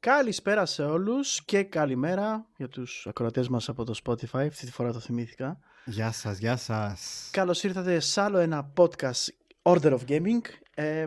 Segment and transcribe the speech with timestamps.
[0.00, 4.46] Καλησπέρα σε όλους και καλημέρα για τους ακροατές μας από το Spotify.
[4.46, 5.58] Αυτή τη φορά το θυμήθηκα.
[5.84, 7.28] Γεια σας, γεια σας.
[7.32, 9.26] Καλώς ήρθατε σε άλλο ένα podcast
[9.62, 10.40] Order of Gaming
[10.74, 11.06] ε,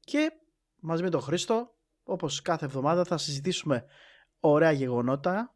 [0.00, 0.32] και
[0.80, 3.84] μαζί με τον Χρήστο, όπως κάθε εβδομάδα θα συζητήσουμε
[4.40, 5.54] ωραία γεγονότα,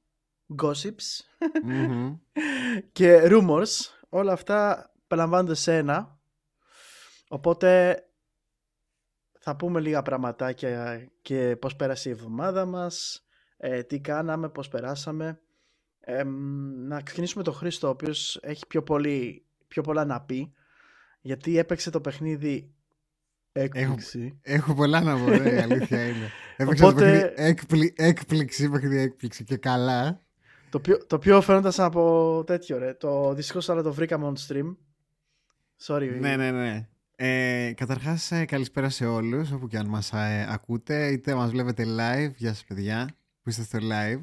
[0.62, 1.20] gossips
[2.92, 3.70] και rumors.
[4.08, 6.18] Όλα αυτά περιλαμβάνονται σε ένα.
[7.28, 8.02] Οπότε
[9.44, 13.24] θα πούμε λίγα πραγματάκια και πώς πέρασε η εβδομάδα μας,
[13.56, 15.40] ε, τι κάναμε, πώς περάσαμε.
[16.86, 20.52] να ξεκινήσουμε τον Χρήστο, ο οποίος έχει πιο, πολύ, πιο πολλά να πει,
[21.20, 22.74] γιατί έπαιξε το παιχνίδι
[23.52, 24.38] έκπληξη.
[24.42, 26.30] Έχω, έχω πολλά να πω, ναι, η αλήθεια είναι.
[26.56, 27.00] Έπαιξε Οπότε...
[27.00, 30.20] το παιχνίδι έκπλη, έκπληξη, παιχνίδι έκπληξη και καλά.
[30.70, 32.94] Το πιο, το πιο φαίνονταν από τέτοιο, ρε.
[32.94, 34.76] Το δυστυχώς αλλά το βρήκαμε on stream.
[35.86, 36.16] Sorry.
[36.20, 36.86] Ναι, ναι, ναι.
[37.24, 41.84] Ε, καταρχάς, ε, καλησπέρα σε όλους, όπου και αν μας ε, ακούτε, είτε μας βλέπετε
[41.86, 44.20] live, γεια σας παιδιά, που είστε στο live.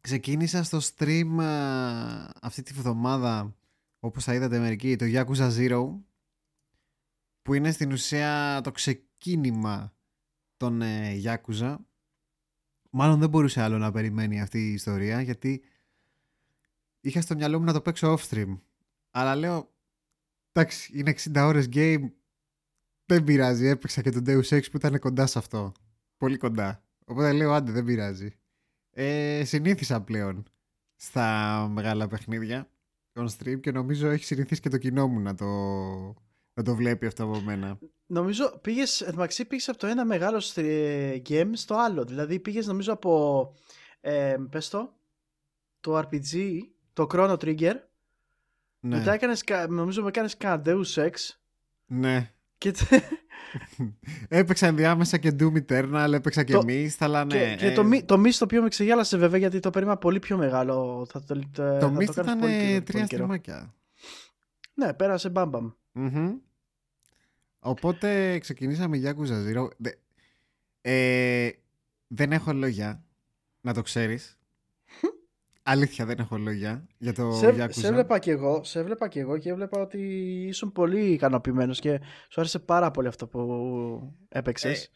[0.00, 1.38] ξεκίνησα στο stream
[2.42, 3.56] αυτή τη βδομάδα,
[4.00, 6.00] όπως θα είδατε μερικοί, το Yakuza Zero,
[7.42, 9.94] που είναι στην ουσία το ξεκίνημα
[10.56, 11.76] των ε, Yakuza.
[12.90, 15.62] Μάλλον δεν μπορούσε άλλο να περιμένει αυτή η ιστορία, γιατί
[17.00, 18.58] είχα στο μυαλό μου να το παίξω off stream.
[19.10, 19.71] Αλλά λέω,
[20.52, 22.10] Εντάξει, είναι 60 ώρες game.
[23.06, 23.66] Δεν πειράζει.
[23.66, 25.72] Έπαιξα και τον Deus Ex που ήταν κοντά σε αυτό.
[26.16, 26.84] Πολύ κοντά.
[27.04, 28.36] Οπότε λέω άντε δεν πειράζει.
[28.90, 30.44] Ε, συνήθισα πλέον
[30.96, 32.70] στα μεγάλα παιχνίδια
[33.14, 35.46] on stream και νομίζω έχει συνηθίσει και το κοινό μου να το,
[36.54, 37.78] να το βλέπει αυτό από μένα.
[38.06, 40.42] Νομίζω πήγες, εντωμεταξύ πήγες από το ένα μεγάλο
[41.28, 42.04] game στο άλλο.
[42.04, 43.54] Δηλαδή πήγες νομίζω από,
[44.00, 44.94] ε, πες το,
[45.80, 46.60] το RPG,
[46.92, 47.74] το Chrono Trigger
[48.84, 48.96] ναι.
[48.96, 51.12] Μετά έκανες, νομίζω με κάνεις κανένα Deus Ex.
[51.86, 52.30] Ναι.
[52.58, 52.74] Και...
[54.28, 56.62] έπαιξα ενδιάμεσα και Doom Eternal, έπαιξα και το...
[56.66, 57.38] Mist, αλλά ναι.
[57.38, 57.72] Και, και ε...
[57.72, 61.06] το, το Mist το οποίο με ξεγέλασε βέβαια γιατί το περίμενα πολύ πιο μεγάλο.
[61.10, 63.74] Θα το, το, το Mist ήταν πολύ, τρία στριμάκια.
[64.74, 65.70] Ναι, πέρασε μπαμπαμ.
[65.94, 66.32] Mm-hmm.
[67.60, 69.68] Οπότε ξεκινήσαμε Yakuza Zero.
[70.80, 71.50] Ε,
[72.06, 73.04] δεν έχω λόγια,
[73.60, 74.38] να το ξέρεις.
[75.62, 77.68] Αλήθεια δεν έχω λόγια για το σε, Yakuza.
[77.70, 79.98] Σε έβλεπα και εγώ, σε έβλεπα και εγώ και έβλεπα ότι
[80.48, 84.90] ήσουν πολύ ικανοποιημένος και σου άρεσε πάρα πολύ αυτό που έπαιξες.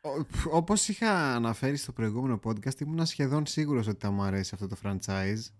[0.00, 0.08] Ε,
[0.50, 4.76] όπως είχα αναφέρει στο προηγούμενο podcast ήμουν σχεδόν σίγουρος ότι θα μου αρέσει αυτό το
[4.82, 5.52] franchise.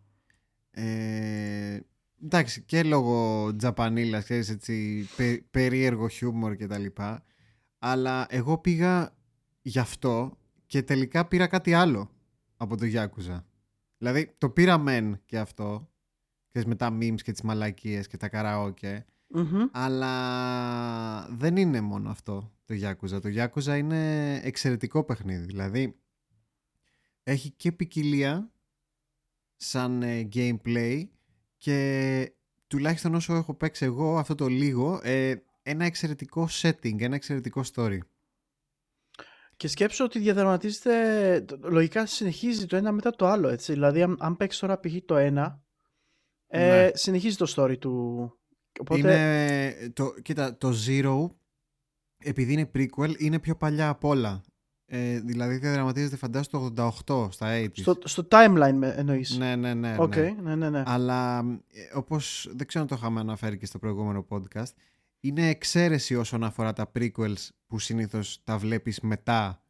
[0.70, 1.80] Ε,
[2.24, 5.08] εντάξει και λόγω τζαπανίλας, ξέρεις έτσι,
[5.50, 7.24] περίεργο χιούμορ και τα λοιπά.
[7.78, 9.14] Αλλά εγώ πήγα
[9.62, 12.10] γι' αυτό και τελικά πήρα κάτι άλλο
[12.56, 13.42] από το Yakuza.
[14.00, 15.90] Δηλαδή το πήρα μεν και αυτό.
[16.48, 19.04] Και με τα memes και τις μαλακίες και τα καραοκε
[19.72, 23.20] Αλλά δεν είναι μόνο αυτό το Yakuza.
[23.20, 25.44] Το Yakuza είναι εξαιρετικό παιχνίδι.
[25.44, 25.96] Δηλαδή
[27.22, 28.52] έχει και ποικιλία
[29.56, 31.04] σαν ε, gameplay
[31.56, 32.32] και
[32.66, 37.98] τουλάχιστον όσο έχω παίξει εγώ αυτό το λίγο ε, ένα εξαιρετικό setting, ένα εξαιρετικό story.
[39.60, 43.72] Και σκέψω ότι διαδραματίζεται, λογικά συνεχίζει το ένα μετά το άλλο, έτσι.
[43.72, 44.94] Δηλαδή, αν, αν παίξεις τώρα π.χ.
[45.04, 45.62] το ένα,
[46.46, 46.90] ε, ναι.
[46.94, 48.24] συνεχίζει το story του.
[48.80, 48.98] Οπότε...
[48.98, 51.26] Είναι, το, κοίτα, το Zero,
[52.18, 54.42] επειδή είναι prequel, είναι πιο παλιά από όλα.
[54.86, 59.96] Ε, δηλαδή διαδραματίζεται φαντάζομαι το 88 στα 80 στο, στο timeline εννοείς ναι ναι ναι,
[59.98, 60.34] okay, ναι.
[60.42, 60.82] ναι, ναι, ναι.
[60.86, 61.38] αλλά
[61.72, 64.72] ε, όπως δεν ξέρω αν το είχαμε αναφέρει και στο προηγούμενο podcast
[65.20, 69.62] είναι εξαίρεση όσον αφορά τα prequels που συνήθως τα βλέπεις μετά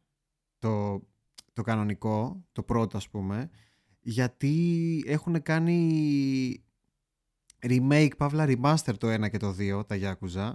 [0.59, 1.01] το,
[1.53, 3.49] το κανονικό, το πρώτο ας πούμε,
[3.99, 6.63] γιατί έχουν κάνει
[7.59, 10.53] remake, παύλα remaster το 1 και το 2, τα Yakuza,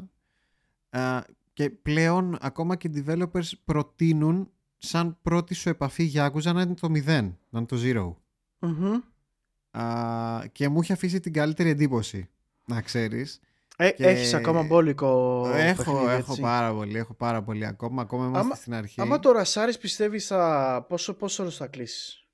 [1.53, 6.89] και πλέον ακόμα και οι developers προτείνουν σαν πρώτη σου επαφή Yakuza να είναι το
[6.91, 8.15] 0, να είναι το 0.
[8.61, 9.01] mm
[10.53, 12.29] και μου έχει αφήσει την καλύτερη εντύπωση,
[12.67, 13.41] να ξέρεις.
[13.77, 14.07] Ε, και...
[14.07, 18.55] Έχεις ακόμα μπόλικο Έχω, παιχνίδι, έχω πάρα πολύ, έχω πάρα πολύ ακόμα, ακόμα είμαστε άμα,
[18.55, 19.01] στην αρχή.
[19.01, 20.85] Άμα το Ρασάρις πιστεύεις θα...
[20.89, 22.27] πόσο, πόσο θα κλείσεις;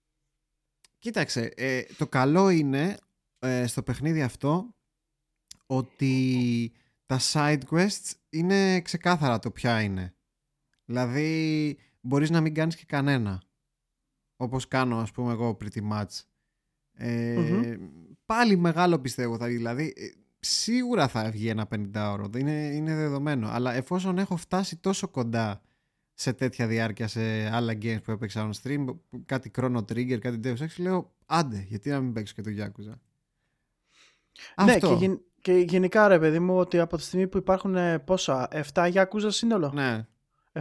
[0.99, 2.97] Κοίταξε, ε, το καλό είναι
[3.39, 4.75] ε, στο παιχνίδι αυτό
[5.67, 6.73] ότι
[7.06, 10.15] τα side quests είναι ξεκάθαρα το ποια είναι.
[10.85, 13.43] Δηλαδή μπορείς να μην κάνεις και κανένα.
[14.37, 16.21] Όπως κάνω ας πούμε εγώ pretty much.
[16.93, 17.77] Ε,
[18.25, 20.09] Πάλι μεγάλο πιστεύω θα δηλαδή ε,
[20.44, 22.37] σίγουρα θα βγει ένα 50ωρο.
[22.37, 23.49] Είναι, είναι δεδομένο.
[23.50, 25.62] Αλλά εφόσον έχω φτάσει τόσο κοντά
[26.15, 27.21] σε τέτοια διάρκεια σε
[27.53, 28.85] άλλα games που έπαιξα on stream,
[29.27, 32.94] κάτι Chrono Trigger, κάτι Deus Ex, λέω άντε, γιατί να μην παίξω και το Yakuza;
[34.65, 38.49] Ναι, Και, και γενικά ρε παιδί μου, ότι από τη στιγμή που υπάρχουν ε, πόσα,
[38.73, 40.06] 7 Yakuza σύνολο; Ναι.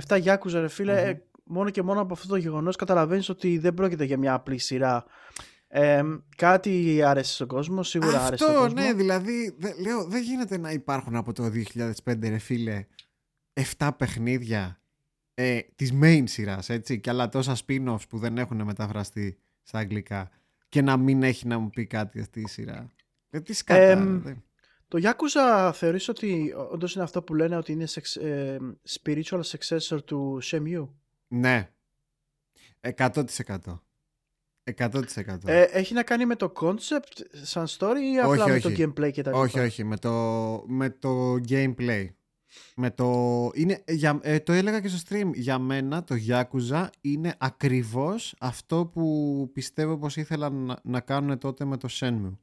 [0.08, 1.18] 7 Yakuza ρε φιλε Μμμ.
[1.44, 5.06] μόνο και μόνο από αυτό το γεγονός καταλαβαίνεις ότι δεν πρόκειται για μια απλή σειρά.
[5.74, 6.04] Ε,
[6.38, 8.82] κάτι άρεσε στον κόσμο, σίγουρα άρεσε στον Αυτό, κόσμο.
[8.82, 12.86] ναι, δηλαδή, δε- λέω, δεν γίνεται να υπάρχουν από το 2005, ρε φίλε,
[13.78, 14.82] 7 παιχνίδια
[15.34, 20.30] ε, της main σειράς, έτσι, και άλλα τόσα spin-offs που δεν έχουν μεταφραστεί στα αγγλικά
[20.70, 22.92] και να μην έχει να μου πει κάτι αυτή η σειρά.
[23.30, 24.44] Ε, τι σκάτα, Εμ, δεν-
[24.88, 28.58] Το Yakuza θεωρείς ότι όντως είναι αυτό που λένε ότι είναι sex- ε,
[28.90, 30.88] spiritual successor του Shenmue;
[31.28, 31.70] Ναι.
[32.82, 33.84] 100%.
[34.64, 35.02] 100%.
[35.46, 38.84] Ε, έχει να κάνει με το concept σαν story ή απλά Όχι, με το όχι.
[38.84, 40.12] gameplay και τα όχι, λοιπά; όχι, με το,
[40.68, 42.06] με το gameplay.
[42.76, 45.32] Με το, είναι, για, ε, το έλεγα και στο stream.
[45.34, 51.66] Για μένα το Yakuza είναι ακριβώς αυτό που πιστεύω πως ήθελαν να, να κάνουν τότε
[51.66, 52.38] με το Shenmue.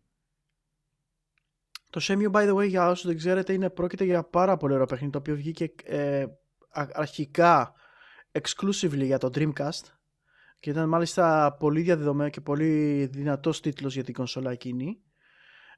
[1.91, 4.87] Το Shenmue, by the way, για όσους δεν ξέρετε, είναι πρόκειται για πάρα πολύ ωραίο
[4.87, 6.23] παιχνίδι, το οποίο βγήκε ε,
[6.70, 7.73] α- αρχικά
[8.32, 9.97] exclusively για το Dreamcast
[10.60, 15.02] και ήταν μάλιστα πολύ διαδεδομένο και πολύ δυνατός τίτλος για την κονσόλα εκείνη.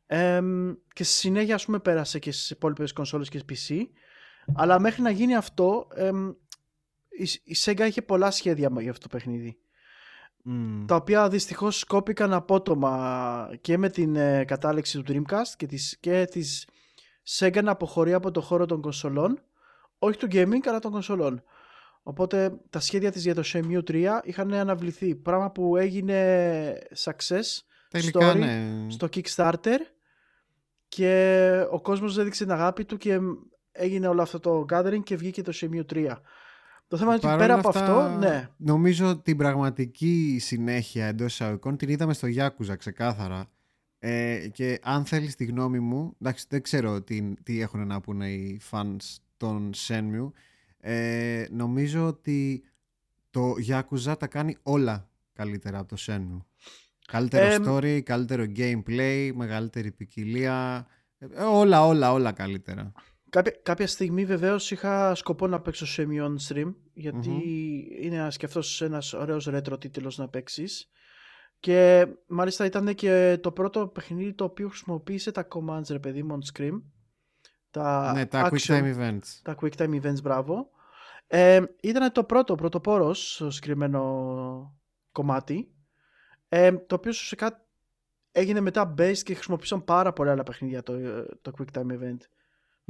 [0.07, 3.83] Εμ, και στη συνέχεια, ας πούμε, πέρασε και στις υπόλοιπες κονσόλες και PC.
[4.55, 6.29] Αλλά μέχρι να γίνει αυτό, εμ,
[7.09, 9.59] η, η Sega είχε πολλά σχέδια για αυτό το παιχνίδι
[10.43, 10.85] Μμμ.
[10.87, 16.25] τα οποία δυστυχώς σκόπηκαν απότομα και με την ε, κατάληξη του Dreamcast και της, και
[16.25, 16.69] της
[17.39, 19.43] Sega να αποχωρεί από το χώρο των κονσολών
[19.99, 21.43] όχι του gaming αλλά των κονσολών
[22.03, 28.33] οπότε τα σχέδια της για το Shenmue 3 είχαν αναβληθεί πράγμα που έγινε success Τελικά
[28.33, 28.87] story ναι.
[28.89, 29.79] στο Kickstarter
[30.89, 33.19] και ο κόσμος έδειξε την αγάπη του και
[33.73, 36.17] έγινε όλο αυτό το gathering και βγήκε το Shenmue 3
[36.91, 41.07] το θέμα είναι ότι Παρ' πέρα όλα από αυτά, αυτό ναι Νομίζω την πραγματική συνέχεια
[41.07, 43.51] εντός εισαγωγικών την είδαμε στο Yakuza ξεκάθαρα.
[43.99, 48.31] Ε, και αν θέλεις τη γνώμη μου, εντάξει δεν ξέρω τι, τι έχουν να πούνε
[48.31, 48.97] οι fans
[49.37, 50.31] των Shenmue,
[50.81, 52.65] ε, νομίζω ότι
[53.31, 56.41] το Yakuza τα κάνει όλα καλύτερα από το Shenmue.
[57.07, 60.87] Καλύτερο Εμ, story, καλύτερο gameplay, μεγαλύτερη ποικιλία,
[61.19, 62.93] ε, όλα όλα όλα καλύτερα.
[63.31, 67.41] Κάποια, κάποια στιγμή βεβαίως είχα σκοπό να παίξω Shenmue on stream γιατί Μμμ.
[68.03, 70.91] είναι ένας και αυτός ένας ωραίος retro τίτλος να παίξεις.
[71.61, 76.39] και μάλιστα ήταν και το πρώτο παιχνίδι το οποίο χρησιμοποίησε τα commands ρε παιδί μου
[76.39, 76.81] on screen
[77.71, 79.41] τα, ναι, τα action, quick time events.
[79.43, 80.71] τα quick time events μπράβο
[81.27, 84.79] ε, ήταν το πρώτο πρωτοπόρος στο συγκεκριμένο
[85.13, 85.71] κομμάτι
[86.49, 87.65] ε, το οποίο ουσιαστικά
[88.33, 90.93] έγινε μετά base και χρησιμοποίησαν πάρα πολλά άλλα παιχνίδια το,
[91.43, 92.19] το quick time event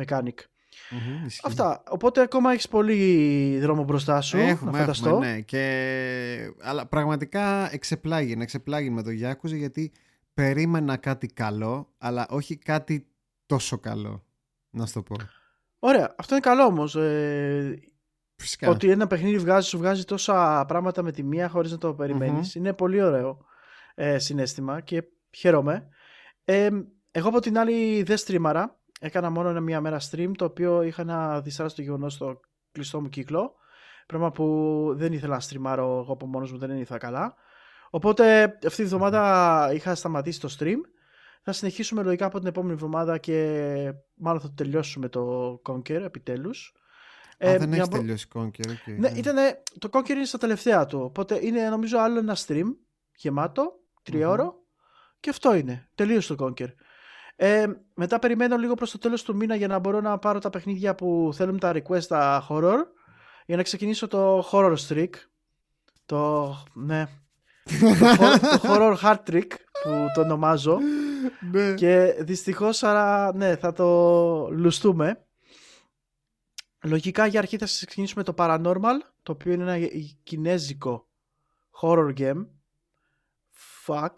[0.04, 0.34] mechanic
[0.90, 1.40] Μμμ, ισχύει.
[1.44, 1.82] Αυτά.
[1.88, 4.38] Οπότε ακόμα έχεις πολύ δρόμο μπροστά σου.
[4.38, 5.08] Έχουμε, να φανταστώ.
[5.08, 5.40] έχουμε, ναι.
[5.40, 6.52] Και...
[6.60, 9.92] Αλλά πραγματικά εξεπλάγει, εξεπλάγει με το Yakuza γιατί
[10.34, 13.06] περίμενα κάτι καλό, αλλά όχι κάτι
[13.46, 14.24] τόσο καλό.
[14.70, 15.16] Να σου το πω.
[15.78, 16.14] Ωραία.
[16.18, 16.96] Αυτό είναι καλό όμως.
[16.96, 17.78] Ε,
[18.36, 18.70] Φυσικά.
[18.70, 22.32] ότι ένα παιχνίδι βγάζει, σου βγάζει τόσα πράγματα με τη μία χωρίς να το περιμενει
[22.32, 22.48] Μμμ.
[22.54, 23.44] Είναι πολύ ωραίο
[23.94, 25.04] ε, συνέστημα και
[25.36, 25.88] χαίρομαι.
[26.44, 26.68] Ε,
[27.10, 28.80] εγώ από την άλλη δεν στρίμαρα.
[29.00, 32.40] Έκανα μόνο ένα μία μέρα stream το οποίο είχα ένα δυσάρεστο γεγονός στο
[32.72, 33.54] κλειστό μου κύκλο.
[34.06, 34.44] Πράγμα που
[34.96, 37.34] δεν ήθελα να στριμάρω εγώ από μόνος μου, δεν ήθελα καλά.
[37.90, 40.78] Οπότε αυτή τη βδομάδα είχα σταματήσει το stream.
[41.42, 46.74] Θα συνεχίσουμε λογικά από την επόμενη εβδομάδα και μάλλον θα το τελειώσουμε το Conker επιτέλους.
[47.44, 48.68] Α, Ε, δεν για έχει να μπο- τελειώσει Conker.
[48.70, 49.18] OK, ναι, ναι.
[49.18, 51.00] ήτανε, το Conker είναι στα τελευταία του.
[51.00, 52.64] Οπότε είναι νομίζω άλλο ένα stream
[53.16, 54.54] γεμάτο, τριώρο
[55.20, 55.88] και αυτό είναι.
[55.94, 56.68] Τελείωσε το Conker.
[57.36, 60.50] Ε, μετά περιμένω λίγο προς το τέλος του μήνα για να μπορώ να πάρω τα
[60.50, 62.76] παιχνίδια που θέλουν τα request τα horror
[63.46, 65.10] για να ξεκινήσω το horror streak.
[66.06, 67.06] Το, ναι,
[67.64, 69.46] το, hor- το horror hard trick
[69.82, 70.78] που το ονομάζω.
[71.52, 71.74] Ναι.
[71.74, 75.24] Και δυστυχώς άρα ναι θα το λουστούμε.
[76.82, 79.88] Λογικά για αρχή θα ξεκινήσουμε το Paranormal το οποίο είναι ένα
[80.22, 81.08] κινέζικο
[81.80, 82.46] horror game.
[83.86, 84.12] Fuck.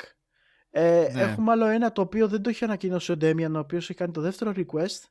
[0.70, 1.22] Ε, Ναι.
[1.22, 4.12] Έχουμε άλλο ένα το οποίο δεν το έχει ανακοινώσει ο Demian ο οποίος έχει κάνει
[4.12, 5.04] το δεύτερο request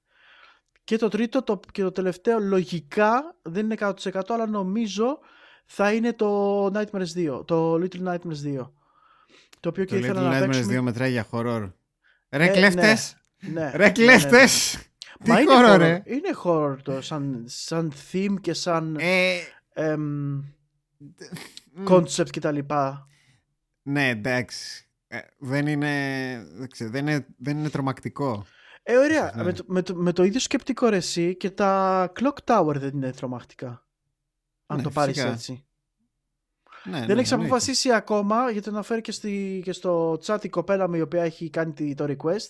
[0.83, 5.19] και το τρίτο το, και το τελευταίο λογικά δεν είναι 100% αλλά νομίζω
[5.65, 8.69] θα είναι το Nightmares 2 το Little Nightmares 2
[9.59, 11.71] το οποίο και Το ήθελα Little να Nightmares παίξουμε 2 μετράει για horror.
[12.29, 13.17] Ρε Ε, κλέφτες!
[13.39, 13.91] ναι, Ρε ναι, ναι.
[13.91, 14.77] κλέφτες!
[15.23, 16.01] Τι Μα είναι horror, horror, ρε!
[16.05, 19.37] Είναι horror το, σαν, σαν theme και σαν Ε,
[19.73, 20.33] εμ,
[21.73, 23.07] μ, concept και τα λοιπά.
[23.81, 24.85] Ναι, εντάξει.
[25.07, 25.89] Ε, δεν είναι,
[26.53, 28.45] δεν, ξέρω, δεν, είναι, δεν είναι τρομακτικό.
[28.83, 29.33] Ε, ωραία.
[29.35, 29.43] Ναι.
[29.43, 32.89] Με, το, με, το, με το ίδιο σκεπτικό ρε εσύ και τα Clock Tower δεν
[32.93, 33.85] είναι τρομακτικά.
[34.65, 35.33] Αν Ναι, το πάρεις φυσικά.
[35.33, 35.65] έτσι.
[36.83, 37.51] Ναι, δεν ναι, έχεις εννοείται.
[37.53, 41.23] αποφασίσει ακόμα, γιατί το αναφέρει και, στη, και στο chat η κοπέλα μου η οποία
[41.23, 42.49] έχει κάνει τη- το request.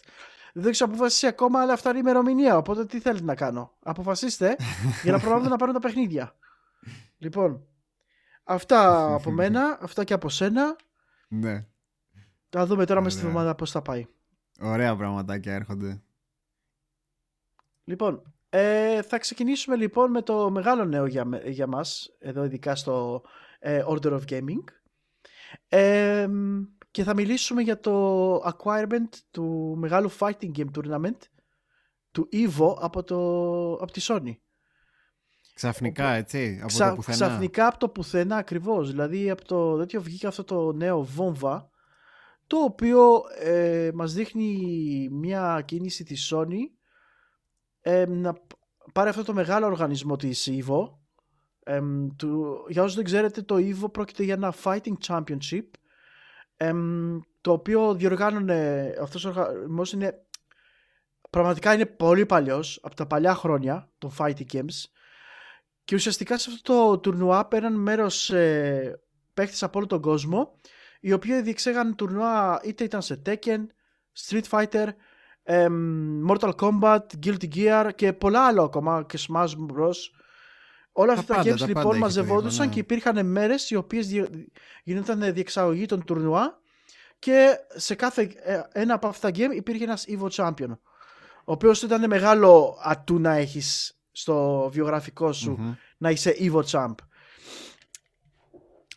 [0.54, 2.58] Δεν έχεις αποφασίσει ακόμα, αλλά φτάνει η ημερομηνία.
[2.58, 3.74] Οπότε τι θέλετε να κάνω.
[3.84, 4.56] Αποφασίστε
[5.04, 6.36] για να προλάβετε να πάρουν τα παιχνίδια.
[7.18, 7.68] Λοιπόν,
[8.44, 10.76] αυτά από μένα, αυτά και από σένα.
[11.28, 11.66] Ναι.
[12.50, 13.32] Θα δούμε τώρα μέσα στη Ωραία.
[13.36, 14.06] εβδομάδα πώς θα πάει.
[14.62, 16.02] Ωραία πραγματάκια έρχονται.
[17.84, 22.76] Λοιπόν, ε, θα ξεκινήσουμε λοιπόν με το μεγάλο νέο για, με- για μας, εδώ ειδικά
[22.76, 24.64] στο ε, Order of Gaming.
[25.68, 26.28] Ε,
[26.92, 31.18] και θα μιλήσουμε για το acquirement του μεγάλου fighting game tournament
[32.12, 33.18] του EVO από, το,
[33.74, 34.36] από τη Sony.
[35.54, 37.18] Ξαφνικά, έτσι, από Ξα- το πουθενά.
[37.18, 38.90] Ξαφνικά από το πουθενά ακριβώς.
[38.90, 41.70] Δηλαδή από το τέτοιο βγήκε αυτό το νέο βόμβα
[42.48, 44.58] το οποίο ε, μας δείχνει
[45.12, 46.60] μια κίνηση της Sony
[47.82, 48.40] ε, να π-
[48.94, 50.90] πάρει αυτό το μεγάλο οργανισμό της EVO.
[51.64, 55.66] Εμ, του, για όσους δεν ξέρετε το EVO πρόκειται για ένα fighting championship
[56.58, 60.26] εμ, το οποίο διοργάνωνε αυτός ο οργανισμός είναι
[61.30, 64.86] πραγματικά είναι πολύ παλιός από τα παλιά χρόνια των fighting games
[65.84, 69.02] και ουσιαστικά σε αυτό το τουρνουά πέραν μέρος ε,
[69.34, 70.60] παίχτες από όλο τον κόσμο
[71.00, 73.66] οι οποίοι διεξέγαν τουρνουά είτε ήταν σε Tekken,
[74.26, 74.88] Street Fighter,
[75.44, 79.96] εμ, Mortal Kombat, Guilty Gear και πολλά άλλα ακόμα και Smash Bros.
[80.92, 82.74] Όλα Τα αυτά τα πάντα, games τα λοιπόν πάντα έχει μαζευόντουσαν το EVO, ναι.
[82.74, 84.48] και υπήρχαν μέρες οι οποίες δι...
[84.84, 86.60] γινόταν διεξαγωγή των τουρνουά
[87.20, 90.78] και σε κάθε ε, ένα από αυτά τα game υπήρχε ένας EVO Champion
[91.46, 95.74] ο οποίος ήταν μεγάλο ατού να έχεις στο βιογραφικό σου Μμμ.
[95.98, 96.96] να είσαι Evo Champ.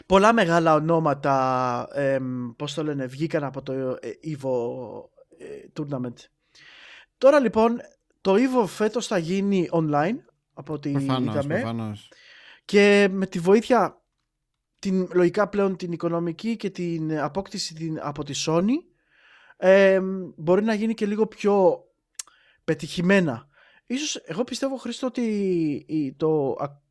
[0.06, 4.52] Πολλά μεγάλα ονόματα, εμ, πώς το λένε, βγήκαν από το ε, Evo
[5.38, 5.46] ε,
[5.76, 6.14] Tournament.
[7.18, 7.80] Τώρα λοιπόν,
[8.20, 10.16] το Evo φέτος θα γίνει online,
[10.54, 11.54] από ό,τι Προφανώς, είδαμε.
[11.54, 12.08] προφανώς.
[12.64, 14.02] Και με τη βοήθεια,
[14.78, 18.68] την, λογικά πλέον την οικονομική και την απόκτηση την, από τη Sony,
[19.56, 21.84] εμ, μπορεί να γίνει και λίγο πιο
[22.64, 23.48] πετυχημένα.
[23.86, 25.22] Ίσως, εγώ πιστεύω Χρήστο ότι
[25.86, 26.82] η- το, α-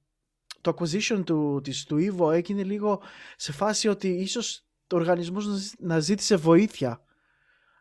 [0.62, 3.02] το acquisition του, της, του Evo έγινε λίγο
[3.36, 7.04] σε φάση ότι ίσως το οργανισμός να ζ- να ζήτησε βοήθεια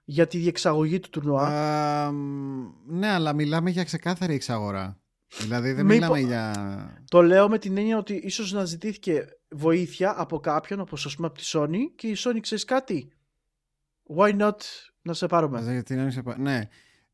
[0.04, 1.46] για τη διεξαγωγή του τουρνουά.
[1.46, 5.01] Α, μ, ναι, αλλά μιλάμε για ξεκάθαρη εξαγορά.
[5.38, 7.02] Δηλαδή δεν Μήπω- μιλάμε για...
[7.10, 11.26] Το λέω με την έννοια ότι ίσως να ζητήθηκε βοήθεια από κάποιον, όπως ας πούμε
[11.26, 13.12] από τη Sony και η Sony ξέρεις κάτι;
[14.16, 14.56] Why not
[15.02, 16.60] να σε πάρουμε; Για την έννοια πα- Ναι.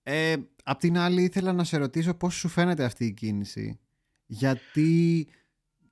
[0.03, 3.79] Ε, απ' την άλλη ήθελα να σε ρωτήσω πώς σου φαίνεται αυτή η κίνηση.
[4.27, 5.29] Γιατί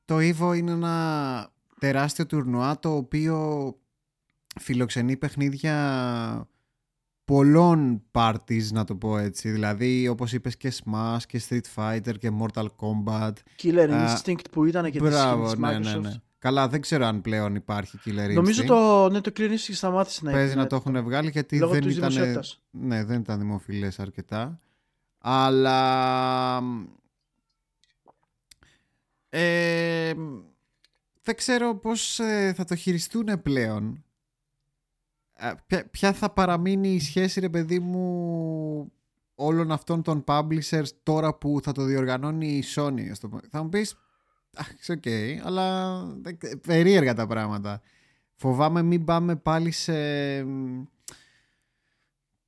[0.05, 3.75] το EVO είναι ένα τεράστιο τουρνουά το οποίο
[4.61, 6.49] φιλοξενεί παιχνίδια
[7.27, 9.51] πολλών parties να το πω έτσι.
[9.51, 13.33] Δηλαδή όπως είπες και Smash και Street Fighter και Mortal Kombat.
[13.63, 15.81] Killer Α, Instinct που ήταν και της, Μπράβο, της ναι, Microsoft.
[15.83, 16.15] ναι, ναι.
[16.39, 18.35] Καλά, δεν ξέρω αν πλέον υπάρχει Killer Instinct.
[18.35, 20.61] Νομίζω το, ναι, το Killer Instinct σταμάτησε να Παίζει είναι.
[20.61, 22.63] να το έχουν βγάλει γιατί Λόγω δεν της ήταν, δημοσιότητας.
[22.71, 24.61] ναι, δεν ήταν δημοφιλές αρκετά.
[25.19, 26.63] Αλλά
[29.29, 30.15] ε,
[31.23, 34.05] δεν ξέρω πώς ε, θα το χειριστούν πλέον.
[35.39, 38.93] Ε, ποια, ποια θα παραμείνει η σχέση ρε παιδί μου
[39.35, 43.09] όλων αυτών των publishers τώρα που θα το διοργανώνει η Sony.
[43.11, 43.41] ας το πω.
[43.51, 43.97] Θα μου πεις
[44.51, 45.03] εντάξει οκ,
[45.47, 47.81] αλλά δεν- περίεργα τα πράγματα.
[48.35, 49.93] Φοβάμαι μην πάμε πάλι σε
[50.45, 50.83] μ,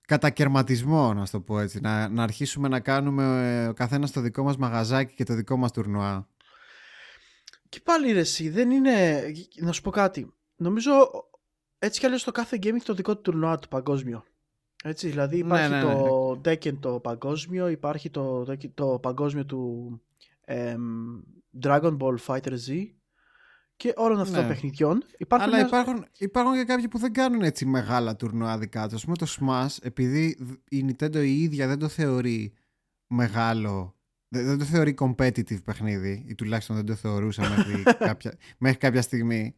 [0.01, 1.81] κατακαιρματισμό, να σου το πω έτσι.
[1.81, 5.57] Να, να αρχίσουμε να κάνουμε ε, ο καθένας το δικό μας μαγαζάκι και το δικό
[5.57, 6.29] μας τουρνουά.
[7.69, 9.23] Και πάλι ρε εσύ, δεν είναι...
[9.61, 10.33] Να σου πω κάτι.
[10.57, 10.93] Νομίζω
[11.79, 14.25] έτσι κι αλλιώς το κάθε game έχει το δικό του τουρνουά του παγκόσμιο.
[14.85, 20.01] Έτσι, δηλαδή Ναι, υπάρχει ναι, το Tekken το παγκόσμιο, υπάρχει το, Tekken- το παγκόσμιο του
[20.45, 20.83] εμ,
[21.63, 22.87] Dragon Ball Fighter Z
[23.77, 24.51] και όλων αυτών των Ναι.
[24.51, 25.03] παιχνιδιών.
[25.19, 28.95] Υπάρχουν Αλλά ένα- υπάρχουν, υπάρχουν και κάποιοι που δεν κάνουν έτσι μεγάλα τουρνουά δικά τους.
[28.95, 30.37] Ας πούμε το Smash, επειδή
[30.69, 32.53] η Nintendo η ίδια δεν το θεωρεί
[33.07, 33.97] μεγάλο,
[34.29, 39.03] δεν, δεν το θεωρεί competitive παιχνίδι, ή τουλάχιστον δεν το θεωρούσε μέχρι κάποια, μέχρι κάποια
[39.03, 39.55] στιγμή.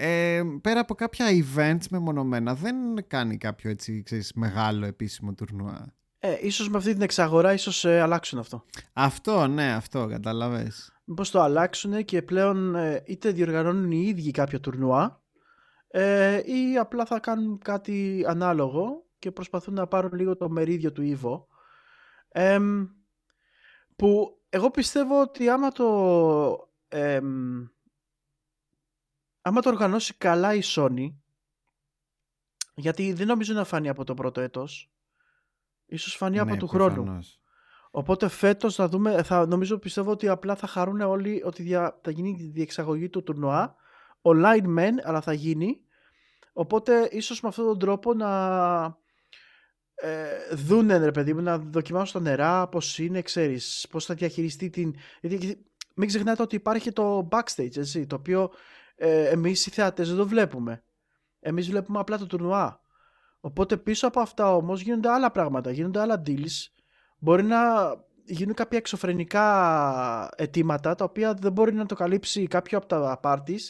[0.00, 2.76] Ε, πέρα από κάποια events μεμονωμένα δεν
[3.06, 5.94] κάνει κάποιο έτσι ξέρεις, μεγάλο επίσημο τουρνουά.
[6.18, 8.64] Ε, ίσως με αυτή την εξαγορά ίσως ε, αλλάξουν αυτό.
[8.92, 10.92] Αυτό, ναι, αυτό, καταλαβες.
[11.04, 15.22] Μήπως το αλλάξουν και πλέον ε, είτε διοργανώνουν οι ίδιοι κάποια τουρνουά
[15.88, 21.18] ε, ή απλά θα κάνουν κάτι ανάλογο και προσπαθούν να πάρουν λίγο το μερίδιο του
[21.20, 21.44] Evo.
[22.28, 22.86] Εμ,
[23.96, 25.88] που εγώ πιστεύω ότι άμα το
[26.88, 27.66] εμ,
[29.48, 31.12] άμα το οργανώσει καλά η Sony
[32.74, 34.90] γιατί δεν νομίζω να φανεί από το πρώτο έτος
[35.86, 37.40] ίσως φανεί από Ναι, του χρόνου προφανώς.
[37.90, 42.10] Οπότε φέτος θα δούμε, θα, νομίζω πιστεύω ότι απλά θα χαρούν όλοι ότι δια, θα
[42.10, 43.74] γίνει η διεξαγωγή του τουρνουά.
[44.22, 45.80] Online μεν, αλλά θα γίνει.
[46.52, 48.28] Οπότε ίσως με αυτόν τον τρόπο να
[49.94, 54.70] ε, δούνε ρε παιδί μου, να δοκιμάσουν τα νερά, πώς είναι, ξέρεις, πώς θα διαχειριστεί
[54.70, 54.94] την...
[55.20, 58.50] Γιατί μην ξεχνάτε ότι υπάρχει το backstage, έτσι, το οποίο
[58.98, 60.82] ε, εμείς οι θεατές δεν το βλέπουμε.
[61.40, 62.80] Εμείς βλέπουμε απλά το τουρνουά.
[63.40, 66.66] Οπότε πίσω από αυτά όμως γίνονται άλλα πράγματα, γίνονται άλλα deals.
[67.18, 67.58] Μπορεί να
[68.24, 73.62] γίνουν κάποια εξωφρενικά αιτήματα τα οποία δεν μπορεί να το καλύψει κάποιο από τα parties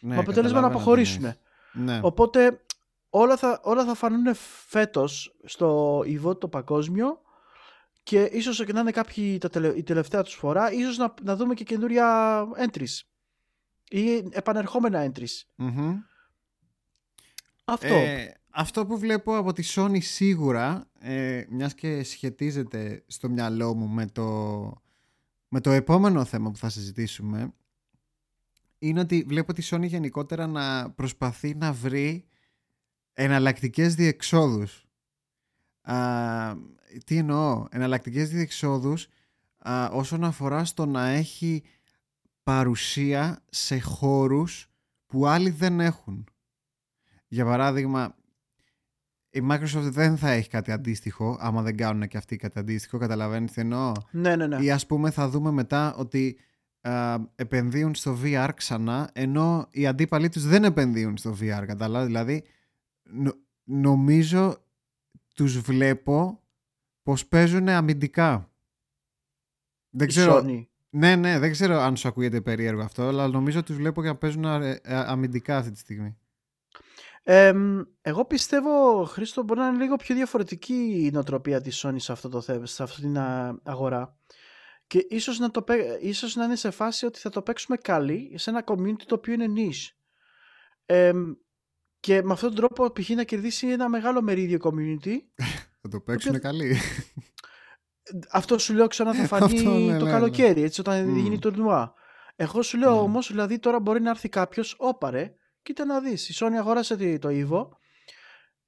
[0.00, 1.36] ναι, με αποτέλεσμα να αποχωρήσουμε.
[1.72, 2.00] Ναι.
[2.02, 2.60] Οπότε
[3.10, 4.34] όλα θα, όλα θα φανούν
[4.66, 7.20] φέτος στο Evo το παγκόσμιο
[8.02, 11.54] και ίσως και να είναι κάποιοι τα η τελευταία τους φορά ίσως να, να δούμε
[11.54, 13.00] και καινούρια entries
[13.90, 15.42] ή επανερχόμενα entries.
[17.64, 17.94] Αυτό.
[17.94, 23.88] Ε, αυτό που βλέπω από τη Sony σίγουρα, ε, μιας και σχετίζεται στο μυαλό μου
[23.88, 24.26] με το,
[25.48, 27.54] με το επόμενο θέμα που θα συζητήσουμε,
[28.78, 32.26] είναι ότι βλέπω τη Sony γενικότερα να προσπαθεί να βρει
[33.12, 34.86] εναλλακτικές διεξόδους.
[35.80, 36.56] Α,
[37.04, 39.08] τι εννοώ, εναλλακτικές διεξόδους
[39.58, 41.62] α, όσον αφορά στο να έχει
[42.46, 44.70] παρουσία σε χώρους
[45.06, 46.26] που άλλοι δεν έχουν.
[47.28, 48.16] Για παράδειγμα,
[49.30, 53.52] η Microsoft δεν θα έχει κάτι αντίστοιχο, άμα δεν κάνουν και αυτοί κάτι αντίστοιχο, καταλαβαίνεις
[53.52, 54.56] τι εννοώ; Ναι, ναι, ναι.
[54.64, 56.38] Ή ας πούμε θα δούμε μετά ότι
[57.34, 62.06] επενδύουν στο VR ξανά, ενώ οι αντίπαλοι τους δεν επενδύουν στο VR, καταλάβει.
[62.06, 62.44] Δηλαδή,
[63.64, 64.64] νομίζω
[65.34, 66.42] τους βλέπω
[67.02, 68.50] πως παίζουν αμυντικά.
[69.90, 70.66] Δεν ξέρω...
[70.90, 74.16] Ναι, ναι, δεν ξέρω αν σου ακούγεται περίεργο αυτό, αλλά νομίζω τους βλέπω και να
[74.16, 76.16] παίζουν ε, αμυντικά αυτή τη στιγμή
[78.00, 82.28] εγώ πιστεύω, Χρήστο, μπορεί να είναι λίγο πιο διαφορετική η νοοτροπία της Sony σε αυτό
[82.28, 83.18] το θέμα, σε αυτή την
[83.62, 84.16] αγορά.
[84.86, 85.64] Και ίσως να, το,
[86.00, 89.32] ίσως να είναι σε φάση ότι θα το παίξουμε καλή σε ένα community το οποίο
[89.32, 89.90] είναι niche.
[92.00, 93.08] και με αυτόν τον τρόπο π.χ.
[93.08, 95.16] να κερδίσει ένα μεγάλο μερίδιο community.
[95.82, 96.42] θα το παίξουν οποίο...
[96.42, 96.76] καλή.
[98.30, 100.10] Αυτό σου λέω ξανά θα φανεί το ναι, ναι, ναι.
[100.10, 101.22] καλοκαίρι, έτσι, όταν mm.
[101.22, 101.94] γίνει το τουρνουά.
[102.36, 103.02] Εγώ σου λέω mm.
[103.02, 107.28] όμως, δηλαδή τώρα μπορεί να έρθει κάποιος, όπαρε, κοίτα να δεις, η Sony αγόρασε το
[107.30, 107.68] Evo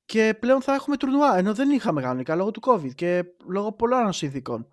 [0.05, 4.12] και πλέον θα έχουμε τουρνουά, ενώ δεν είχαμε κανονικά λόγω του COVID και λόγω πολλών
[4.12, 4.69] συνθήκων.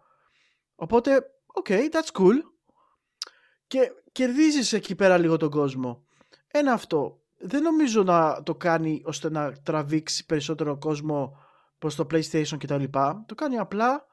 [0.75, 1.25] Οπότε,
[1.63, 2.35] ok, that's cool.
[3.67, 6.05] Και κερδίζεις εκεί πέρα λίγο τον κόσμο.
[6.47, 7.19] Ένα αυτό.
[7.37, 11.37] Δεν νομίζω να το κάνει ώστε να τραβήξει περισσότερο κόσμο
[11.77, 12.83] προς το PlayStation κτλ.
[13.25, 14.05] Το κάνει απλά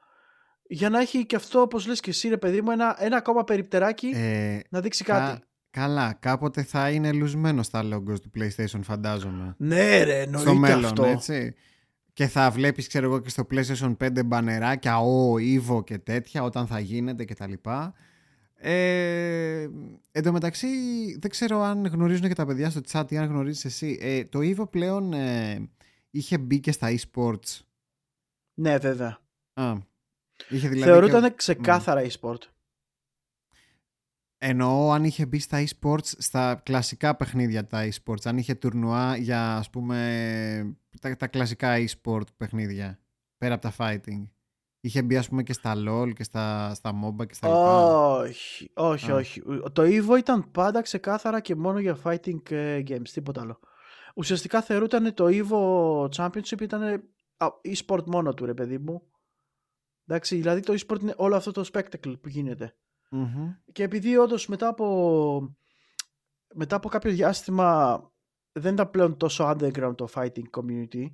[0.73, 3.43] για να έχει και αυτό, όπως λες και εσύ ρε παιδί μου, ένα, ένα ακόμα
[3.43, 5.41] περιπτεράκι ε, να δείξει κάτι.
[5.69, 9.55] Καλά, κάποτε θα είναι λουσμένος στα logos του PlayStation, φαντάζομαι.
[9.57, 11.05] Ναι, ρε, εννοείται στο μέλλον, αυτό.
[11.05, 11.53] Έτσι.
[12.13, 16.67] Και θα βλέπεις, ξέρω εγώ, και στο PlayStation 5 μπανεράκια, ο, Evo και τέτοια, όταν
[16.67, 17.53] θα γίνεται κτλ.
[18.55, 19.67] Ε,
[20.11, 20.67] εν τω μεταξύ,
[21.19, 23.97] δεν ξέρω αν γνωρίζουν και τα παιδιά στο chat ή αν γνωρίζεις εσύ.
[24.01, 25.69] Ε, το Evo πλέον ε,
[26.09, 27.59] είχε μπει και στα e-sports.
[28.53, 29.17] Ναι, βέβαια.
[29.53, 29.91] Α,
[30.49, 31.33] είχε δηλαδή Θεωρούταν και...
[31.35, 32.37] ξεκάθαρα e-sport.
[34.37, 39.55] Εννοώ αν είχε μπει στα e-sports, στα κλασικά παιχνίδια τα e-sports, αν είχε τουρνουά για
[39.55, 42.99] ας πούμε τα, τα κλασικά e-sport παιχνίδια,
[43.37, 44.27] πέρα από τα fighting.
[44.79, 47.87] Είχε μπει ας πούμε και στα LOL και στα, στα MOBA και στα λοιπά.
[48.17, 49.41] Όχι, όχι, όχι.
[49.73, 53.59] Το EVO ήταν πάντα ξεκάθαρα και μόνο για fighting ε, games, τίποτα άλλο.
[54.15, 57.03] Ουσιαστικά θεωρούταν το EVO Championship ήταν
[57.63, 59.01] e-sport μόνο του ρε παιδί μου.
[60.13, 62.75] Εντάξει, δηλαδή το e-sport είναι όλο αυτό το spectacle που γίνεται.
[63.71, 65.55] Και επειδή όντως μετά από,
[66.53, 68.01] μετά από κάποιο διάστημα
[68.51, 71.05] δεν ήταν πλέον τόσο underground το fighting community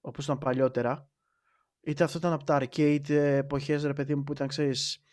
[0.00, 1.08] όπως ήταν παλιότερα
[1.80, 5.04] είτε αυτό ήταν από τα arcade εποχές ρε παιδί μου που ήταν ξέρεις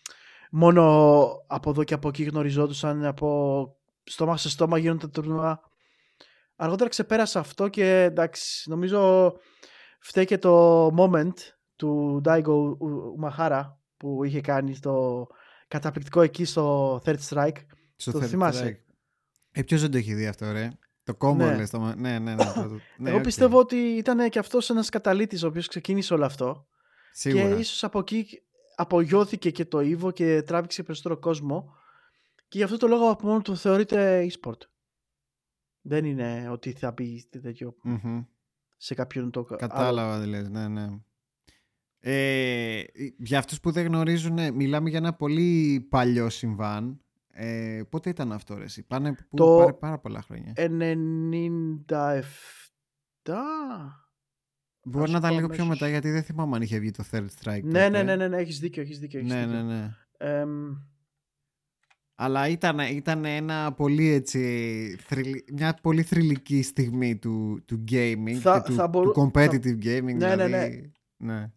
[0.52, 0.84] μόνο
[1.48, 3.68] από εδώ και από εκεί γνωριζόντουσαν από
[4.04, 5.62] στόμα σε στόμα γίνονται τουρνουά
[6.56, 9.34] αργότερα ξεπέρασα αυτό και εντάξει νομίζω
[10.00, 11.34] φταίει και το moment
[11.84, 12.78] του Daigo
[13.20, 15.28] Umahara που είχε κάνει στο
[15.68, 17.58] καταπληκτικό εκεί στο Third Strike.
[17.96, 18.94] Στο το third θυμάσαι; Strike.
[19.52, 20.70] Ε, ποιος δεν το έχει δει αυτό, ρε;
[21.04, 21.56] Το κόμμα ναι.
[21.56, 21.70] λες.
[21.70, 21.80] Το...
[21.80, 22.36] ναι, ναι, ναι.
[22.36, 22.70] Το...
[22.98, 23.24] ναι Εγώ okay.
[23.24, 26.68] πιστεύω ότι ήταν και αυτός ένας καταλήτης ο οποίος ξεκίνησε όλο αυτό.
[27.12, 27.48] Σίγουρα.
[27.48, 28.28] Και ίσως από εκεί
[28.76, 31.76] απογειώθηκε και το Evo και τράβηξε περισσότερο κόσμο.
[32.48, 34.60] Και γι' αυτό το λόγο από μόνο του θεωρείται e-sport.
[35.82, 38.26] Δεν είναι ότι θα μπει τέτοιο mm-hmm.
[38.78, 40.88] σε κάποιον το Κατάλαβα, δηλαδή, ναι, ναι.
[42.06, 42.82] Ε,
[43.18, 47.02] για αυτούς που δεν γνωρίζουν, μιλάμε για ένα πολύ παλιό συμβάν.
[47.32, 50.54] Ε, πότε ήταν αυτό, ρε, Πάνε που το πάρε πάρα πολλά χρόνια.
[50.56, 50.64] 97...
[54.86, 57.64] Μπορεί να ήταν λίγο πιο μετά, γιατί δεν θυμάμαι αν είχε βγει το Third Strike.
[57.64, 59.20] Ναι, ναι, ναι, ναι, ναι, έχεις δίκιο, έχεις δίκιο.
[59.20, 59.64] Έχεις ναι, δίκιο.
[59.64, 59.96] ναι, ναι.
[60.18, 60.46] Ε,
[62.16, 64.98] αλλά ήταν, ήταν ένα πολύ έτσι,
[65.54, 69.12] μια πολύ θρηλυκή στιγμή του, του gaming θα, και του, θα μπορού...
[69.12, 70.04] του competitive gaming.
[70.04, 70.68] Ναι, δηλαδή, ναι,
[71.18, 71.34] ναι.
[71.34, 71.52] ναι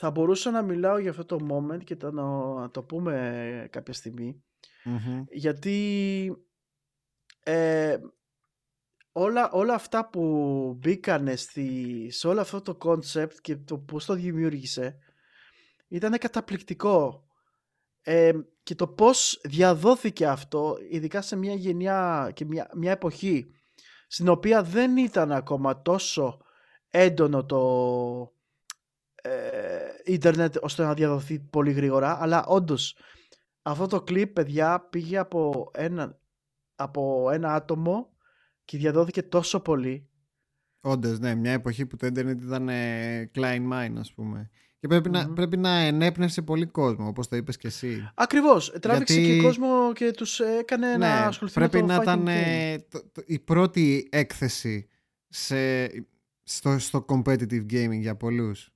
[0.00, 4.42] θα μπορούσα να μιλάω για αυτό το moment και το, να το πούμε κάποια στιγμή
[4.84, 5.24] Μμμ.
[5.30, 6.36] γιατί
[7.42, 7.98] ε,
[9.12, 14.14] όλα, όλα αυτά που μπήκανε στη, σε όλο αυτό το concept και το πώς το
[14.14, 14.98] δημιούργησε
[15.88, 17.26] ήταν καταπληκτικό
[18.00, 18.32] ε,
[18.62, 23.52] και το πώς διαδόθηκε αυτό ειδικά σε μια γενιά και μια, μια εποχή
[24.06, 26.38] στην οποία δεν ήταν ακόμα τόσο
[26.88, 27.58] έντονο το
[28.22, 28.37] ε,
[30.04, 32.96] ίντερνετ ώστε να διαδοθεί πολύ γρήγορα αλλά όντως
[33.62, 36.18] αυτό το κλιπ παιδιά πήγε από ένα,
[36.74, 38.08] από ένα άτομο
[38.64, 40.08] και διαδόθηκε τόσο πολύ
[40.80, 44.50] Όντως, ναι, μια εποχή που το ίντερνετ ήταν ε, Klein Mine, ας πούμε.
[44.80, 45.34] Και πρέπει, να, Μμμ.
[45.34, 48.10] πρέπει να ενέπνευσε πολύ κόσμο, όπως το είπες και εσύ.
[48.14, 52.02] Ακριβώς, τράβηξε Γιατί- και κόσμο και τους έκανε να ασχοληθούν πρέπει με το να fighting
[52.02, 52.28] ήταν game.
[52.28, 54.88] ε, το- το- η πρώτη έκθεση
[55.28, 55.86] σε,
[56.42, 58.72] στο, στο competitive gaming για πολλούς.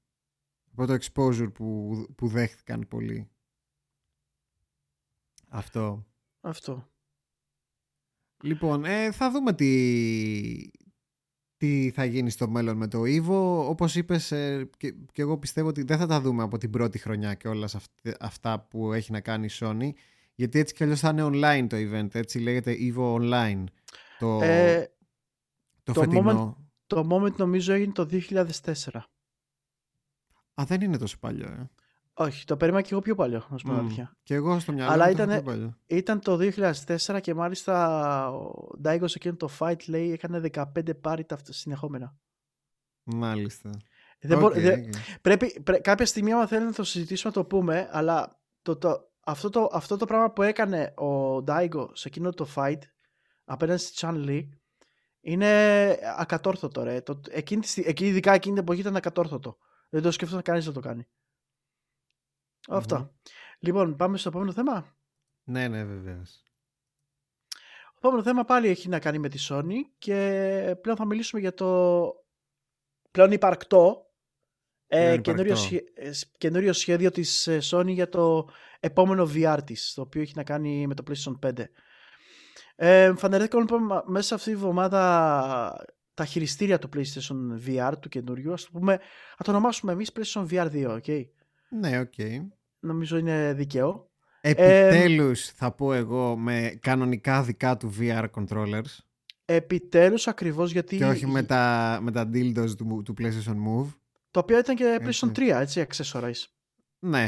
[0.72, 3.30] Από το exposure που, που δέχτηκαν πολλοί.
[5.48, 6.06] Αυτό.
[6.40, 6.92] Αυτό.
[8.42, 10.70] Λοιπόν, ε, θα δούμε τι,
[11.56, 13.68] τι θα γίνει στο μέλλον με το Evo.
[13.68, 16.98] Όπως είπες, ε, και, και εγώ πιστεύω ότι δεν θα τα δούμε από την πρώτη
[16.98, 17.68] χρονιά και όλα
[18.20, 19.90] αυτά που έχει να κάνει η Sony.
[20.34, 22.14] Γιατί έτσι κι αλλιώς θα είναι online το event.
[22.14, 23.64] Έτσι λέγεται Evo Online.
[24.18, 24.90] Το, Ε,
[25.82, 26.56] το, το φετινό.
[26.86, 28.74] το moment νομίζω έγινε το 2004.
[30.54, 31.46] Α, δεν είναι τόσο παλιό.
[31.46, 31.70] Ε.
[32.14, 33.78] Όχι, το περίμενα και εγώ πιο παλιό, να σου πω Μμ.
[33.78, 34.16] αλήθεια.
[34.22, 35.78] Και εγώ στο μυαλό Αλλά μου το είχα ήτανε- πιο παλιό.
[35.86, 41.24] Ήταν το 2004 και μάλιστα ο Ντάιγκο σε εκείνο το fight λέει έκανε 15 parry
[41.24, 42.16] τα συνεχόμενα.
[43.02, 43.70] Μάλιστα.
[44.20, 44.92] Δεν Οκ, μπο- δεν- οκ.
[45.22, 49.10] πρέπει, πρέ- κάποια στιγμή άμα θέλει να το συζητήσουμε να το πούμε, αλλά το, το,
[49.24, 52.78] αυτό, το, αυτό το πράγμα που έκανε ο Ντάιγκο σε εκείνο το fight
[53.44, 54.48] απέναντι στη Chan Lee
[55.20, 55.48] είναι
[56.16, 57.00] ακατόρθωτο ρε.
[57.00, 59.56] Το, εκείνη, τη στι- εκεί, ειδικά εκείνη την εποχή ήταν ακατόρθωτο.
[59.92, 61.08] Δεν το σκέφτομαι κανείς να το κάνει.
[62.68, 62.98] Αυτά.
[62.98, 63.08] Μμμ.
[63.58, 64.96] Λοιπόν, πάμε στο επόμενο θέμα.
[65.44, 66.42] Ναι, ναι, βεβαίως.
[67.94, 71.54] Το επόμενο θέμα πάλι έχει να κάνει με τη Sony και πλέον θα μιλήσουμε για
[71.54, 72.12] το
[73.10, 74.06] πλέον υπαρκτό
[74.86, 75.66] ε, Πλέον καινούριο, υπαρκτό.
[75.66, 78.48] σχέ- ε, σ- καινούριο σχέδιο της ε, Sony για το
[78.80, 81.64] επόμενο VR της, το οποίο έχει να κάνει με το PlayStation 5.
[82.74, 88.08] Ε, φανερώθηκαν λοιπόν μα- μέσα σε αυτή τη βδομάδα τα χειριστήρια του PlayStation VR του
[88.08, 89.00] καινούριου, ας το πούμε,
[89.36, 91.24] θα το ονομάσουμε εμείς PlayStation VR 2, ok.
[91.70, 92.14] Ναι, οκ.
[92.80, 94.10] Νομίζω είναι δικαίω.
[94.40, 98.98] Επιτέλους θα πω εγώ με κανονικά δικά του VR controllers
[99.44, 100.96] Επιτέλους ακριβώς γιατί...
[100.96, 103.94] και όχι με τα, με τα dildos του, του PlayStation Move.
[104.30, 105.30] Το οποίο ήταν και Έτσι.
[105.34, 106.44] PlayStation 3, έτσι, accessorize.
[106.98, 107.26] Ναι.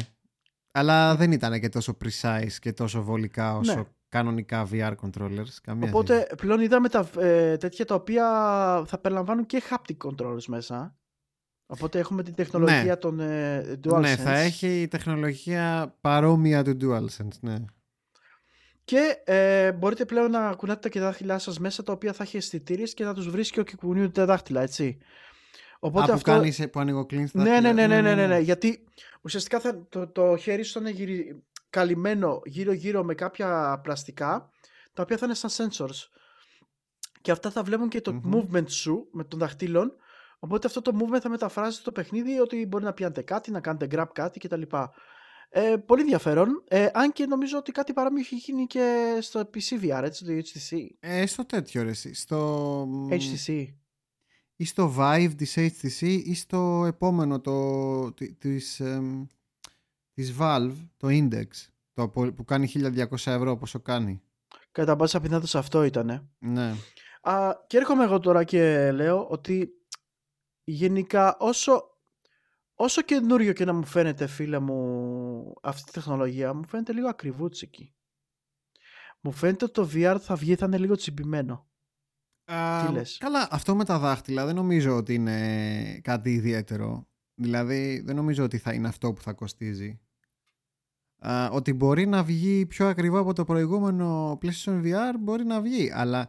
[0.70, 3.84] Αλλά δεν ήταν και τόσο precise και τόσο βολικά όσο Ναι.
[4.14, 5.54] Κανονικά VR controllers.
[5.62, 6.34] Καμία Οπότε σχέση.
[6.36, 8.24] πλέον είδαμε τα, ε, τέτοια τα οποία
[8.86, 10.96] θα περιλαμβάνουν και haptic controllers μέσα.
[11.66, 12.96] Οπότε έχουμε την τεχνολογία Ναι.
[12.96, 14.00] των ε, DualSense.
[14.00, 17.54] Ναι, θα έχει η τεχνολογία παρόμοια του DualSense, ναι.
[18.84, 22.36] Και ε, μπορείτε πλέον να κουνάτε και τα δάχτυλά σας μέσα τα οποία θα έχει
[22.36, 24.98] αισθητήρες και θα τους βρίσκει και κουνιούνται τα δάχτυλα, έτσι.
[25.78, 26.30] Οπότε Α, που αυτό...
[26.30, 27.86] κάνεις, ε, που ανοιγοκλίνεις τα Ναι, ναι, δάχτυλα.
[27.86, 28.84] ναι, ναι, ναι, ναι, ναι, γιατί
[29.22, 31.42] ουσιαστικά θα, το, το χέρι σου θα είναι γυρι...
[31.74, 34.50] καλυμμένο γύρω-γύρω με κάποια πλαστικά
[34.92, 36.08] τα οποία θα είναι σαν sensors
[37.20, 38.32] και αυτά θα βλέπουν και το Μμμ.
[38.34, 39.92] movement σου με των δαχτύλων
[40.38, 43.86] οπότε αυτό το movement θα μεταφράζεται στο παιχνίδι ότι μπορεί να πιάνετε κάτι, να κάνετε
[43.90, 44.62] grab κάτι κτλ.
[45.56, 49.82] Ε, πολύ ενδιαφέρον, ε, αν και νομίζω ότι κάτι παρόμοιο έχει γίνει και στο PC
[49.84, 50.76] VR, έτσι, το HTC.
[51.00, 52.88] Ε, στο τέτοιο ρε εσύ, στο...
[53.10, 53.66] HTC.
[54.56, 59.26] ή στο Vive της HTC ή στο επόμενο το, τη- της, εμ,
[60.14, 61.46] της Valve, το Index,
[61.92, 64.22] το που που κάνει 1200 ευρώ πόσο κάνει.
[64.72, 66.30] Κατά πάσα πιθανότητα αυτό ήταν.
[66.38, 66.74] Ναι.
[67.22, 69.68] Α, και έρχομαι εγώ τώρα και λέω ότι
[70.64, 71.98] γενικά όσο,
[72.74, 77.94] όσο καινούριο και να μου φαίνεται φίλε μου αυτή η τεχνολογία μου φαίνεται λίγο ακριβούτσικη.
[79.20, 81.68] Μου φαίνεται ότι το VR θα βγει θα είναι λίγο τσιμπημένο.
[82.52, 87.08] Α, λες; Καλά, αυτό με τα δάχτυλα δεν νομίζω ότι είναι κάτι ιδιαίτερο.
[87.34, 90.00] Δηλαδή δεν νομίζω ότι θα είναι αυτό που θα κοστίζει.
[91.28, 95.90] Α, ότι μπορεί να βγει πιο ακριβό από το προηγούμενο PlayStation VR μπορεί να βγει.
[95.94, 96.28] Αλλά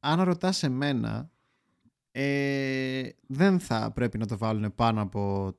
[0.00, 1.30] αν ρωτάς εμένα
[2.10, 5.52] ε, δεν θα πρέπει να το βάλουν πάνω από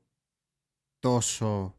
[1.00, 1.76] τόσο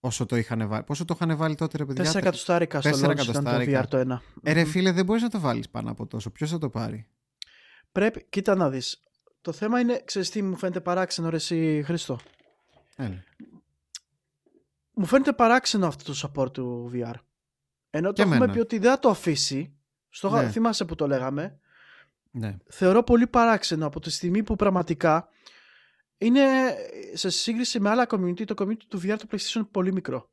[0.00, 0.82] όσο το είχαν βάλει.
[0.82, 3.82] Πόσο το είχαν βάλει τότε ρε παιδιά; 4 εκατοστάρικα στο τέσσερα launch ήταν το εκατοστάρικα.
[3.82, 4.22] VR το ένα.
[4.42, 4.70] Ε, ρε Μμμ.
[4.70, 6.30] φίλε δεν μπορείς να το βάλεις πάνω από τόσο.
[6.30, 7.06] Ποιος θα το πάρει;
[7.92, 9.02] Πρέπει, κοίτα να δεις.
[9.40, 12.18] Το θέμα είναι, ξέρεις τι μου φαίνεται παράξενο ρε εσύ Χρήστο;
[12.96, 13.24] Έλα.
[14.94, 17.14] Μου φαίνεται παράξενο αυτό το support του VR.
[17.90, 18.52] Ενώ Και το έχουμε εμένα.
[18.52, 19.76] πει ότι δεν θα το αφήσει.
[20.08, 20.50] Στο, Ναι.
[20.50, 21.58] Θυμάσαι που το λέγαμε.
[22.30, 22.56] Ναι.
[22.66, 25.28] θεωρώ πολύ παράξενο από τη στιγμή που πραγματικά
[26.18, 26.42] είναι
[27.12, 30.30] σε σύγκριση με άλλα community, το community του VR του PlayStation είναι πολύ μικρό.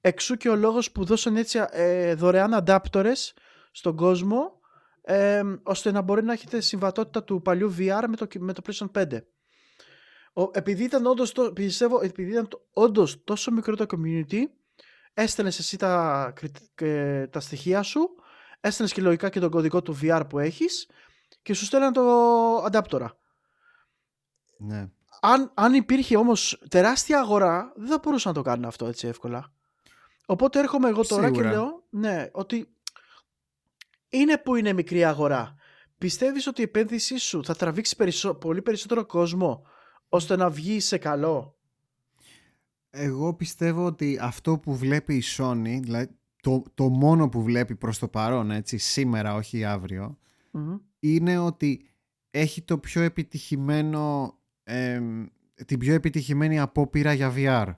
[0.00, 3.34] Εξού και ο λόγος που δώσαν έτσι ε, δωρεάν αντάπτορες
[3.72, 4.60] στον κόσμο
[5.02, 8.90] ε, ώστε να μπορεί να έχετε συμβατότητα του παλιού VR με το, με το PlayStation
[8.92, 9.18] 5.
[10.36, 14.42] Ο, επειδή ήταν όντως, το, πιστεύω, επειδή ήταν το, όντως τόσο μικρό το community,
[15.14, 16.32] έστελνες εσύ τα,
[17.30, 18.08] τα στοιχεία σου,
[18.60, 20.88] έστελνες και λογικά και τον κωδικό του VR που έχεις
[21.42, 22.02] και σου στέλναν το
[22.66, 23.18] αντάπτορα.
[24.58, 24.90] Ναι.
[25.20, 29.52] Αν, αν υπήρχε όμως τεράστια αγορά, δεν θα μπορούσαν να το κάνουν αυτό έτσι εύκολα.
[30.26, 32.74] Οπότε έρχομαι εγώ τώρα και λέω ναι, ότι
[34.08, 35.54] είναι που είναι μικρή αγορά.
[35.98, 37.96] Πιστεύεις ότι η επένδυσή σου θα τραβήξει
[38.40, 39.66] πολύ περισσότερο κόσμο
[40.14, 41.58] ώστε να βγει σε καλό.
[42.90, 47.98] Εγώ πιστεύω ότι αυτό που βλέπει η Sony, δηλαδή το, το μόνο που βλέπει προς
[47.98, 49.58] το παρόν, έτσι, σήμερα, όχι
[50.98, 51.88] είναι ότι
[52.30, 54.34] έχει το πιο επιτυχημένο,
[55.66, 57.74] την πιο επιτυχημένη απόπειρα για VR.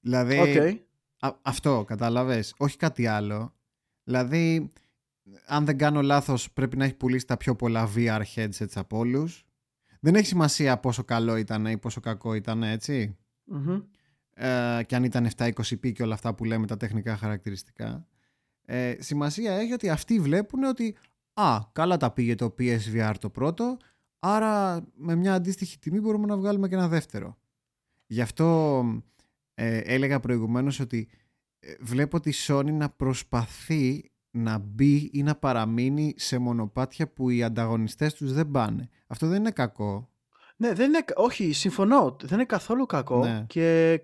[0.00, 0.86] Δηλαδή,
[1.42, 3.54] αυτό, κατάλαβες, όχι κάτι άλλο.
[4.04, 4.72] Δηλαδή,
[5.46, 9.46] αν δεν κάνω λάθος, πρέπει να έχει πουλήσει τα πιο πολλά VR headsets από όλους.
[10.04, 13.16] Δεν έχει σημασία πόσο καλό ήταν ή πόσο κακό ήταν, έτσι.
[14.34, 18.06] Ε, και αν ήταν 720p και όλα αυτά που λέμε τα τεχνικά χαρακτηριστικά.
[18.64, 20.96] Ε, σημασία έχει ότι αυτοί βλέπουν ότι
[21.32, 23.76] α, καλά τα πήγε το PSVR το πρώτο,
[24.18, 27.38] άρα με μια αντίστοιχη τιμή μπορούμε να βγάλουμε και ένα δεύτερο.
[28.06, 28.84] Γι' αυτό
[29.54, 31.08] ε, έλεγα προηγουμένως ότι
[31.58, 37.42] ε, βλέπω τη Sony να προσπαθεί να μπει ή να παραμείνει σε μονοπάτια που οι
[37.42, 38.88] ανταγωνιστές τους δεν πάνε.
[39.06, 40.10] Αυτό δεν είναι κακό.
[40.56, 42.16] Ναι, δεν είναι, όχι, συμφωνώ.
[42.22, 43.44] Δεν είναι καθόλου κακό ναι.
[43.48, 44.00] και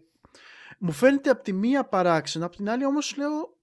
[0.79, 3.57] μου φαίνεται από τη μία παράξενο, από την άλλη όμως λέω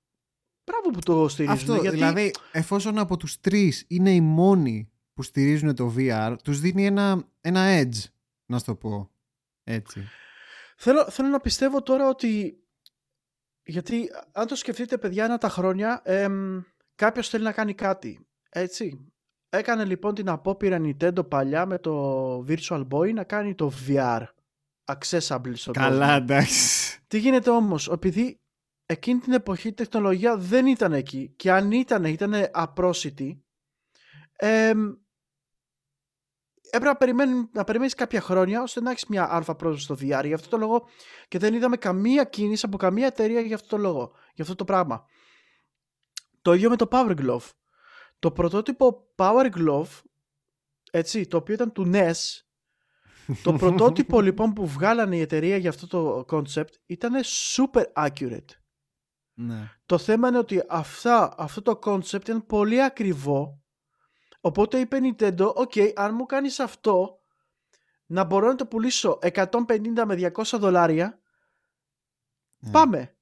[0.64, 1.58] μπράβο που το στηρίζουν.
[1.58, 1.96] Αυτό, γιατί...
[1.96, 7.24] δηλαδή εφόσον από τους τρεις είναι οι μόνοι που στηρίζουν το VR, τους δίνει ένα,
[7.42, 8.04] ένα edge,
[8.46, 9.12] να σου το πω
[9.64, 10.08] έτσι.
[10.78, 12.60] Θέλω, θέλω να πιστεύω τώρα ότι
[13.66, 16.62] γιατί αν το σκεφτείτε παιδιά ένα τα χρόνια εμ,
[16.96, 19.10] κάποιος θέλει να κάνει κάτι έτσι.
[19.50, 24.24] Έκανε λοιπόν την απόπειρα Nintendo παλιά με το Virtual Boy να κάνει το VR
[24.86, 27.00] accessible στον Καλά εντάξει.
[27.08, 28.40] Τι γίνεται όμως επειδή
[28.86, 33.44] εκείνη την εποχή η τεχνολογία δεν ήταν εκεί και αν ήταν ήταν απρόσιτη
[34.36, 34.94] εμ,
[36.76, 40.26] έπρεπε να, περιμένει, να περιμένεις κάποια χρόνια ώστε να έχεις μια αλφα πρόσβαση στο VR.
[40.26, 40.88] Γι' αυτό το λόγο
[41.28, 44.64] και δεν είδαμε καμία κίνηση από καμία εταιρεία για αυτό το λόγο, για αυτό το
[44.64, 45.06] πράγμα.
[46.42, 47.50] Το ίδιο με το Power Glove.
[48.20, 50.02] Το πρωτότυπο Power Glove,
[50.92, 52.14] έτσι, το οποίο ήταν του NES,
[53.44, 57.14] το πρωτότυπο λοιπόν που βγάλανε η εταιρεία για αυτό το concept ήταν
[57.56, 58.50] super accurate.
[59.34, 59.72] Ναι.
[59.86, 63.65] Το θέμα είναι ότι αυτά, αυτό το concept ήταν πολύ ακριβό
[64.46, 67.20] Οπότε είπε Nintendo, ok, αν μου κάνεις αυτό,
[68.06, 69.48] να μπορώ να το πουλήσω 150
[70.06, 71.20] με 200 δολάρια,
[72.60, 72.72] ναι.
[72.72, 73.16] πάμε.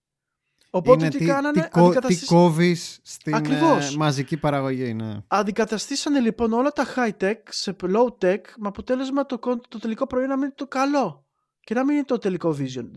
[0.69, 1.69] Οπότε τι, τι κάνανε,
[2.01, 4.93] τι, τι κόβεις στην ε, μαζική παραγωγή.
[4.93, 5.17] Ναι.
[5.27, 10.29] Αντικαταστήσανε λοιπόν όλα τα high tech σε low tech με αποτέλεσμα το, το τελικό προϊόν
[10.29, 11.25] να μείνει το καλό
[11.59, 12.89] και να μην είναι το τελικό vision.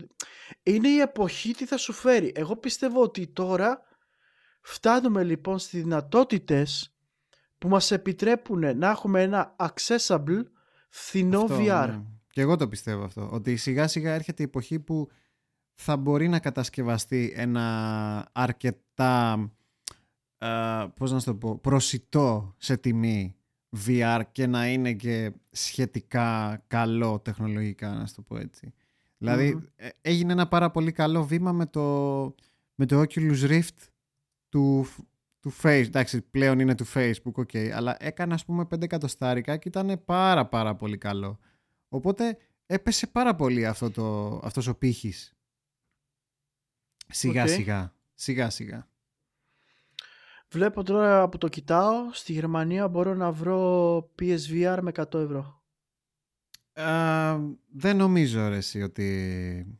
[0.63, 2.31] Είναι η εποχή τι θα σου φέρει.
[2.35, 3.81] Εγώ πιστεύω ότι τώρα
[4.61, 6.91] φτάνουμε λοιπόν στις δυνατότητες
[7.57, 10.43] που μας επιτρέπουν να έχουμε ένα accessible
[10.89, 11.87] φθηνό VR.
[11.89, 12.01] Ναι.
[12.29, 13.29] Και εγώ το πιστεύω αυτό.
[13.31, 15.09] Ότι σιγά σιγά έρχεται η εποχή που
[15.73, 19.51] θα μπορεί να κατασκευαστεί ένα αρκετά
[20.37, 23.35] ε, πώς να το πω, προσιτό σε τιμή
[23.85, 28.73] VR και να είναι και σχετικά καλό τεχνολογικά, να το πω έτσι.
[29.17, 32.35] Δηλαδή ε, έγινε ένα πάρα πολύ καλό βήμα με το,
[32.75, 33.87] με το Oculus Rift
[34.49, 34.87] του,
[35.47, 39.67] του face, εντάξει πλέον είναι του Facebook, ok, αλλά έκανε ας πούμε 5 εκατοστάρικα και
[39.67, 41.39] ήταν πάρα πάρα πολύ καλό.
[41.87, 45.33] Οπότε έπεσε πάρα πολύ αυτό το, αυτός ο πύχης.
[47.07, 48.87] Σιγά σιγά, σιγά σιγά.
[50.49, 55.63] Βλέπω τώρα που το κοιτάω, στη Γερμανία μπορώ να βρω PSVR με 100 ευρώ.
[57.71, 59.79] δεν νομίζω ρε εσύ ότι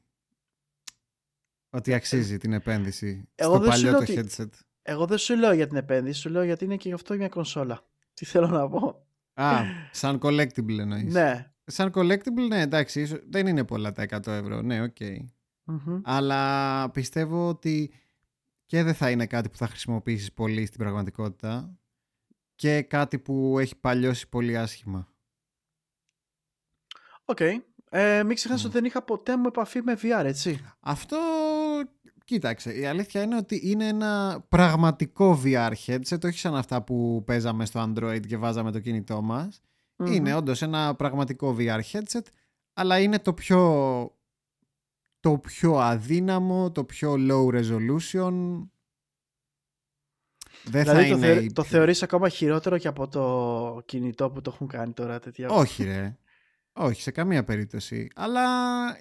[1.70, 4.50] ότι αξίζει την επένδυση στο παλιό το headset.
[4.90, 7.30] Εγώ δεν σου λέω για την επένδυση, σου λέω γιατί είναι και γι' αυτό μια
[7.30, 7.86] κονσόλα.
[8.14, 9.06] Τι θέλω να πω.
[9.34, 11.14] Α, σαν collectible εννοείς.
[11.14, 11.52] Ναι.
[11.64, 14.62] Σαν collectible, ναι, εντάξει, δεν είναι πολλά τα 100 ευρώ.
[14.62, 14.96] Ναι, OK.
[15.00, 15.18] Okay.
[16.04, 17.94] Αλλά πιστεύω ότι
[18.66, 21.78] και δεν θα είναι κάτι που θα χρησιμοποιήσεις πολύ στην πραγματικότητα
[22.56, 25.08] και κάτι που έχει παλιώσει πολύ άσχημα.
[27.26, 27.38] OK.
[27.40, 27.54] Okay.
[27.90, 30.66] Ε, μην ξεχάσεις ότι δεν είχα ποτέ μου επαφή με VR, έτσι.
[30.80, 31.18] Αυτό
[32.28, 37.66] Κοίταξε, η αλήθεια είναι ότι είναι ένα πραγματικό VR headset, όχι σαν αυτά που παίζαμε
[37.66, 39.62] στο Android και βάζαμε το κινητό μας.
[40.06, 42.22] Είναι όντως ένα πραγματικό VR headset,
[42.74, 43.62] αλλά είναι το πιο,
[45.20, 48.34] το πιο αδύναμο, το πιο low resolution.
[50.64, 51.34] Δεν δηλαδή θα το, είναι...
[51.34, 54.94] θε, η το πιο- θεωρείς ακόμα χειρότερο και από το κινητό που το έχουν κάνει
[54.94, 55.50] τώρα τέτοια.
[55.62, 56.18] Όχι ρε.
[56.74, 58.08] Όχι, σε καμία περίπτωση.
[58.16, 58.46] Αλλά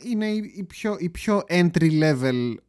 [0.05, 2.66] είναι η, η πιο, η πιο entry level α,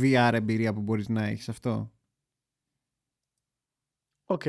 [0.00, 1.92] VR εμπειρία που μπορείς να έχεις αυτό;
[4.24, 4.42] Οκ.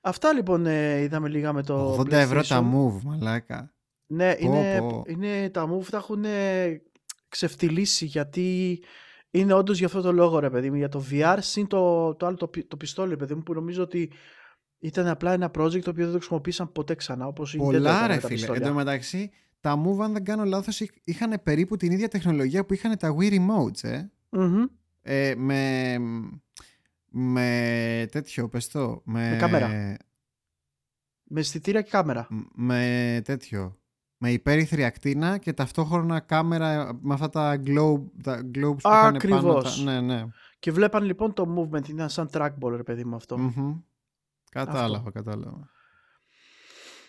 [0.00, 2.74] Αυτά λοιπόν ε, είδαμε λίγα με το 80 ευρώ τα PlayStation.
[2.74, 3.74] move, μαλάκα.
[4.06, 5.02] Ναι, Πω, είναι, πω.
[5.06, 6.82] είναι, τα move τα έχουν ε,
[7.28, 8.80] ξεφτυλίσει γιατί
[9.30, 12.26] είναι όντως για αυτό το λόγο ρε παιδί μου, για το VR συν το, το
[12.26, 14.12] άλλο το, πι- το πιστόλι ρε παιδί μου που νομίζω ότι
[14.78, 17.90] ήταν απλά ένα project το οποίο δεν το χρησιμοποίησαν ποτέ ξανά όπως η Nintendo Πολλά
[17.90, 18.40] έκανε ρε με τα φίλε.
[18.40, 18.66] Εν πιστόλια.
[18.68, 19.30] τω μεταξύ,
[19.66, 23.16] τα move αν δεν κάνω λάθος είχ- είχαν περίπου την ίδια τεχνολογία που είχαν τα
[23.18, 24.10] Wii Remotes, ε.
[24.30, 24.64] Μμμ.
[25.02, 25.96] ε με,
[27.10, 29.02] με τέτοιο, πες το.
[29.04, 29.68] Με, Με κάμερα.
[31.24, 32.26] Με αισθητήρια και κάμερα.
[32.54, 33.78] με τέτοιο.
[34.18, 39.06] Με υπέρυθρη ακτίνα και ταυτόχρονα κάμερα με αυτά τα globe, τα globes που είχαν πάνω.
[39.16, 39.76] Ακριβώς.
[39.76, 40.24] Τα, ναι, ναι.
[40.58, 43.38] Και βλέπαν λοιπόν το movement, ήταν σαν trackball ρε παιδί μου αυτό.
[43.38, 43.76] Μμμ.
[44.50, 45.70] Κατάλαβα, κατάλαβα.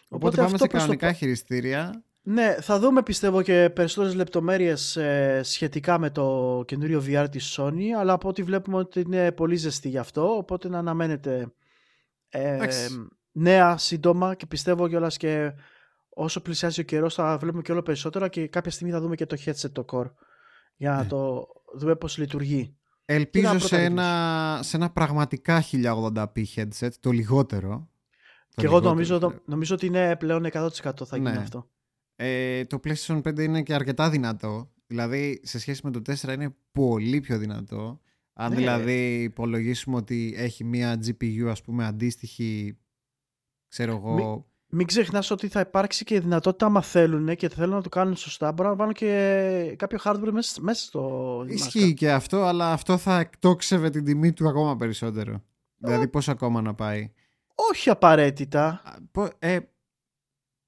[0.10, 2.04] Οπότε, πάμε αυτό σε προς το κανονικά πα- χειριστήρια.
[2.30, 7.84] Ναι, θα δούμε πιστεύω και περισσότερες λεπτομέρειες ε, σχετικά με το καινούριο VR της Sony,
[8.00, 11.54] αλλά από ό,τι βλέπουμε ότι είναι πολύ ζεστή γι' αυτό, οπότε να αναμένετε
[12.30, 13.08] ε, Εντάξει.
[13.32, 15.54] νέα σύντομα και πιστεύω κιόλας και
[16.10, 19.26] όσο πλησιάζει ο καιρός θα βλέπουμε και όλο περισσότερα και κάποια στιγμή θα δούμε και
[19.26, 20.12] το headset το core
[20.76, 21.08] για να Ναι.
[21.08, 22.76] το δούμε πώς λειτουργεί.
[23.06, 27.70] Ελπίζω να σε πρώτα ένα, σε ένα πραγματικά 1080p headset, το λιγότερο.
[27.70, 29.34] Το και εγώ λιγότερο, νομίζω, φίλε.
[29.46, 30.70] νομίζω ότι είναι πλέον 100%
[31.06, 31.38] θα γίνει Ναι.
[31.38, 31.70] αυτό.
[32.20, 34.72] Ε, το PlayStation 5 είναι και αρκετά δυνατό.
[34.88, 38.00] Δηλαδή, σε σχέση με το 4 είναι πολύ πιο δυνατό.
[38.34, 38.56] Αν Ναι.
[38.58, 42.78] δηλαδή υπολογίσουμε ότι έχει μία GPU, ας πούμε, αντίστοιχη,
[43.68, 44.46] ξέρω εγώ...
[44.70, 48.16] Μην ξεχνάς ότι θα υπάρξει και η δυνατότητα, άμα θέλουν και θέλουν να το κάνουν
[48.16, 51.46] σωστά, μπορούν να βάλουν και κάποιο hardware μέσα, μέσα στο.
[51.48, 55.44] Ισχύει και αυτό, αλλά αυτό θα εκτόξευε την τιμή του ακόμα περισσότερο.
[55.78, 57.12] Δηλαδή, πόσο ακόμα να πάει;
[57.72, 58.68] Όχι απαραίτητα.
[58.68, 59.58] Α, πο- ε,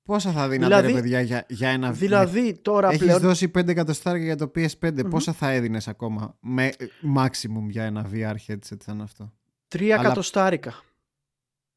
[0.10, 1.91] πόσα θα δίνατε, Δηλαδή- ρε παιδιά, για, για ένα...
[1.91, 3.19] Δηλαδή τώρα Έχεις πλέον.
[3.19, 4.91] δώσει 5 εκατοστάρια για το PS5.
[5.04, 5.10] Μμμ.
[5.10, 6.86] Πόσα θα έδινες ακόμα με ε,
[7.17, 9.34] maximum για ένα VR headset σαν αυτό;
[9.76, 10.74] 3 αλλά- εκατοστάρικα.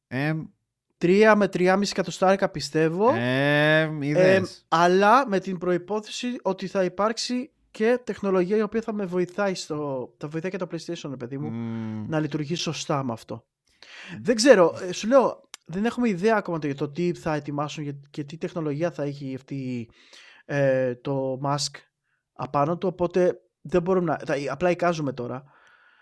[0.07, 0.33] Ε,
[0.97, 3.13] 3 με 3,5 εκατοστάρικα πιστεύω.
[3.13, 4.65] ε, Ε, είδες.
[4.67, 10.09] αλλά με την προϋπόθεση ότι θα υπάρξει και τεχνολογία η οποία θα με βοηθάει στο.
[10.17, 12.05] θα βοηθάει και το PlayStation, ρε παιδί μου, Μμμ.
[12.09, 13.45] να λειτουργεί σωστά με αυτό.
[14.21, 17.83] Δεν ξέρω, ε, σου λέω, δεν έχουμε ιδέα ακόμα το, για το τι θα ετοιμάσουν
[17.83, 19.89] και- και τι τεχνολογία θα έχει αυτή
[20.45, 21.71] ε, το mask
[22.33, 25.43] απάνω του, οπότε δεν μπορούμε να, θα, απλά εικάζουμε τώρα.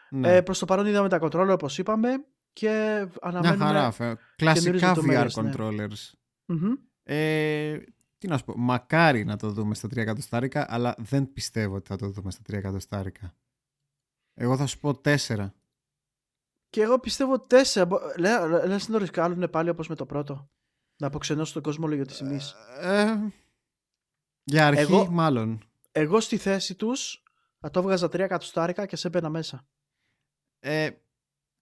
[0.10, 0.36] Ναι.
[0.36, 2.10] Ε, προς το παρόν είδαμε τα controller όπως είπαμε
[2.54, 3.66] και Μια αναμένουμε...
[3.66, 3.92] χαρά.
[3.92, 5.52] φε- Κλασικά VR λεπτομέρειες, ναι.
[5.56, 6.12] controllers.
[6.46, 6.72] Μμμ.
[7.04, 7.78] Ε,
[8.18, 11.88] τι να σου πω, μακάρι να το δούμε στα 3 εκατοστάρικα, αλλά δεν πιστεύω ότι
[11.88, 13.36] θα το δούμε στα 3 εκατοστάρικα.
[14.34, 15.52] Εγώ θα σου πω 4.
[16.72, 17.86] Και εγώ πιστεύω τέσσερα.
[17.86, 20.50] μπο- Λέ, λέ- λες να το ρισκάλουν πάλι όπως με το πρώτο.
[21.02, 22.56] Να αποξενώσουν τον κόσμο λόγω της τιμής.
[22.80, 23.34] Ε,
[24.44, 25.64] για αρχή, Εγώ- μάλλον.
[25.92, 27.24] Εγώ στη θέση τους
[27.60, 29.68] θα το έβγαζα τρία εκατοστάρικα και σε έμπαινα μέσα.
[30.60, 30.90] Ε,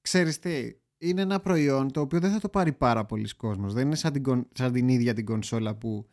[0.02, 3.74] ξέρεις τι, είναι ένα προϊόν το οποίο δεν θα το πάρει πάρα πολλοί κόσμος.
[3.74, 6.10] Δεν είναι σαν την, κον- σαν την ίδια την κονσόλα που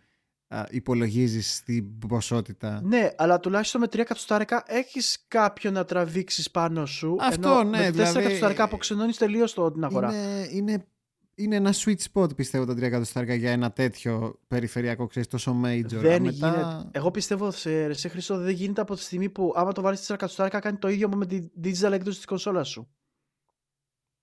[0.49, 6.87] α, υπολογίζεις την ποσότητα; Ναι, αλλά τουλάχιστον με τρία εκατοστάρικα έχεις κάποιον να τραβήξεις πάνω
[6.87, 7.17] σου.
[7.21, 10.09] Αυτό, ενώ ναι, Με τέσσερα δηλαδή- εκατοστάρικα αποξενώνεις τελείως το- την αγορά.
[10.15, 10.87] Είναι, είναι,
[11.35, 15.85] είναι ένα sweet spot πιστεύω τα 3 εκατοστάρικα για ένα τέτοιο περιφερειακό, ξέρεις, τόσο major.
[15.87, 16.89] Δεν Μετά- γίνεται.
[16.93, 20.15] Εγώ πιστεύω σε, σε Χρήστο δεν γίνεται από τη στιγμή που άμα το βάλεις 4
[20.15, 22.89] εκατοστάρικα κάνει το ίδιο με τη digital έκδοση της κονσόλας σου.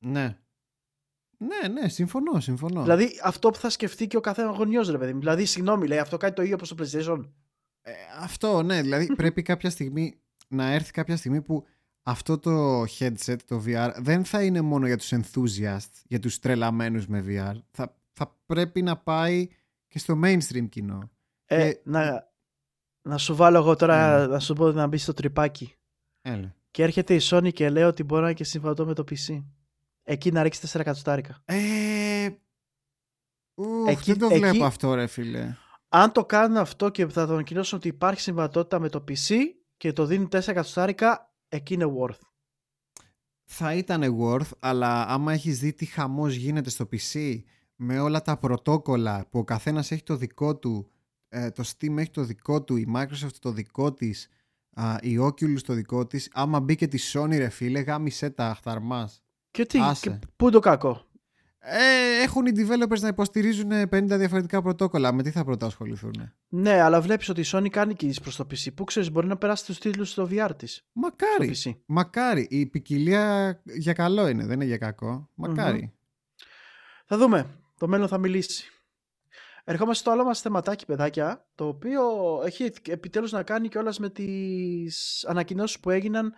[0.06, 0.38] Ναι.
[1.38, 2.82] Ναι, ναι, συμφωνώ, συμφωνώ.
[2.82, 5.20] Δηλαδή αυτό που θα σκεφτεί και ο καθένας γονιός ρε παιδί μου.
[5.20, 7.30] Δηλαδή, συγγνώμη, λέει αυτό κάνει το ίδιο όπως το PlayStation.
[7.82, 11.66] Ε, αυτό, ναι, δηλαδή πρέπει κάποια στιγμή να έρθει κάποια στιγμή που
[12.04, 17.08] αυτό το headset, το VR, δεν θα είναι μόνο για τους enthusiasts, για τους τρελαμένους
[17.08, 17.56] με VR.
[17.72, 19.48] Θα, θα πρέπει να πάει
[19.88, 21.10] και στο mainstream κοινό.
[21.46, 22.32] Ε, Και- να,
[23.02, 24.28] να σου βάλω εγώ τώρα Ναι.
[24.28, 25.74] να σου πω να μπεις στο τρυπάκι.
[26.22, 26.56] Έλα.
[26.72, 29.44] Και έρχεται η Sony και λέει ότι μπορεί να είναι και συμβατό με το PC.
[30.04, 31.42] Εκεί να ρίξεις 4 εκατοστάρικα.
[31.46, 32.30] Ε,
[33.56, 35.56] ουφ, Εκεί- δεν το εκεί- βλέπω αυτό ρε φίλε.
[35.90, 39.36] Αν το κάνουν αυτό και θα το ανακοινώσουν ότι υπάρχει συμβατότητα με το PC
[39.78, 42.20] και το δίνουν 4 εκατοστάρικα, εκεί είναι worth.
[43.46, 47.40] Θα ήταν worth, αλλά άμα έχεις δει τι χαμός γίνεται στο PC
[47.76, 50.92] με όλα τα πρωτόκολλα που ο καθένας έχει το δικό του,
[51.30, 54.30] ε, το Steam έχει το δικό του, η Microsoft το δικό της,
[54.74, 58.48] α, η Oculus το δικό της, άμα μπει και τη Sony ρε φίλε, γάμισε τα
[58.50, 59.23] αχταρμάς.
[59.54, 60.10] Και τι, Άσε.
[60.10, 61.06] και πού είναι το κακό;
[61.60, 65.12] Ε, έχουν οι developers να υποστηρίζουν 50 διαφορετικά πρωτόκολλα.
[65.14, 66.34] Με τι θα πρώτα ασχοληθούν.
[66.48, 68.74] Ναι, αλλά βλέπεις ότι η Sony κάνει κινήσεις προς το PC.
[68.76, 70.86] Πού ξέρεις, μπορεί να περάσει τους τίτλους στο VR της.
[70.92, 71.54] Μακάρι.
[71.54, 71.76] Στο PC.
[71.86, 72.48] Μακάρι.
[72.50, 75.30] Η ποικιλία για καλό είναι, δεν είναι για κακό.
[75.36, 75.94] Μακάρι.
[77.06, 77.50] Θα δούμε.
[77.78, 78.72] Το μέλλον θα μιλήσει.
[79.64, 82.02] Ερχόμαστε στο άλλο μας θεματάκι, παιδάκια, το οποίο
[82.46, 86.34] έχει επιτέλους να κάνει κιόλας με τις ανακοινώσεις που έγιναν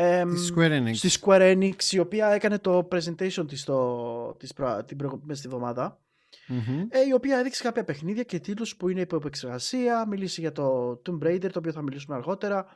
[0.00, 0.94] εμ, Τη Square Enix.
[0.94, 5.40] στη Square Enix, η οποία έκανε το presentation της, το, της προ- την προηγούμενη μέσα
[5.40, 6.00] στη εβδομάδα,
[6.46, 6.80] Μμμ.
[6.88, 10.90] ε, η οποία έδειξε κάποια παιχνίδια και τίτλους που είναι υπό επεξεργασία, μίλησε για το
[11.06, 12.66] Tomb Raider, το οποίο θα μιλήσουμε αργότερα,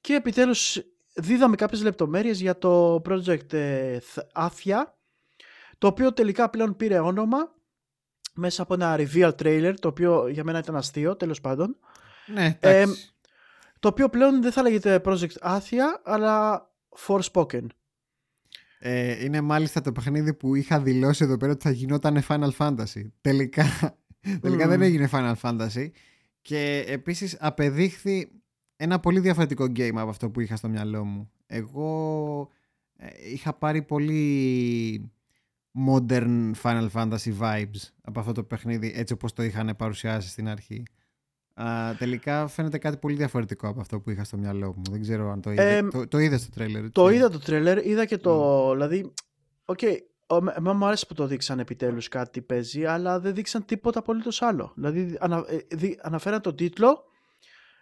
[0.00, 0.82] και επιτέλους
[1.14, 4.82] δίδαμε κάποιες λεπτομέρειες για το project ε, Th- Athia,
[5.78, 7.52] το οποίο τελικά πλέον πήρε όνομα
[8.34, 11.76] μέσα από ένα reveal trailer, το οποίο για μένα ήταν αστείο, τέλος πάντων,
[12.26, 13.13] Ναι, Ε, εντάξει.
[13.84, 16.66] Το οποίο πλέον δεν θα λέγεται project Athia, αλλά
[17.06, 17.66] Forspoken.
[18.78, 23.02] Ε, είναι μάλιστα το παιχνίδι που είχα δηλώσει εδώ πέρα ότι θα γινόταν Final Fantasy.
[23.20, 23.64] Τελικά,
[24.42, 24.70] τελικά Μμμ.
[24.70, 25.90] δεν έγινε Final Fantasy.
[26.40, 28.28] Και επίσης απεδείχθη
[28.76, 31.30] ένα πολύ διαφορετικό game από αυτό που είχα στο μυαλό μου.
[31.46, 32.48] Εγώ
[32.96, 35.12] ε, είχα πάρει πολύ
[35.86, 40.82] modern Final Fantasy vibes από αυτό το παιχνίδι έτσι όπως το είχαν παρουσιάσει στην αρχή.
[41.54, 44.82] Α, τελικά φαίνεται κάτι πολύ διαφορετικό από αυτό που είχα στο μυαλό μου.
[44.90, 45.76] Δεν ξέρω αν το είδες.
[45.76, 46.90] Ε, το, το είδες στο τρέιλερ.
[46.90, 48.70] Το έτσι; είδα το τρέιλερ, είδα και το.
[48.72, 49.12] Δηλαδή,
[49.64, 49.78] οκ,
[50.26, 54.42] ο- εμένα μου άρεσε που το δείξαν επιτέλους κάτι παίζει, αλλά δεν δείξαν τίποτα απολύτως
[54.42, 54.72] άλλο.
[54.74, 57.04] Δηλαδή, ανα, ε, δι- αναφέραν τον τίτλο,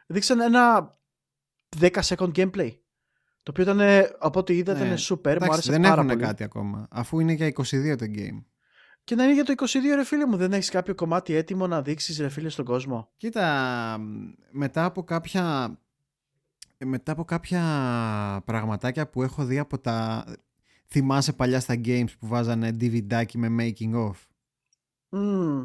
[0.07, 0.95] δείξαν ένα
[1.81, 2.71] 10 second gameplay.
[3.43, 4.79] Το οποίο ήταν, ε, από ό,τι είδα, Ναι.
[4.85, 6.21] ήταν super, μου Εντάξει, άρεσε δεν πάρα έχουν πολύ.
[6.21, 6.89] κάτι ακόμα.
[6.91, 8.45] Αφού είναι για 22 το game.
[9.05, 11.83] Και να είναι για το 22 ρε φίλε μου, δεν έχεις κάποιο κομμάτι έτοιμο να
[11.83, 15.77] δείξεις ρε φίλε στον κόσμο; Κοίτα, μ, μετά από κάποια
[16.85, 17.63] μετά από κάποια
[18.45, 20.25] πραγματάκια που έχω δει από τα
[20.87, 24.13] θυμάσαι παλιά στα games που βάζανε DVD με making of;
[25.09, 25.65] Μμμ,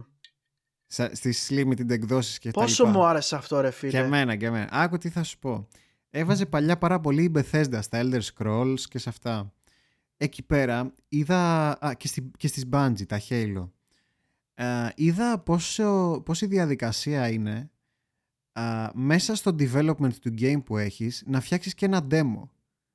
[0.88, 2.98] Σα- στις limited εκδόσεις και τα πόσο λοιπά.
[2.98, 3.92] μου άρεσε αυτό ρε φίλε.
[3.92, 4.68] Και εμένα και εμένα.
[4.72, 5.68] Άκου τι θα σου πω.
[6.10, 9.52] Έβαζε παλιά πάρα πολύ η Bethesda στα Elder Scrolls και σε αυτά.
[10.18, 13.70] Εκεί πέρα είδα α, και, στη, και στις Bungie, τα Halo.
[14.54, 17.72] Ε, είδα πόσο, πόση διαδικασία είναι
[18.52, 22.50] α, μέσα στο development του game που έχεις να φτιάξεις και ένα demo.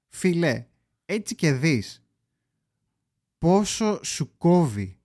[0.09, 0.67] Φιλέ,
[1.05, 2.03] έτσι και δεις
[3.39, 4.99] πόσο σου κόβει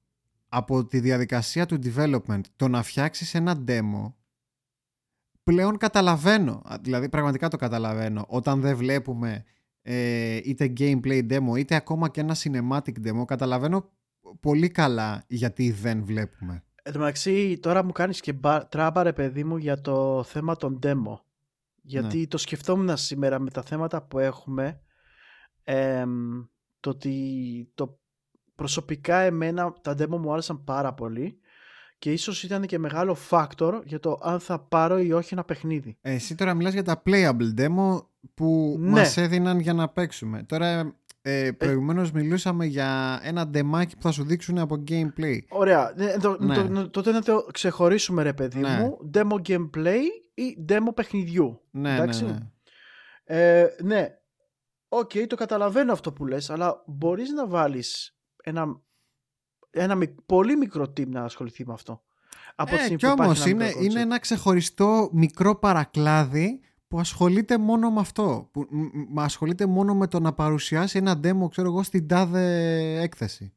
[0.49, 4.13] από τη διαδικασία του development το να φτιάξεις ένα demo
[5.43, 9.43] πλέον καταλαβαίνω, α, δηλαδή πραγματικά το καταλαβαίνω, όταν δεν βλέπουμε
[9.89, 13.89] ε, είτε gameplay demo είτε ακόμα και ένα cinematic demo, καταλαβαίνω
[14.39, 16.63] πολύ καλά γιατί δεν βλέπουμε.
[16.83, 20.55] Εν τω μεταξύ, τώρα μου κάνεις και μπα- τράμπα ρε παιδί μου για το θέμα
[20.55, 21.19] των demo.
[21.81, 22.27] Γιατί Ναι.
[22.27, 24.81] το σκεφτόμουν σήμερα με τα θέματα που έχουμε.
[25.63, 26.43] εμ,
[26.79, 27.99] το ότι το
[28.55, 31.39] προσωπικά εμένα τα demo μου άρεσαν πάρα πολύ
[31.99, 35.97] και ίσως ήταν και μεγάλο factor για το αν θα πάρω ή όχι ένα παιχνίδι.
[36.01, 38.89] Ε, Εσύ τώρα μιλάς για τα playable demo που Ναι.
[38.89, 40.43] μας έδιναν για να παίξουμε.
[40.43, 45.37] Τώρα ε, προηγουμένως μιλούσαμε για ένα ντεμάκι που θα σου δείξουν από gameplay.
[45.49, 45.93] Ωραία.
[45.95, 46.55] Ναι, το- Ναι.
[46.67, 48.77] το- τότε να το ξεχωρίσουμε ρε παιδί Ναι.
[48.79, 48.97] μου.
[49.13, 49.99] Demo gameplay
[50.33, 51.61] ή demo παιχνιδιού.
[51.71, 52.25] Ναι, Εντάξει.
[52.25, 52.37] ναι, ναι.
[53.23, 54.07] Ε, ναι.
[54.89, 58.81] Οκ, το καταλαβαίνω αυτό που λες, αλλά μπορείς να βάλεις ένα,
[59.77, 62.01] ένα μικ- πολύ μικρό team να ασχοληθεί με αυτό.
[62.55, 64.03] Από τη Ε, στιγμή κι που υπάρχει όμως ένα είναι, μικρό είναι concept.
[64.03, 68.49] ένα ξεχωριστό μικρό παρακλάδι που ασχολείται μόνο με αυτό.
[68.51, 72.43] Που μ, μ, ασχολείται μόνο με το να παρουσιάσει ένα demo, ξέρω εγώ, στην τάδε
[73.01, 73.51] έκθεση.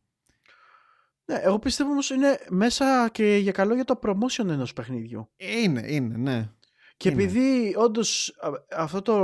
[1.24, 5.30] Ναι, εγώ πιστεύω όμως είναι μέσα και για καλό για το promotion ενός παιχνιδιού.
[5.36, 6.50] Ε, Είναι, είναι, ναι.
[6.96, 7.22] Και Είναι.
[7.22, 8.50] επειδή όντως α,
[8.82, 9.14] αυτό το,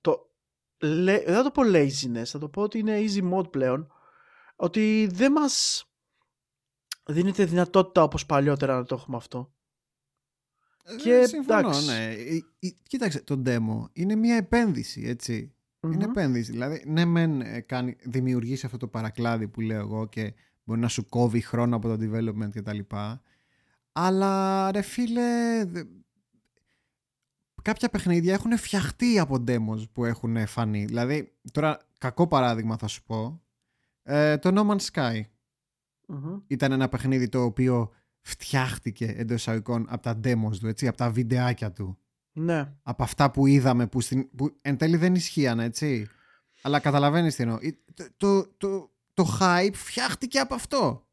[0.00, 0.30] το
[0.80, 3.92] λέ- δεν θα το πω laziness, θα το πω ότι είναι easy mode πλέον,
[4.56, 5.84] ότι δεν μας
[7.06, 9.52] δίνεται δυνατότητα όπως παλιότερα να το έχουμε αυτό.
[11.02, 11.86] Και Ε, συμφωνώ, εντάξει.
[11.86, 12.04] ναι.
[12.12, 15.54] Ε, ε, Κοίταξε, το demo είναι μια επένδυση, έτσι.
[15.80, 16.10] Είναι Μμμ.
[16.10, 16.50] επένδυση.
[16.50, 20.34] Δηλαδή, ναι, μεν ε, κάνει, δημιουργήσει αυτό το παρακλάδι που λέω εγώ και
[20.64, 22.78] μπορεί να σου κόβει χρόνο από το development κτλ.
[23.92, 25.84] Αλλά ρε φίλε, δε-
[27.62, 30.84] κάποια παιχνίδια έχουν φτιαχτεί από demos που έχουν φανεί.
[30.84, 33.42] Δηλαδή, τώρα κακό παράδειγμα θα σου πω.
[34.06, 35.20] Ε, το No Man's Sky
[36.08, 36.40] Μμμ.
[36.46, 41.10] ήταν ένα παιχνίδι το οποίο φτιάχτηκε εντός εισαγωγικών από τα demos του, έτσι, από τα
[41.10, 41.98] βιντεάκια του
[42.32, 42.74] Ναι.
[42.82, 46.06] από αυτά που είδαμε που, στην, που εν τέλει δεν ισχύαν, έτσι.
[46.62, 47.58] Αλλά καταλαβαίνεις τι εννοώ.
[47.60, 51.08] Ε, Το, το, το, το hype φτιάχτηκε από αυτό.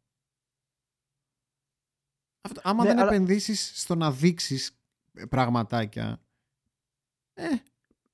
[2.41, 4.81] αυτό άμα Ναι, δεν αλλά- επενδύσεις στο να δείξεις
[5.29, 6.21] πραγματάκια,
[7.33, 7.47] ε,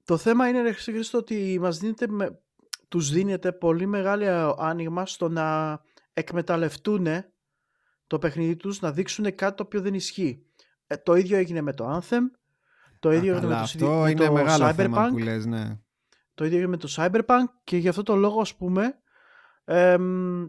[0.04, 2.42] Το θέμα είναι ρε Χρήστο ότι μας δίνεται με
[2.88, 5.80] τους δίνεται πολύ μεγάλο άνοιγμα στο να
[6.14, 7.08] εκμεταλλευτούν
[8.08, 10.46] το παιχνίδι τους, να δείξουν κάτι το οποίο δεν ισχύει.
[10.88, 12.22] Ε, το ίδιο έγινε με το Anthem,
[13.00, 15.80] το ίδιο έγινε με το, αυτό με είναι το μεγάλο Cyberpunk, θέμα που λες, ναι.
[16.34, 19.00] το ίδιο έγινε με το Cyberpunk και γι' αυτό το λόγο ας πούμε
[19.64, 20.48] εμ,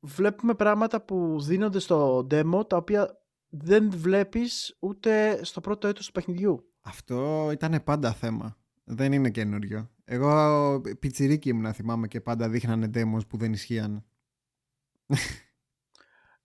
[0.00, 6.12] βλέπουμε πράγματα που δίνονται στο demo τα οποία δεν βλέπεις ούτε στο πρώτο έτος του
[6.12, 6.72] παιχνιδιού.
[6.80, 8.56] Αυτό ήταν πάντα θέμα.
[8.84, 9.90] Δεν είναι καινούριο.
[10.10, 14.04] Εγώ πιτσιρίκι ήμουν, θυμάμαι, και πάντα δείχνανε demos που δεν ισχύαν.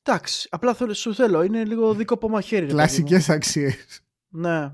[0.04, 2.66] Εντάξει, απλά θέλω, σου θέλω, είναι λίγο δίκο από μαχαίρι.
[2.66, 2.84] ρε παιδί μου.
[2.84, 4.02] Κλασικές αξίες.
[4.28, 4.72] Ναι.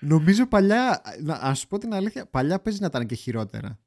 [0.00, 3.78] Νομίζω παλιά, να ας σου πω την αλήθεια, παλιά παίζει να ήταν και χειρότερα.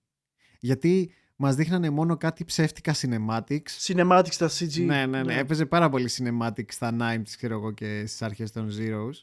[0.59, 3.69] Γιατί μας δείχνανε μόνο κάτι ψεύτικα cinematics.
[3.87, 4.85] Cinematics στα CG.
[4.85, 5.37] Ναι, ναι, ναι.
[5.37, 9.13] Έπαιζε πάρα πολύ cinematics στα 90s, ξέρω εγώ, και στις αρχές των Zeros.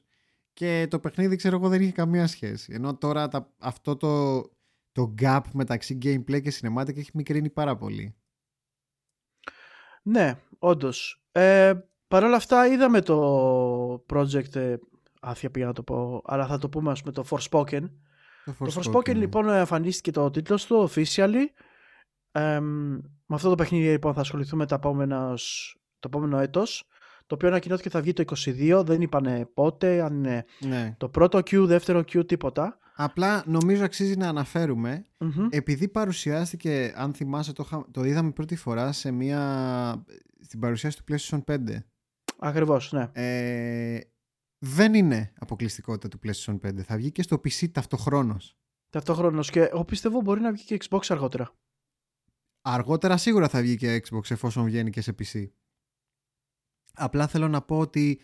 [0.53, 2.73] Και το παιχνίδι, ξέρω εγώ, δεν είχε καμία σχέση.
[2.73, 4.43] Ενώ τώρα τα, αυτό το,
[4.93, 8.17] το gap μεταξύ gameplay και cinematic έχει μικρύνει πάρα πολύ.
[10.03, 11.25] Ναι, όντως.
[11.33, 11.73] Ε,
[12.09, 14.77] Παρ' όλα αυτά είδαμε το project, ε,
[15.21, 17.91] άθια πήγα να το πω, αλλά θα το πούμε ας πούμε το Forspoken.
[18.45, 21.45] Το Το Forspoken λοιπόν εμφανίστηκε το τίτλο του officially.
[22.33, 25.35] Ε, με αυτό το παιχνίδι λοιπόν θα ασχοληθούμε τα επόμενα,
[25.99, 26.85] το επόμενο έτος.
[27.27, 30.95] Το οποίο ανακοινώθηκε θα βγει το 22, δεν είπανε πότε, αν είναι Ναι.
[30.99, 32.79] το πρώτο Q, δεύτερο Q, τίποτα.
[33.03, 35.47] Απλά νομίζω αξίζει να αναφέρουμε Μμμ.
[35.51, 40.05] επειδή παρουσιάστηκε, αν θυμάσαι, το, είχα- το είδαμε πρώτη φορά σε μια,
[40.41, 41.77] στην παρουσίαση του PlayStation 5.
[42.39, 43.11] Ακριβώς, ναι.
[43.13, 44.01] Ε,
[44.65, 46.81] δεν είναι αποκλειστικότητα του PlayStation 5.
[46.83, 48.57] Θα βγει και στο PC ταυτοχρόνως.
[48.91, 51.55] Ταυτόχρονος και εγώ πιστεύω μπορεί να βγει και Xbox αργότερα.
[52.63, 55.47] Αργότερα σίγουρα θα βγει και Xbox εφόσον βγαίνει και σε PC.
[56.95, 58.21] Απλά θέλω να πω ότι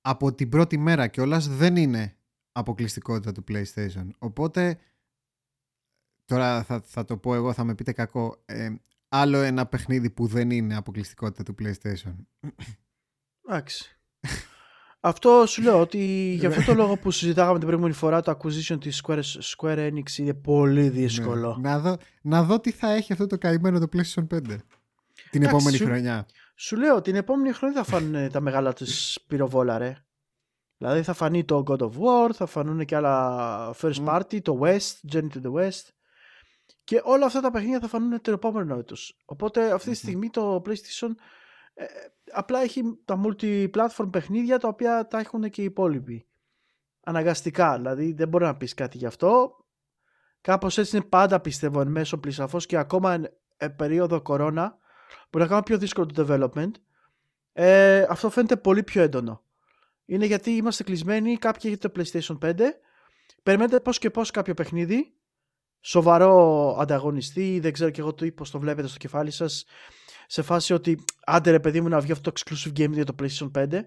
[0.00, 2.16] από την πρώτη μέρα κιόλας δεν είναι
[2.52, 4.08] αποκλειστικότητα του PlayStation.
[4.18, 4.78] Οπότε,
[6.24, 8.68] τώρα θα, θα το πω εγώ, θα με πείτε κακό, ε,
[9.08, 12.14] άλλο ένα παιχνίδι που δεν είναι αποκλειστικότητα του PlayStation.
[13.48, 13.98] Εντάξει.
[15.00, 18.80] αυτό σου λέω ότι για αυτό το λόγο που συζητάγαμε την προηγούμενη φορά το acquisition
[18.80, 19.22] της Square,
[19.56, 21.56] Square Enix είναι πολύ δύσκολο.
[21.60, 21.68] Ναι.
[21.68, 24.56] Να, δω, να δω τι θα έχει αυτό το καημένο το PlayStation 5
[25.30, 26.26] την επόμενη σου- χρονιά.
[26.54, 29.96] Σου λέω την επόμενη χρονιά θα φανούν τα μεγάλα της πυροβόλα ρε.
[30.80, 34.06] Δηλαδή θα φανεί το God of War, θα φανούν και άλλα first Μμ.
[34.08, 35.88] party, το West, Journey to the West
[36.84, 39.20] και όλα αυτά τα παιχνίδια θα φανούν το επόμενο έτος.
[39.24, 39.94] Οπότε αυτή τη Μμμ.
[39.94, 41.10] στιγμή το PlayStation
[41.74, 41.84] ε,
[42.32, 46.26] απλά έχει τα multi-platform παιχνίδια τα οποία τα έχουν και οι υπόλοιποι.
[47.04, 49.56] Αναγκαστικά, δηλαδή δεν μπορεί να πεις κάτι γι' αυτό.
[50.40, 54.78] Κάπως έτσι είναι πάντα πιστεύω εν μέσω πλησαφώς και ακόμα εν, ε, περίοδο κορώνα
[55.30, 56.70] μπορεί να κάνουν πιο δύσκολο το development.
[57.52, 59.44] Ε, αυτό φαίνεται πολύ πιο έντονο.
[60.10, 62.60] Είναι γιατί είμαστε κλεισμένοι, κάποιοι έχετε το PlayStation 5,
[63.42, 65.12] περιμένετε πώς και πώς κάποιο παιχνίδι,
[65.80, 69.64] σοβαρό ανταγωνιστή, δεν ξέρω και εγώ το πώς το βλέπετε στο κεφάλι σας,
[70.26, 73.14] σε φάση ότι άντε ρε παιδί μου να βγει αυτό το exclusive game για το
[73.18, 73.80] PlayStation 5,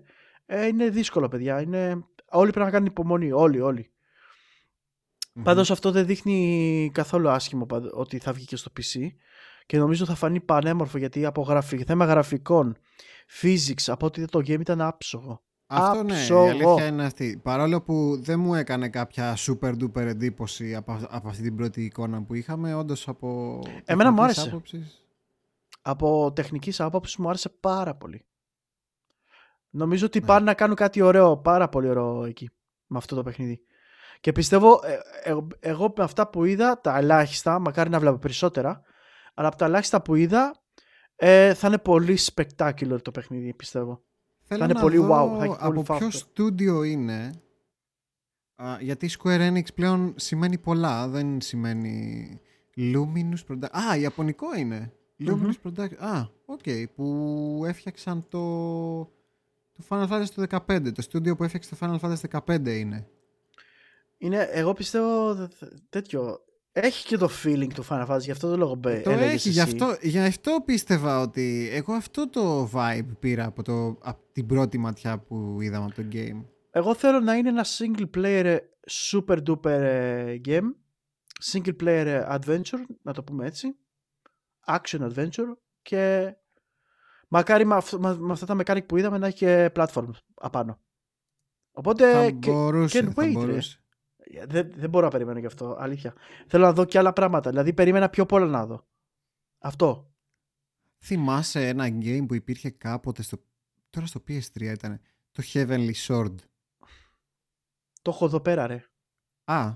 [0.46, 2.06] ε, είναι δύσκολο παιδιά, είναι...
[2.30, 3.92] όλοι πρέπει να κάνουν υπομονή, όλοι, όλοι.
[5.34, 5.44] Μμμ.
[5.44, 9.08] Πάντως αυτό δεν δείχνει καθόλου άσχημο πάντ- ότι θα βγει και στο PC
[9.66, 11.84] και νομίζω θα φανεί πανέμορφο γιατί από γραφι...
[11.84, 12.78] θέμα γραφικών,
[13.42, 15.44] physics, από ότι το game ήταν άψογο.
[15.68, 16.42] Αυτό ναι, η άψογο.
[16.50, 17.40] αλήθεια είναι αυτή.
[17.44, 22.24] Παρόλο που δεν μου έκανε κάποια super duper εντύπωση από, από αυτή την πρώτη εικόνα
[22.24, 23.60] που είχαμε, όντως από.
[23.86, 24.50] Εμένα μου τεχνικής άρεσε.
[24.56, 25.04] άποψης,
[25.82, 28.26] Από τεχνικής άποψης μου άρεσε πάρα πολύ.
[29.70, 30.26] Νομίζω ότι Ναι.
[30.26, 32.50] πάνε να κάνουν κάτι ωραίο, πάρα πολύ ωραίο εκεί,
[32.88, 33.62] με αυτό το παιχνίδι.
[34.20, 38.82] Και πιστεύω, ε, ε, εγώ με αυτά που είδα, τα ελάχιστα, μακάρι να βλέπω περισσότερα,
[39.34, 40.62] αλλά από τα ελάχιστα που είδα,
[41.16, 44.02] ε, θα είναι πολύ spectacular το παιχνίδι, πιστεύω.
[44.44, 46.12] Θέλω είναι να πολύ δω wow, θα έχει πολύ από ποιο factor.
[46.14, 47.32] στούντιο είναι.
[48.56, 52.28] Α, γιατί Square Enix πλέον σημαίνει πολλά, δεν σημαίνει
[52.78, 53.70] Luminous Production.
[53.90, 54.94] Α, Ιαπωνικό είναι.
[55.20, 55.52] Luminous Μμμ.
[55.64, 55.98] Production.
[55.98, 56.64] Α, οκ,
[56.96, 58.40] που έφτιαξαν το,
[59.72, 60.94] το Final Fantasy το 15.
[60.94, 63.08] Το στούντιο που έφτιαξε το Final Fantasy 15 είναι.
[64.18, 66.40] Είναι, εγώ πιστεύω δε- δε- τέτοιο.
[66.76, 69.50] Έχει και το feeling του Final Fantasy, γι' αυτό το λόγο μπε- Το έλεγες έχει,
[69.50, 69.70] γι' εσύ.
[69.82, 74.78] αυτό, γι' αυτό πίστευα ότι εγώ αυτό το vibe πήρα από, το, από την πρώτη
[74.78, 76.44] ματιά που είδαμε από το game.
[76.72, 78.58] Εγώ θέλω να είναι ένα single player ε,
[78.92, 80.74] super duper ε, game.
[81.52, 83.76] Single player ε, adventure, να το πούμε έτσι.
[84.68, 85.56] Action adventure.
[85.82, 86.34] Και
[87.28, 90.80] μακάρι με, αυτό- με- με αυτά τα mechanic που είδαμε να έχει και platform απάνω.
[91.72, 93.32] Οπότε θα Ε, και- μπορούσε, can't θα wait, ρε.
[93.32, 93.83] μπορούσε.
[94.46, 96.14] Δεν, δεν μπορώ να περιμένω γι' αυτό, αλήθεια.
[96.48, 97.50] Θέλω να δω και άλλα πράγματα.
[97.50, 98.88] Δηλαδή περίμενα πιο πολλά να δω.
[99.60, 100.14] Αυτό.
[101.06, 103.38] Θυμάσαι ένα game που υπήρχε κάποτε στο,
[103.90, 105.00] τώρα στο PS3 ήταν
[105.32, 106.36] το Heavenly Sword.
[108.02, 108.86] Το έχω εδώ πέρα, ρε.
[109.44, 109.74] Α,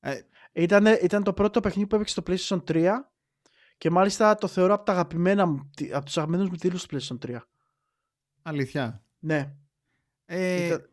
[0.00, 0.20] ε,
[0.52, 2.92] Ήταν, ήταν το πρώτο παιχνίδι που έπαιξε στο PlayStation 3
[3.78, 6.96] Και μάλιστα το θεωρώ από τα αγαπημένα μου, τι- από τους αγαπημένους μου τίτλους του
[6.96, 7.38] PlayStation 3.
[8.42, 9.04] Αλήθεια.
[9.18, 9.54] Ναι.
[10.24, 10.90] Ε, Ήταν-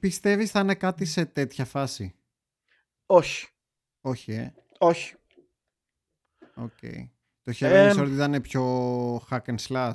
[0.00, 2.14] Πιστεύεις θα είναι κάτι σε τέτοια φάση;
[3.06, 3.48] Όχι.
[4.00, 4.54] Όχι, ε.
[4.78, 5.14] Όχι.
[6.54, 6.78] Οκ.
[7.42, 8.64] Το Heavenly Ε, Sword ήταν πιο
[9.16, 9.92] hack and slash;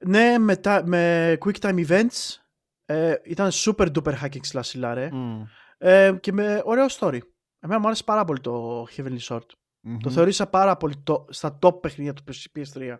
[0.00, 2.36] Ναι, μετά, με Quick Time Events
[2.84, 5.08] ε, ήταν super duper hacking slash ρε.
[5.12, 5.42] Μμ.
[5.78, 7.18] Ε, και με ωραίο story.
[7.58, 9.46] Εμένα μου άρεσε πάρα πολύ το Heavenly Sword.
[9.80, 9.98] Μμμ.
[9.98, 12.22] Το θεωρήσα πάρα πολύ το, στα top παιχνίδια του
[12.56, 12.96] PS3.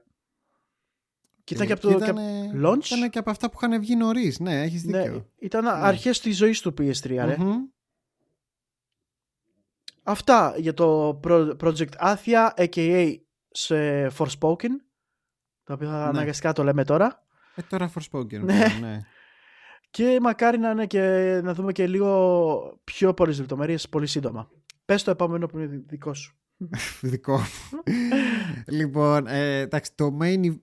[1.45, 1.99] Και ήταν και από το...
[1.99, 2.17] και απ'
[2.65, 4.39] launch; Ήταν και από αυτά που είχαν βγει νωρίς.
[4.39, 5.29] Ναι, έχεις ναι, δίκιο.
[5.39, 7.37] ήταν αρχές της ζωής του PS3 ρε.
[7.39, 7.57] Μμμ.
[10.03, 13.15] Αυτά για το pro- Project Athia, a.k.a.
[13.51, 14.71] σε Forspoken,
[15.65, 16.05] το οποίο θα Ναι.
[16.05, 17.27] αναγκαστικά το λέμε τώρα.
[17.55, 18.31] Ε, τώρα Forspoken.
[18.31, 18.39] Ναι.
[18.39, 19.01] πλέον, ναι.
[19.91, 21.01] Και μακάρι να, είναι και,
[21.45, 24.51] να δούμε και λίγο πιο πολλές λεπτομέρειες πολύ σύντομα.
[24.85, 26.37] Πες το επόμενο που είναι δικό σου.
[27.01, 27.83] Δικό μου.
[28.67, 30.59] λοιπόν, ε, εντάξει, το main, e-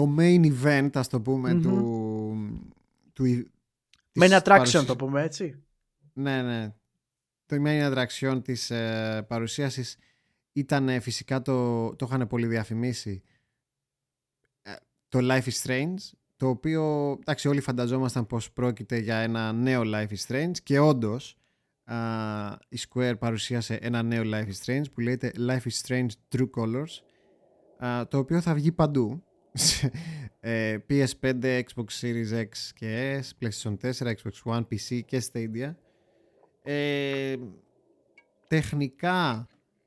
[0.00, 1.62] το main event, ας το πούμε, Μμμ.
[1.62, 2.70] του...
[3.12, 3.24] του
[4.12, 5.62] της Main attraction παρουσίας- το πούμε έτσι.
[6.12, 6.74] Ναι, ναι.
[7.46, 9.96] Το main attraction της ε, παρουσίασης
[10.52, 13.22] ήταν ε, φυσικά το, το είχαν πολύ διαφημίσει
[14.62, 14.72] ε,
[15.08, 15.94] το Life is Strange
[16.36, 21.36] το οποίο εντάξει όλοι φανταζόμασταν πως πρόκειται για ένα νέο Life is Strange και όντως
[21.84, 21.96] α,
[22.68, 27.02] η Square παρουσίασε ένα νέο Life is Strange που λέγεται Life is Strange True Colors
[27.86, 29.29] α, το οποίο θα βγει παντού σε, ε,
[30.88, 35.74] PS5, Xbox Series X και S, PlayStation 4, Xbox One, PC και Stadia
[36.62, 37.34] ε,
[38.46, 39.46] τεχνικά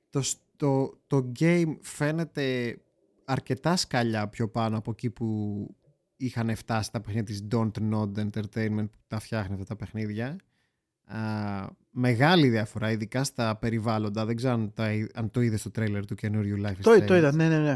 [0.10, 2.78] το, σ- το, το game φαίνεται
[3.26, 5.68] αρκετά σκαλιά πιο πάνω από εκεί που
[6.18, 10.36] είχαν φτάσει τα παιχνίδια της Don't Nod Entertainment που τα φτιάχνει αυτά τα παιχνίδια.
[11.06, 11.20] Α,
[11.92, 14.26] μεγάλη διαφορά, ειδικά στα περιβάλλοντα.
[14.26, 17.06] Δεν ξέρω αν, τα, αν το είδες στο τρέιλερ του καινούριου Life is Το, Strange.
[17.08, 17.76] το είδα, ναι, ναι, ναι.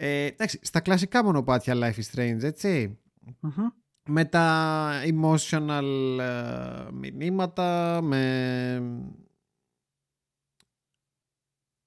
[0.00, 2.98] Ε, εντάξει, στα κλασικά μονοπάτια Life is Strange, έτσι
[3.40, 3.66] Μμμ.
[4.08, 8.82] με τα emotional ε, μηνύματα, με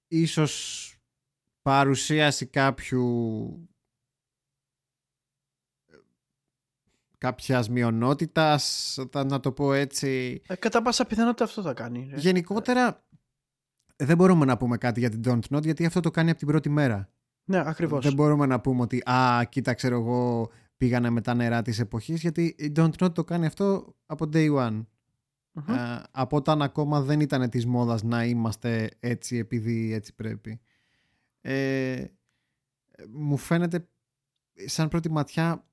[0.07, 0.85] ίσως
[1.61, 3.69] παρουσίαση κάποιου
[5.85, 5.95] ε,
[7.17, 10.41] κάποιας μειονότητας, θα- να το πω έτσι.
[10.47, 12.07] Ε, κατά πάσα πιθανότητα αυτό θα κάνει.
[12.09, 12.17] ρε.
[12.19, 13.05] Γενικότερα
[13.95, 16.47] δεν μπορούμε να πούμε κάτι για την Don't Not γιατί αυτό το κάνει από την
[16.47, 17.13] πρώτη μέρα.
[17.45, 18.03] Ναι, ακριβώς.
[18.03, 22.21] Δεν μπορούμε να πούμε ότι «Α, κοίτα, ξέρω εγώ, πήγανε με τα νερά της εποχής»
[22.21, 24.85] γιατί η Don't Not το κάνει αυτό από day one.
[25.51, 25.75] Μμμ.
[25.75, 30.61] Ε, από όταν ακόμα δεν ήταν της μόδας να είμαστε έτσι επειδή έτσι πρέπει.
[31.41, 32.05] Ε,
[33.09, 33.87] μου φαίνεται
[34.65, 35.65] σαν πρώτη ματιά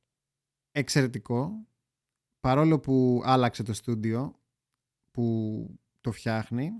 [0.73, 1.67] εξαιρετικό
[2.41, 4.39] παρόλο που άλλαξε το στούντιο
[5.11, 6.73] που το φτιάχνει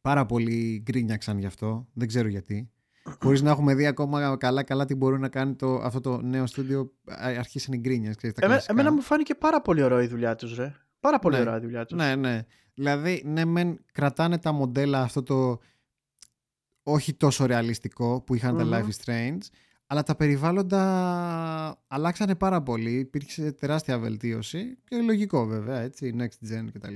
[0.00, 2.70] πάρα πολύ γκρίνιαξαν γι' αυτό δεν ξέρω γιατί
[3.22, 6.46] χωρίς να έχουμε δει ακόμα καλά καλά τι μπορεί να κάνει το, αυτό το νέο
[6.46, 8.80] στούντιο α- αρχίσαν οι γκρίνιες ξέρεις, τα Εμέ- κλασικά.
[8.80, 10.74] εμένα μου φάνηκε πάρα πολύ ωραίο η δουλειά τους, ρε.
[11.00, 11.40] Πάρα πολύ Ναι.
[11.40, 11.98] ωραία η δουλειά τους.
[11.98, 12.42] Ναι, ναι.
[12.74, 15.58] Δηλαδή, ναι, μεν κρατάνε τα μοντέλα αυτό το
[16.82, 18.70] όχι τόσο ρεαλιστικό που είχαν Μμμ.
[18.70, 19.38] τα Life is Strange,
[19.86, 20.82] αλλά τα περιβάλλοντα
[21.86, 22.90] αλλάξανε πάρα πολύ.
[22.98, 26.94] Υπήρξε τεράστια βελτίωση και λογικό βέβαια, έτσι, next gen κτλ.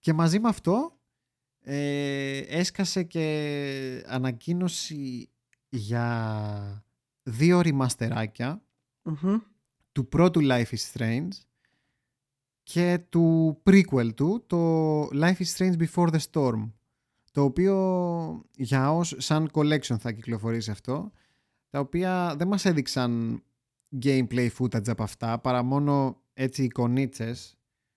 [0.00, 1.00] Και μαζί με αυτό
[1.62, 5.30] ε, έσκασε και ανακοίνωση
[5.68, 6.84] για
[7.22, 8.62] δύο ρημαστεράκια
[9.02, 9.38] Μμμ.
[9.92, 11.28] του πρώτου Life is Strange
[12.62, 16.70] και του prequel του, το Life is Strange Before the Storm
[17.32, 21.12] το οποίο για ως σαν collection θα κυκλοφορήσει αυτό
[21.70, 23.42] τα οποία δεν μας έδειξαν
[24.02, 27.56] gameplay footage από αυτά παρά μόνο έτσι εικονίτσες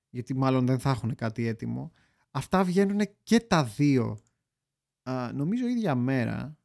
[0.09, 1.91] γιατί μάλλον δεν θα έχουν κάτι έτοιμο
[2.35, 4.17] αυτά βγαίνουν και τα δύο
[5.03, 6.57] α, νομίζω ίδια μέρα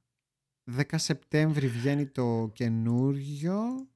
[0.77, 3.89] 10 Σεπτέμβρη βγαίνει το καινούριο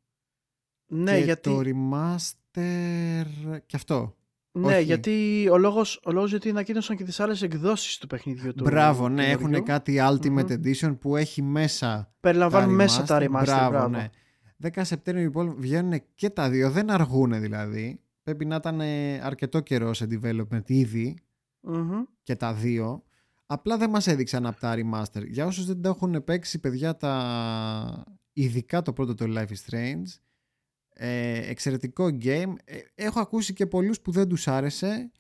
[0.87, 1.51] Ναι, και γιατί...
[1.51, 3.25] το remaster
[3.66, 4.16] και αυτό.
[4.59, 4.85] Ναι, όχι.
[4.85, 8.64] γιατί ο λόγος, ο λόγος γιατί ανακοίνωσαν και τις άλλες εκδόσεις του παιχνιδιού του.
[8.64, 9.49] Μπράβο, ναι, καινούριου.
[9.55, 10.62] έχουν κάτι Ultimate Μμμ.
[10.62, 13.25] Edition που έχει μέσα Περιλαμβάνουν τα μέσα τα remaster.
[13.25, 13.43] remaster.
[13.45, 14.11] Μπράβο, ναι.
[14.62, 18.01] 10 Σεπτέμβρη λοιπόν βγαίνουν και τα δύο, δεν αργούν δηλαδή.
[18.22, 21.16] Πρέπει να ήταν ε, αρκετό καιρό σε development ήδη
[21.65, 22.03] Μμμ.
[22.23, 23.03] και τα δύο.
[23.47, 25.27] Απλά δεν μας έδειξαν από τα remaster.
[25.27, 28.05] Για όσους δεν τα έχουν παίξει παιδιά τα...
[28.33, 30.05] ειδικά το πρώτο το Life is Strange
[30.95, 32.55] ε, εξαιρετικό game.
[32.65, 35.11] Ε, έχω ακούσει και πολλούς που δεν τους άρεσε.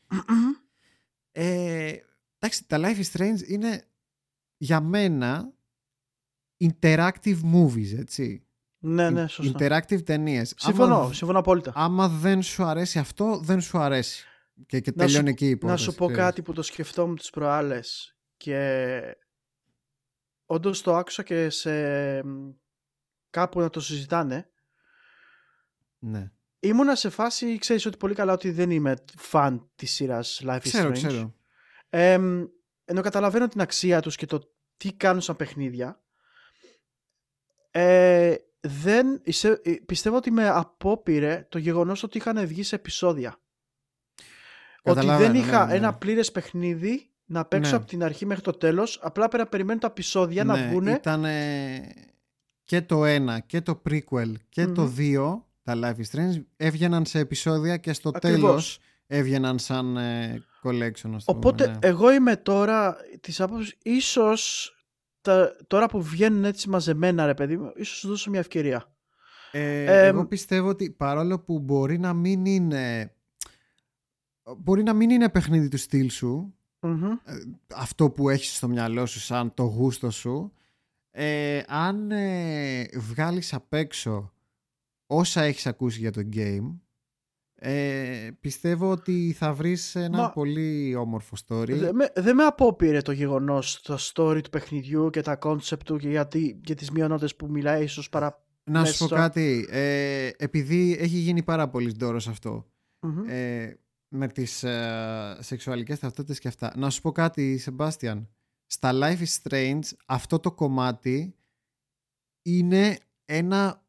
[1.32, 1.94] Ε,
[2.38, 3.82] εντάξει, τα Life is Strange είναι
[4.56, 5.52] για μένα
[6.64, 8.46] interactive movies, έτσι.
[8.78, 9.58] Ναι, ναι, σωστά.
[9.58, 10.54] Interactive ταινίες.
[10.56, 11.72] Συμφωνώ, Άμα, συμφωνώ απόλυτα.
[11.74, 14.26] άμα δεν σου αρέσει αυτό, δεν σου αρέσει.
[14.66, 15.82] Και, και Να σου- τελειώνει εκεί η Να υπόθεση.
[15.84, 16.24] σου πω ξέρεις.
[16.24, 19.00] κάτι που το σκεφτόμουν τις προάλλες και
[20.46, 21.70] όντως το άκουσα και σε
[23.30, 24.50] κάπου να το συζητάνε.
[25.98, 26.30] Ναι.
[26.60, 30.60] Ήμουνα σε φάση, ξέρεις ότι πολύ καλά ότι δεν είμαι φαν της σειράς Life is
[30.62, 30.92] Ξέρω, Strange.
[30.92, 31.34] ξέρω.
[31.88, 32.12] Ε,
[32.84, 36.02] ενώ καταλαβαίνω την αξία τους και το τι κάνουν σαν παιχνίδια,
[37.70, 43.38] ε, δεν, ισε- ε, πιστεύω ότι με απόπειρε το γεγονός ότι είχαν βγει σε επεισόδια.
[44.86, 45.76] Ότι δεν Καταλαβαίνω, είχα ναι, ναι.
[45.78, 47.76] ένα πλήρες παιχνίδι να παίξω Ναι.
[47.76, 50.86] από την αρχή μέχρι το τέλος, απλά πέρα περιμένω τα επεισόδια να ναι, βγουν.
[50.86, 51.24] Ήταν
[52.64, 54.94] και το ένα και το prequel και το Μμμ.
[54.94, 58.40] δύο, τα Life is Strange, έβγαιναν σε επεισόδια και στο Ακριβώς.
[58.40, 61.10] τέλος έβγαιναν σαν ε, collection.
[61.14, 61.88] ας το Οπότε πούμε, ναι.
[61.88, 64.70] εγώ είμαι τώρα της άποψης, ίσως
[65.20, 68.88] τα, τώρα που βγαίνουν έτσι μαζεμένα ρε παιδί μου, ίσως σου δώσω μια ευκαιρία.
[69.52, 73.12] Ε, Ε, εγώ πιστεύω ότι παρόλο που μπορεί να μην είναι
[74.58, 77.04] μπορεί να μην είναι παιχνίδι του στυλ σου Μμμ.
[77.04, 77.18] ε,
[77.74, 80.52] αυτό που έχεις στο μυαλό σου σαν το γούστο σου
[81.10, 84.32] ε, αν ε, βγάλεις απ' έξω
[85.06, 86.74] όσα έχεις ακούσει για το game
[87.56, 93.00] ε, πιστεύω ότι θα βρεις ένα Μα- πολύ όμορφο story Δεν με, δεν με απόπειρε
[93.00, 97.36] το γεγονός, το story του παιχνιδιού και τα concept του και γιατί, για τις μειονότητες
[97.36, 98.44] που μιλάει ίσως παρά...
[98.64, 99.16] να σου πω μέσα.
[99.28, 102.66] κάτι ε, επειδή έχει γίνει πάρα πολύ ντόρος αυτό
[103.00, 103.22] Μμμ.
[103.28, 103.78] ε,
[104.14, 106.72] με τις ε, σεξουαλικές ταυτότητες και αυτά.
[106.76, 108.28] Να σου πω κάτι, Σεμπάστιαν.
[108.66, 111.36] Στα Life is Strange αυτό το κομμάτι
[112.42, 113.86] είναι ένα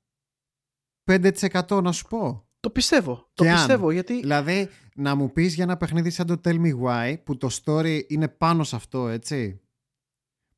[1.12, 2.48] 5% να σου πω.
[2.60, 3.56] Το πιστεύω, το Και αν.
[3.56, 4.20] πιστεύω γιατί...
[4.20, 8.02] Δηλαδή, να μου πεις για ένα παιχνίδι σαν το Tell Me Why, που το story
[8.08, 9.60] είναι πάνω σε αυτό, έτσι.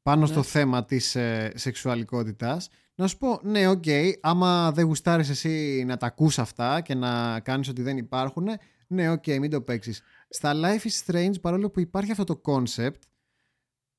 [0.02, 0.28] Πάνω Ναι.
[0.28, 2.70] στο θέμα της ε, σεξουαλικότητας.
[2.96, 3.84] Να σου πω, ναι, οκ,
[4.22, 8.48] άμα δεν γουστάρεις εσύ να τα ακούς αυτά και να κάνεις ότι δεν υπάρχουν,
[8.88, 10.04] ναι, οκ, μην το παίξεις.
[10.30, 13.00] Στα Life is Strange, παρόλο που υπάρχει αυτό το concept,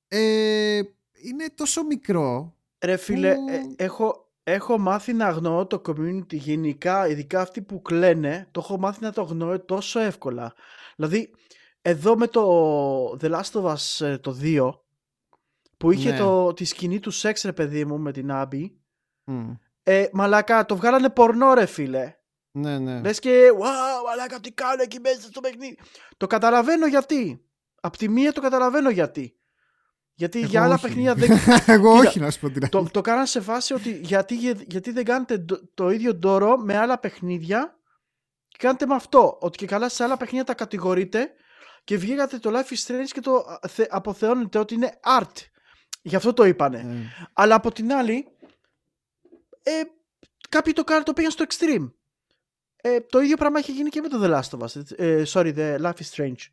[0.08, 0.80] ε,
[1.12, 2.56] είναι τόσο μικρό.
[2.84, 7.82] Ρε φίλε, που- ε, έχω, έχω μάθει να αγνοώ το community γενικά, ειδικά αυτοί που
[7.82, 10.54] κλαίνε, το έχω μάθει να το αγνοώ τόσο εύκολα.
[10.96, 11.30] Δηλαδή,
[11.82, 12.42] εδώ με το
[13.20, 14.70] The Last of Us ε, το 2,
[15.76, 16.18] που είχε Ναι.
[16.18, 18.80] το, τη σκηνή του σεξ ρε παιδί μου με την Άμπη,
[19.24, 19.50] Μμ.
[19.82, 22.16] ε, μαλάκα, το βγάλανε πορνό ρε φίλε.
[22.60, 23.00] Ναι, ναι.
[23.00, 25.78] Λες και, wow, μαλάκα, τι κάνω εκεί μέσα στο παιχνίδι.
[26.16, 27.42] Το καταλαβαίνω γιατί.
[27.80, 29.38] Απ' τη μία το καταλαβαίνω γιατί.
[30.14, 30.82] Γιατί Εγώ για άλλα όχι.
[30.82, 31.30] παιχνίδια δεν,
[31.66, 34.34] Εγώ Κοίτα, όχι, να σου πω την το, το κάναν σε φάση ότι γιατί,
[34.66, 37.78] γιατί δεν κάνετε το, το ίδιο ντόρο με άλλα παιχνίδια
[38.48, 39.38] και κάνετε με αυτό.
[39.40, 41.30] Ότι και καλά σε άλλα παιχνίδια τα κατηγορείτε
[41.84, 45.36] και βγήκατε το Life is Strange και το θε, αποθεώνετε ότι είναι art.
[46.02, 46.78] Γι' αυτό το είπανε.
[46.78, 48.26] Ε, Αλλά από την άλλη,
[49.62, 49.82] ε,
[50.48, 51.90] κάποιοι το, κάνουν, το πήγαν στο extreme.
[52.82, 54.82] Ε, το ίδιο πράγμα έχει γίνει και με το The Last of Us.
[54.96, 56.46] Ε, sorry, The Life is Strange.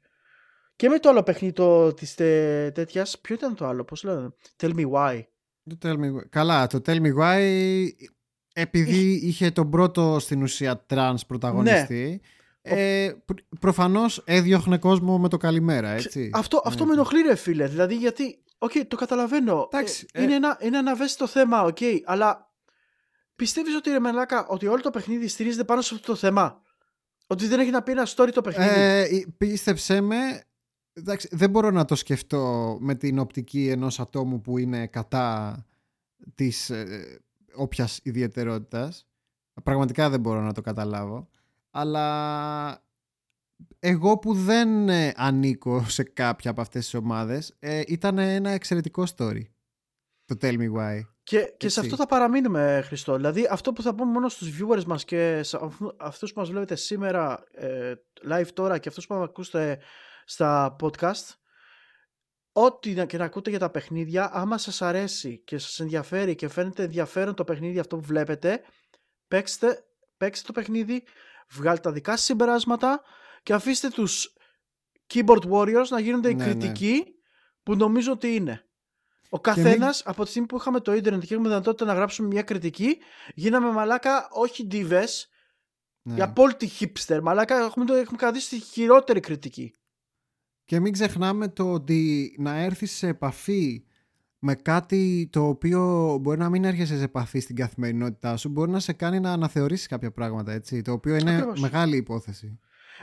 [0.76, 4.34] Και με το άλλο παιχνίδι το, της τε, τέτοιας, ποιο ήταν το άλλο, πώς λένε,
[4.62, 5.22] Tell Me Why.
[5.70, 6.30] Το tell me, why.
[6.30, 7.40] καλά, το Tell Me Why
[8.54, 12.22] επειδή είχε τον πρώτο στην ουσία τρανς πρωταγωνιστή
[12.62, 16.30] ε, προ- προφανώς έδιωχνε κόσμο με το καλημέρα, έτσι.
[16.34, 17.00] Αυτό, αυτό Ναι, με ναι.
[17.02, 17.68] ενοχλεί ρε φίλε.
[17.68, 19.70] Δηλαδή γιατί, οκ, το καταλαβαίνω.
[19.74, 20.24] Εντάξει, Ε, ε.
[20.24, 22.45] είναι, ένα, είναι ένα ευαίσθητο θέμα, οκ, αλλά
[23.36, 26.62] πιστεύεις ότι ρε μαλάκα, ότι όλο το παιχνίδι στηρίζεται πάνω σε αυτό το θέμα;
[27.28, 30.44] Ότι δεν έχει να πει ένα story το παιχνίδι; Ε, πίστεψέ με,
[30.94, 35.66] εντάξει, δεν μπορώ να το σκεφτώ με την οπτική ενός ατόμου που είναι κατά
[36.36, 37.20] της ε,
[37.56, 39.08] όποιας ιδιαιτερότητας.
[39.64, 41.30] Πραγματικά δεν μπορώ να το καταλάβω.
[41.72, 42.84] Αλλά
[43.80, 49.04] εγώ που δεν ε, ανήκω σε κάποια από αυτές τις ομάδες ε, ήταν ένα εξαιρετικό
[49.16, 49.42] story.
[50.26, 51.02] Το Tell Me Why.
[51.26, 51.70] Και, και Έτσι.
[51.70, 53.16] σε αυτό θα παραμείνουμε, Χριστό.
[53.16, 56.50] Δηλαδή, αυτό που θα πούμε μόνο στους viewers μας και σε αυτού- αυτούς που μας
[56.50, 57.94] βλέπετε σήμερα ε,
[58.30, 59.80] live τώρα και αυτούς που μας ακούσετε
[60.26, 61.34] στα podcast,
[62.52, 66.48] ό,τι να- και να ακούτε για τα παιχνίδια, άμα σας αρέσει και σας ενδιαφέρει και
[66.48, 68.62] φαίνεται ενδιαφέρον το παιχνίδι αυτό που βλέπετε,
[69.28, 69.86] παίξτε,
[70.18, 71.04] παίξτε το παιχνίδι,
[71.52, 73.02] βγάλτε τα δικά σας συμπεράσματα
[73.44, 74.34] και αφήστε τους
[75.14, 76.52] keyboard warriors να γίνονται οι Ναι, ναι.
[76.52, 77.06] κριτικοί
[77.64, 78.65] που νομίζω ότι είναι.
[79.30, 82.42] Ο καθένας από τη στιγμή που είχαμε το ίντερνετ και έχουμε δυνατότητα να γράψουμε μια
[82.42, 82.98] κριτική,
[83.34, 85.26] γίναμε μαλάκα όχι divas,
[86.02, 86.18] Ναι.
[86.18, 87.20] η απόλυτη hipster.
[87.22, 89.74] Μαλάκα έχουμε, το, έχουμε κρατήσει τη χειρότερη κριτική.
[90.66, 93.86] Και μην ξεχνάμε το ότι να έρθεις σε επαφή
[94.40, 98.80] με κάτι το οποίο μπορεί να μην έρχεσαι σε επαφή στην καθημερινότητά σου, μπορεί να
[98.80, 101.60] σε κάνει να αναθεωρήσεις κάποια πράγματα, έτσι, το οποίο είναι Ακριβώς.
[101.60, 102.60] μεγάλη υπόθεση.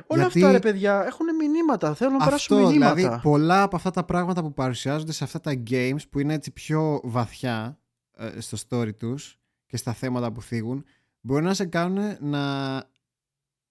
[0.07, 1.95] Όλα Γιατί- αυτά ρε παιδιά έχουν μηνύματα.
[1.95, 2.95] Θέλουν να περάσουν Αυτό, μηνύματα.
[2.95, 6.51] δηλαδή, πολλά από αυτά τα πράγματα που παρουσιάζονται σε αυτά τα games που είναι έτσι
[6.51, 7.79] πιο βαθιά
[8.17, 10.85] ε, στο story τους και στα θέματα που θίγουν,
[11.21, 12.85] μπορεί να σε κάνουν να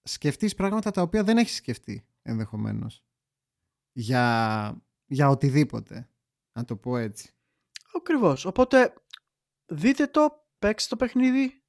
[0.04, 3.04] σκεφτείς πράγματα τα οποία δεν έχεις σκεφτεί ενδεχομένως.
[3.92, 6.10] Για, για οτιδήποτε.
[6.54, 7.30] Να το πω έτσι.
[7.98, 8.46] Ακριβώς.
[8.46, 8.94] Οπότε
[9.66, 11.61] δείτε το, παίξτε το παιχνίδι.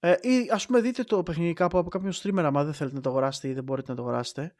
[0.00, 3.02] Ε, ή ας πούμε δείτε το παιχνίδι κάπου από κάποιον streamer άμα δεν θέλετε να
[3.02, 4.54] το αγοράσετε ή δεν μπορείτε να το αγοράσετε.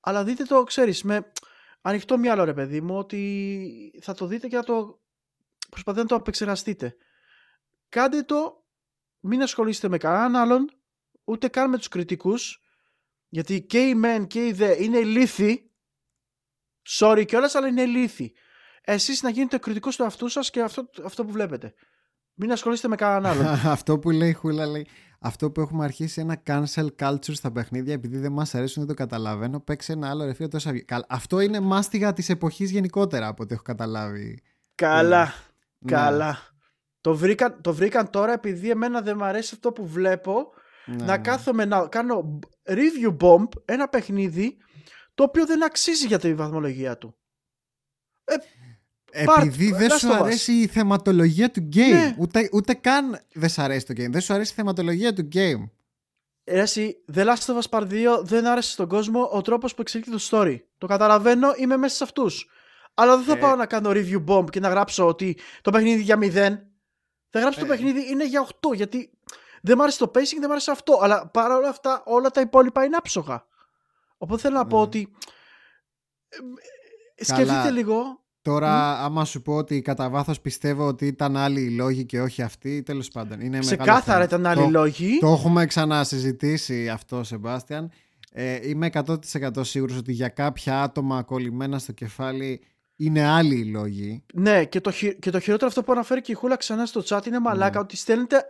[0.00, 1.32] Αλλά δείτε το, ξέρεις, με
[1.80, 5.00] ανοιχτό μυαλό ρε παιδί μου ότι θα το δείτε και να το
[5.68, 6.96] προσπαθείτε να το απεξεργαστείτε.
[7.88, 8.64] Κάντε το,
[9.20, 10.70] μην ασχολείστε με κανέναν άλλον,
[11.24, 12.62] ούτε καν με τους κριτικούς,
[13.28, 15.70] γιατί και οι μεν και οι δε είναι λύθοι,
[16.88, 18.32] sorry κιόλας, αλλά είναι λύθοι.
[18.80, 21.74] Εσείς να γίνετε κριτικός του εαυτού σας και αυτό, αυτό που βλέπετε.
[22.34, 23.46] Μην ασχολείστε με κανέναν άλλον.
[23.76, 24.86] αυτό που λέει η Χούλα λέει.
[25.20, 29.02] Αυτό που έχουμε αρχίσει ένα cancel culture στα παιχνίδια επειδή δεν μας αρέσουν, δεν το
[29.02, 29.60] καταλαβαίνω.
[29.60, 30.72] Παίξε ένα άλλο ρεφείο τόσα
[31.08, 34.42] Αυτό είναι μάστιγα της εποχής γενικότερα από ό,τι έχω καταλάβει.
[34.74, 35.32] Καλά.
[35.78, 35.90] Ναι.
[35.92, 36.38] Καλά.
[37.00, 40.52] Το βρήκαν, το βρήκαν τώρα επειδή εμένα δεν μου αρέσει αυτό που βλέπω
[40.86, 41.04] ναι.
[41.04, 44.56] να κάθομαι να κάνω review bomb ένα παιχνίδι
[45.14, 47.16] το οποίο δεν αξίζει για τη βαθμολογία του.
[48.24, 48.34] Ε,
[49.14, 51.92] επειδή δεν σου αρέσει η θεματολογία του game.
[51.92, 52.14] Ναι.
[52.18, 54.10] Ούτε, ούτε καν δεν σου αρέσει το game.
[54.10, 55.68] Δεν σου αρέσει η θεματολογία του game.
[56.44, 60.16] Εσύ, The Last of Us Part 2 δεν άρεσε στον κόσμο ο τρόπος που εξελίχθηκε
[60.16, 60.58] το story.
[60.78, 62.48] Το καταλαβαίνω, είμαι μέσα σε αυτούς.
[62.94, 63.36] Αλλά δεν θα ε...
[63.36, 66.30] πάω να κάνω review bomb και να γράψω ότι το παιχνίδι για 0.
[67.30, 67.62] Θα γράψω ε...
[67.62, 69.10] το παιχνίδι είναι για 8 γιατί
[69.62, 70.98] δεν μου άρεσε το pacing, δεν μου άρεσε αυτό.
[71.02, 73.46] Αλλά παρόλα αυτά όλα τα υπόλοιπα είναι άψογα.
[74.18, 74.82] Οπότε θέλω να πω ναι.
[74.82, 75.12] ότι.
[77.14, 79.04] Ε, σκεφτείτε λίγο Τώρα, mm.
[79.04, 82.82] άμα σου πω ότι κατά βάθος πιστεύω ότι ήταν άλλοι οι λόγοι και όχι αυτοί,
[82.82, 83.40] τέλος πάντων.
[83.40, 85.18] Είναι Ξεκάθαρα ήταν άλλοι το, λόγοι.
[85.18, 87.90] Το έχουμε ξανασυζητήσει αυτό, Σεμπάστιαν.
[88.32, 89.16] Ε, είμαι 100%
[89.60, 92.60] σίγουρος ότι για κάποια άτομα κολλημένα στο κεφάλι
[92.96, 94.24] είναι άλλοι οι λόγοι.
[94.34, 97.26] Ναι, και το, και το χειρότερο αυτό που αναφέρει και η Χούλα ξανά στο chat
[97.26, 97.78] είναι μαλάκα ναι.
[97.78, 97.96] ότι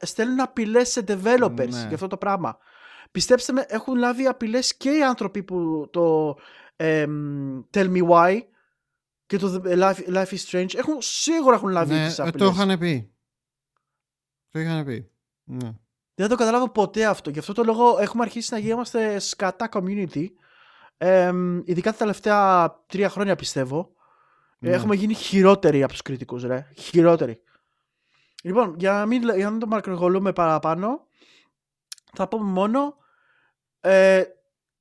[0.00, 1.78] στέλνουν απειλές σε developers ναι.
[1.78, 2.58] για αυτό το πράγμα.
[3.10, 6.36] Πιστέψτε με, έχουν λάβει απειλές και οι άνθρωποι που το
[6.76, 7.04] ε,
[7.70, 8.40] Tell Me Why
[9.36, 12.48] και το Life, Life is Strange έχουν, σίγουρα έχουν λάβει ναι, τις απειλές.
[12.48, 13.14] Το είχαν πει.
[14.50, 15.10] Το είχαν πει.
[15.44, 15.72] Ναι.
[16.14, 17.30] Δεν το καταλάβω ποτέ αυτό.
[17.30, 20.26] Γι' αυτό το λόγο έχουμε αρχίσει να γίνομαστε σκατά community.
[20.96, 21.32] Ε,
[21.64, 23.92] ειδικά τα τελευταία τρία χρόνια πιστεύω.
[24.58, 24.70] Ναι.
[24.70, 26.66] Έχουμε γίνει χειρότεροι από τους κριτικούς, ρε.
[26.76, 27.42] Χειρότεροι.
[28.42, 31.06] Λοιπόν, για να, μην, για να μην το μακρογολούμε παραπάνω,
[32.12, 32.96] θα πούμε μόνο
[33.80, 34.22] ε,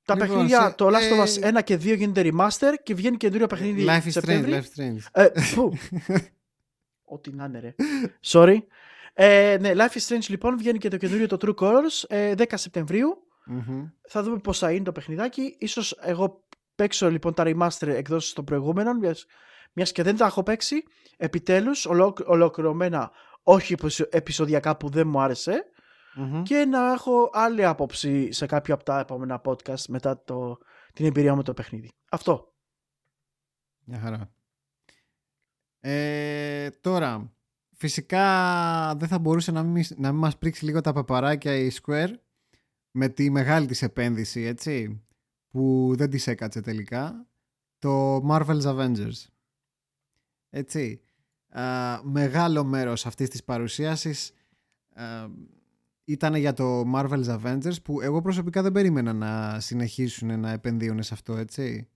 [0.04, 2.94] τα λοιπόν, παιχνίδια, σε, το Last of Us 1 ε, και 2 γίνεται remaster και
[2.94, 4.98] βγαίνει καινούριο παιχνίδι Life is Strange, Life is Strange.
[5.12, 5.28] Ε,
[7.14, 7.74] Ό,τι να είναι ρε.
[8.24, 8.58] Sorry.
[9.14, 12.44] Ε, ναι, Life is Strange λοιπόν βγαίνει και το καινούριο το True Colors ε, 10
[12.54, 13.26] σεπτεμβριου
[14.08, 15.56] Θα δούμε πώς θα είναι το παιχνιδάκι.
[15.58, 16.44] Ίσως εγώ
[16.74, 19.26] παίξω λοιπόν τα remaster εκδόσεις των προηγούμενων μιας,
[19.72, 20.82] μιας και δεν τα έχω παίξει.
[21.16, 21.86] Επιτέλους,
[22.24, 23.10] ολοκληρωμένα
[23.42, 23.74] όχι
[24.10, 25.64] επεισοδιακά που δεν μου άρεσε
[26.42, 30.58] και να έχω άλλη άποψη σε κάποιο από τα επόμενα podcast μετά το,
[30.92, 31.88] την εμπειρία μου το παιχνίδι.
[32.10, 32.54] Αυτό.
[33.84, 34.32] Μια χαρά.
[35.80, 37.32] Ε, τώρα,
[37.76, 38.24] φυσικά
[38.96, 42.14] δεν θα μπορούσε να μην, να μην μας πρίξει λίγο τα παπαράκια η Square
[42.90, 45.04] με τη μεγάλη της επένδυση, έτσι,
[45.50, 47.26] που δεν της έκατσε τελικά,
[47.78, 49.26] το Marvel's Avengers.
[50.50, 51.00] Έτσι,
[52.02, 54.32] μεγάλο μέρος αυτής της παρουσίασης
[56.04, 61.14] ήταν για το Marvel's Avengers που εγώ προσωπικά δεν περίμενα να συνεχίσουν να επενδύουν σε
[61.14, 61.88] αυτό, έτσι.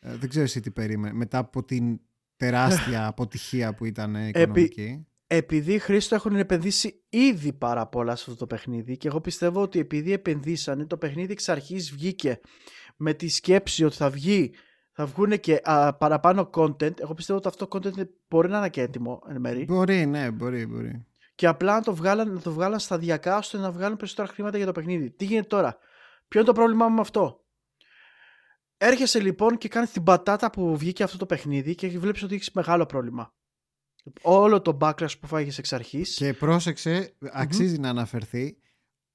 [0.00, 1.14] Ε, δεν ξέρω εσύ τι περίμενε.
[1.14, 2.00] Μετά από την
[2.36, 4.80] τεράστια αποτυχία που ήταν οικονομική.
[4.80, 5.06] Επει...
[5.28, 9.78] Επειδή Χρήστο έχουν επενδύσει ήδη πάρα πολλά σε αυτό το παιχνίδι και εγώ πιστεύω ότι
[9.78, 12.40] επειδή επενδύσανε το παιχνίδι εξ αρχής βγήκε
[12.96, 14.52] με τη σκέψη ότι θα βγει
[14.92, 15.60] θα βγουν και
[15.98, 17.00] παραπάνω content.
[17.00, 19.64] Εγώ πιστεύω ότι αυτό το content μπορεί να είναι και έτοιμο εν μέρη.
[19.64, 21.06] Μπορεί, ναι, μπορεί, μπορεί
[21.36, 24.66] και απλά να το βγάλαν, να το βγάλαν σταδιακά ώστε να βγάλουν περισσότερα χρήματα για
[24.66, 25.10] το παιχνίδι.
[25.10, 25.78] Τι γίνεται τώρα;
[26.28, 27.46] Ποιο είναι το πρόβλημά μου με αυτό;
[28.78, 32.50] Έρχεσαι λοιπόν και κάνεις την πατάτα που βγήκε αυτό το παιχνίδι και βλέπεις ότι έχεις
[32.50, 33.34] μεγάλο πρόβλημα.
[34.22, 36.14] Όλο το backlash που φάγει εξ αρχής.
[36.14, 37.14] Και πρόσεξε,
[37.78, 38.58] να αναφερθεί,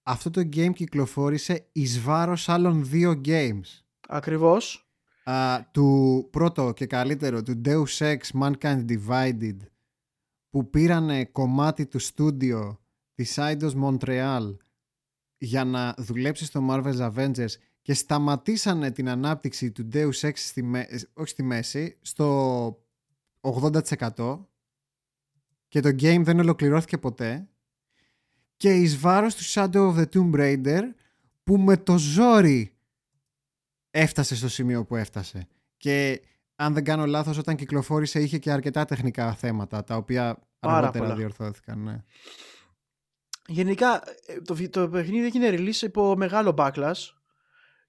[0.04, 3.84] αυτό το game κυκλοφόρησε εις βάρος άλλων δύο games.
[4.08, 4.90] Ακριβώς.
[5.72, 9.58] του πρώτο και καλύτερο, του Deus Ex Mankind Divided,
[10.52, 12.80] που πήρανε κομμάτι του στούντιο
[13.14, 14.56] της Eidos Montreal
[15.38, 20.66] για να δουλέψει στο Marvel's Avengers και σταματήσανε την ανάπτυξη του Deus Ex στη,
[21.14, 22.86] όχι στη μέση, στο
[23.42, 24.40] 80%
[25.68, 27.48] και το game δεν ολοκληρώθηκε ποτέ.
[28.58, 30.82] Και εις βάρος του Shadow of the Tomb Raider
[31.44, 32.76] που με το ζόρι
[33.92, 35.48] έφτασε στο σημείο που έφτασε.
[35.78, 36.22] Και
[36.62, 41.84] αν δεν κάνω λάθος, όταν κυκλοφόρησε είχε και αρκετά τεχνικά θέματα, τα οποία αργότερα διορθώθηκαν.
[41.84, 42.04] Ναι.
[43.48, 47.10] Γενικά, ε, το, το παιχνίδι έγινε release υπό μεγάλο backlash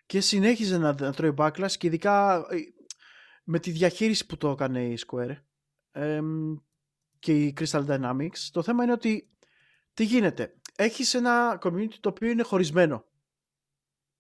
[0.07, 2.57] και συνέχιζε να, να τρώει backlash και ειδικά ε,
[3.45, 5.37] με τη διαχείριση που το έκανε η Square.
[5.93, 6.20] Ε,
[7.18, 8.39] και η Crystal Dynamics.
[8.53, 9.29] Το θέμα είναι ότι
[9.95, 10.55] τι γίνεται.
[10.77, 13.05] Έχεις ένα community το οποίο είναι χωρισμένο.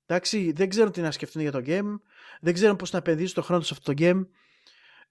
[0.06, 2.00] Εντάξει, δεν ξέρουν τι να σκεφτούν για το game,
[2.40, 4.26] δεν ξέρουν πώς να επενδύσουν το χρόνο σε αυτό το game.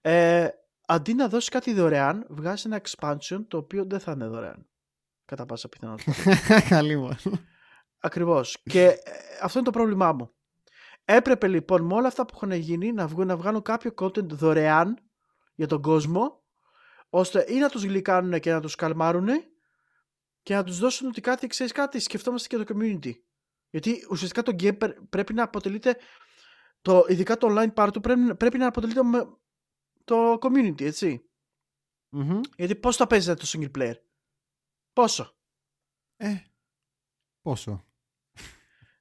[0.02, 0.48] Ε,
[0.86, 4.66] αντί να δώσεις κάτι δωρεάν, βγάζεις ένα expansion το οποίο δεν θα είναι δωρεάν.
[5.24, 6.12] Κατά πάσα πιθανότητα.
[6.68, 7.16] Καλή μου.
[7.98, 8.58] Ακριβώς.
[8.62, 9.00] και ε,
[9.42, 10.34] αυτό είναι το πρόβλημά μου.
[11.04, 14.98] Έπρεπε λοιπόν με όλα αυτά που έχουν γίνει να, βγουν, να βγάλουν κάποιο content δωρεάν
[15.54, 16.42] για τον κόσμο,
[17.08, 19.28] ώστε ή να τους γλυκάνουν και να τους καλμάρουν
[20.42, 23.12] και να τους δώσουν ότι κάτι, ξέρεις κάτι, σκεφτόμαστε και το community.
[23.70, 25.96] Γιατί ουσιαστικά το game πρέπει να αποτελείται,
[26.82, 29.26] το, ειδικά το online part του πρέπει, πρέπει να αποτελείται με
[30.04, 31.24] το community, ετσι
[32.56, 33.94] Γιατί πώς θα παίζετε το single player;
[34.92, 35.34] Πόσο;
[36.16, 36.34] Ε,
[37.42, 37.84] πόσο;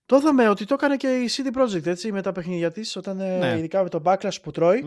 [0.05, 3.19] Το είδαμε ότι το έκανε και η CD Projekt έτσι, με τα παιχνίδια της, όταν
[3.19, 3.57] ε, ναι.
[3.57, 4.83] ειδικά με το backlash που τροει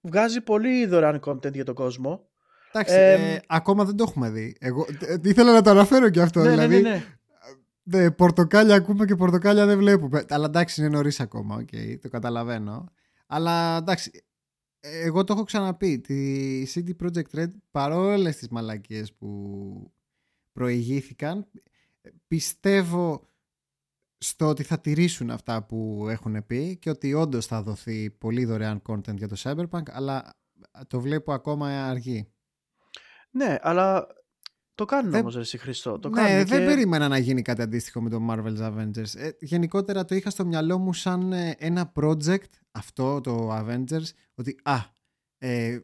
[0.00, 2.28] βγάζει πολύ δωρεάν content για τον κόσμο.
[2.72, 4.56] Εντάξει, ε, ακόμα δεν το έχουμε δει.
[4.60, 6.40] Εγώ ε, ήθελα να το αναφέρω και αυτό.
[6.40, 7.04] Ναι, δηλαδή, ναι, ναι,
[7.82, 8.10] ναι.
[8.10, 10.24] πορτοκάλια ακούμε και πορτοκάλια δεν βλέπουμε.
[10.28, 12.92] Αλλά εντάξει, είναι νωρίς ακόμα, okay, το καταλαβαίνω.
[13.26, 14.24] Αλλά εντάξει,
[14.90, 15.98] εγώ το έχω ξαναπεί.
[15.98, 19.92] Τη CD Projekt Red, παρόλες τις μαλακίες που
[20.52, 21.46] προηγήθηκαν,
[22.26, 23.28] πιστεύω
[24.18, 28.82] στο ότι θα τηρήσουν αυτά που έχουν πει και ότι όντως θα δοθεί πολύ δωρεάν
[28.86, 30.34] content για το Cyberpunk αλλά
[30.86, 32.32] το βλέπω ακόμα αργή.
[33.30, 34.06] Ναι, αλλά
[34.78, 35.20] το κάνουν δεν...
[35.20, 35.98] όμως εσύ Χριστό.
[35.98, 39.14] Το ναι, δεν περίμενα να γίνει κάτι αντίστοιχο με το Marvel's Avengers.
[39.16, 44.60] Ε, γενικότερα το είχα στο μυαλό μου σαν ε, ένα project αυτό το Avengers ότι
[44.62, 44.76] α,
[45.38, 45.78] ε,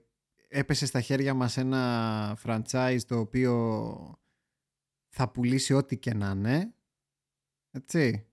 [0.49, 4.18] έπεσε στα χέρια μας ένα franchise το οποίο
[5.09, 6.74] θα πουλήσει ό,τι και να είναι
[7.70, 8.26] έτσι.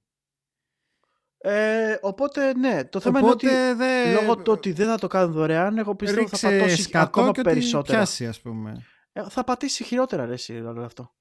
[1.38, 4.14] Ε, οπότε ναι, το θέμα οπότε, είναι ότι δε...
[4.14, 7.98] λόγω του ότι δεν θα το κάνουν δωρεάν, εγώ πιστεύω θα πατώσει ακόμα και περισσότερα.
[7.98, 8.86] Πιάσει, ας πούμε.
[9.12, 11.16] Ε, θα πατήσει χειρότερα ρε εσύ αυτό.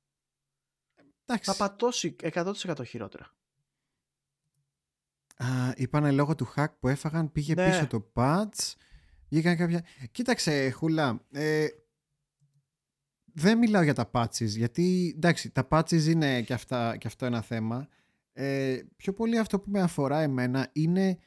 [1.25, 1.51] Εντάξει.
[1.51, 3.35] Θα πατώσει 100% χειρότερα.
[5.37, 7.71] Α, είπανε λόγω του hack που έφαγαν πήγε ναι.
[7.71, 8.75] πίσω το patch.
[9.29, 9.85] Βγήκαν κάποια...
[10.11, 11.67] Κοίταξε Χουλά, ε,
[13.25, 17.41] δεν μιλάω για τα patches γιατί εντάξει τα patches είναι και, αυτά, και αυτό ένα
[17.41, 17.89] θέμα
[18.33, 21.19] ε, πιο πολύ αυτό που με αφορά εμένα είναι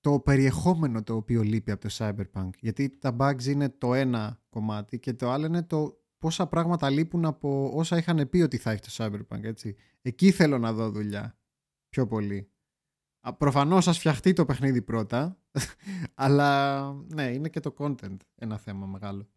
[0.00, 2.50] το περιεχόμενο το οποίο λείπει από το Cyberpunk.
[2.60, 7.24] Γιατί τα bugs είναι το ένα κομμάτι και το άλλο είναι το πόσα πράγματα λείπουν
[7.24, 9.42] από όσα είχαν πει ότι θα έχει το Cyberpunk.
[9.42, 9.76] Έτσι.
[10.02, 11.38] Εκεί θέλω να δω δουλειά.
[11.88, 12.50] Πιο πολύ.
[13.38, 15.38] Προφανώς σας φτιαχτεί το παιχνίδι πρώτα,
[16.14, 19.28] αλλά ναι, είναι και το content ένα θέμα μεγάλο.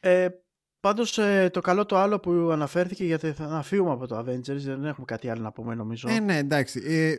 [0.00, 0.28] Ε,
[0.84, 4.84] Πάντως ε, το καλό το άλλο που αναφέρθηκε γιατί θα φύγουμε από το Avengers δεν
[4.84, 6.08] έχουμε κάτι άλλο να πούμε νομίζω.
[6.08, 6.82] Ε, ναι εντάξει.
[6.84, 7.14] Ε,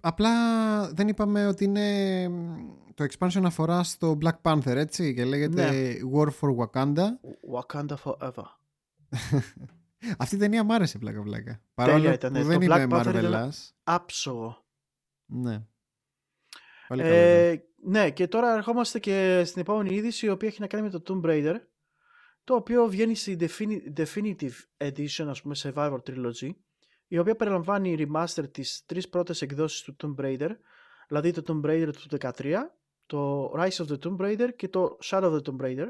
[0.00, 0.30] απλά
[0.92, 2.28] δεν είπαμε ότι είναι
[2.94, 5.92] το expansion αφορά στο Black Panther έτσι και λέγεται ναι.
[6.14, 7.04] War for Wakanda.
[7.54, 8.44] Wakanda forever.
[10.18, 11.60] Αυτή η ταινία μ' άρεσε πλάκα πλάκα.
[11.74, 12.32] Παρόλο ήταν.
[12.32, 13.70] που δεν το είμαι Marvelous.
[13.82, 14.64] Άψογο.
[15.26, 15.62] Ναι.
[16.88, 20.98] ε, ναι και τώρα ερχόμαστε και στην επόμενη είδηση η οποία έχει να κάνει με
[20.98, 21.56] το Tomb Raider
[22.48, 23.36] το οποίο βγαίνει στη
[23.96, 26.50] Definitive Edition, ας πούμε, Survivor Trilogy,
[27.08, 30.50] η οποία περιλαμβάνει remaster τις τρεις πρώτες εκδόσεις του Tomb Raider,
[31.08, 32.54] δηλαδή το Tomb Raider του 2013,
[33.06, 35.86] το Rise of the Tomb Raider και το Shadow of the Tomb Raider.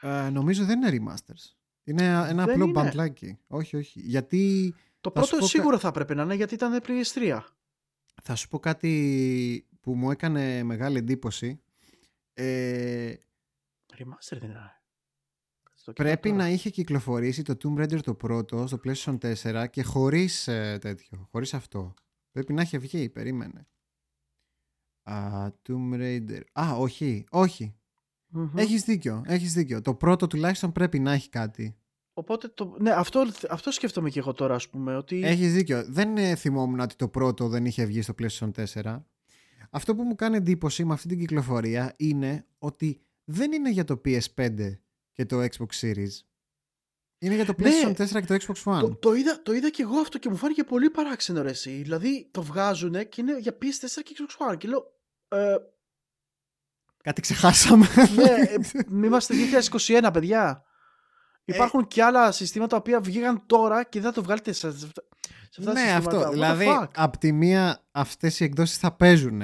[0.00, 1.56] Ε, νομίζω δεν είναι remasters.
[1.84, 3.38] Είναι ένα απλό μπαντλάκι.
[3.46, 4.00] Όχι, όχι.
[4.00, 4.74] Γιατί...
[5.00, 7.40] Το πρώτο σίγουρα θα πρέπει να είναι γιατί ήταν PS3.
[8.22, 11.60] Θα σου πω κάτι που μου έκανε μεγάλη εντύπωση.
[12.34, 13.14] Ε...
[13.98, 14.75] Remaster δεν είναι.
[15.92, 20.78] Πρέπει να είχε κυκλοφορήσει το Tomb Raider το πρώτο στο PlayStation 4 και χωρίς ε,
[20.80, 21.94] τέτοιο, χωρίς αυτό.
[22.30, 23.66] Πρέπει να είχε βγει, περίμενε.
[25.02, 26.40] Α, Tomb Raider.
[26.52, 27.74] Α, όχι, όχι.
[28.36, 28.50] Mm-hmm.
[28.56, 29.80] Έχεις δίκιο, έχεις δίκιο.
[29.80, 31.76] Το πρώτο τουλάχιστον πρέπει να έχει κάτι.
[32.12, 34.96] Οπότε, το, ναι, αυτό, αυτό σκέφτομαι και εγώ τώρα, ας πούμε.
[34.96, 35.24] Ότι...
[35.24, 35.84] Έχεις δίκιο.
[35.88, 38.50] Δεν ε, θυμόμουν ότι το πρώτο δεν είχε βγει στο PlayStation
[38.82, 39.02] 4.
[39.70, 44.00] Αυτό που μου κάνει εντύπωση με αυτή την κυκλοφορία είναι ότι δεν είναι για το
[44.04, 44.76] PS5
[45.16, 46.12] και το Xbox Series.
[47.18, 47.70] Είναι για το ναι.
[47.70, 48.80] PlayStation 4 και το Xbox One.
[48.80, 51.70] Το, το, είδα, το είδα και εγώ αυτό και μου φάνηκε πολύ παράξενο ρε εσύ.
[51.70, 54.94] Δηλαδή το βγάζουν και είναι για PS4 και Xbox One και λέω...
[55.28, 55.56] Ε,
[57.02, 57.86] Κάτι ξεχάσαμε.
[58.14, 58.56] Ναι, ε,
[59.06, 59.34] είμαστε
[59.70, 60.64] 2021 παιδιά.
[61.44, 64.78] Ε, Υπάρχουν και άλλα συστήματα τα οποία βγήκαν τώρα και δεν θα το βγάλετε σε,
[64.78, 64.86] σε
[65.58, 66.30] αυτά ναι, αυτό.
[66.30, 69.42] δηλαδή, από τη μία αυτές οι εκδόσεις θα παίζουν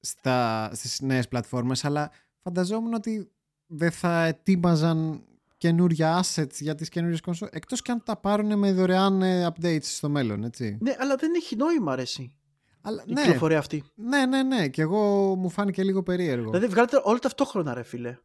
[0.00, 2.10] στα, στις νέες πλατφόρμες, αλλά
[2.42, 3.32] φανταζόμουν ότι
[3.74, 5.22] δεν θα ετοίμαζαν
[5.56, 9.82] καινούρια assets για τις καινούριε κονσόλες εκτός και αν τα πάρουν με δωρεάν ε, updates
[9.82, 10.78] στο μέλλον, έτσι.
[10.80, 12.34] Ναι, αλλά δεν έχει νόημα αρέσει.
[12.80, 13.84] Αλλά, η ναι, κυκλοφορία αυτή.
[13.94, 14.68] Ναι, ναι, ναι.
[14.68, 16.50] Και εγώ μου φάνηκε λίγο περίεργο.
[16.50, 18.18] Δηλαδή βγάλετε όλα ταυτόχρονα, ρε φίλε.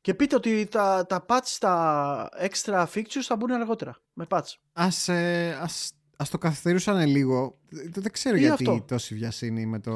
[0.00, 3.96] Και πείτε ότι τα, τα patch, τα extra features θα μπουν αργότερα.
[4.12, 4.54] Με patch.
[4.72, 7.58] Ας, ε, ας, ας το καθυστερούσαν λίγο.
[7.68, 8.84] Δεν, δεν ξέρω Ή γιατί αυτό.
[8.88, 9.92] τόση βιασύνη με, το,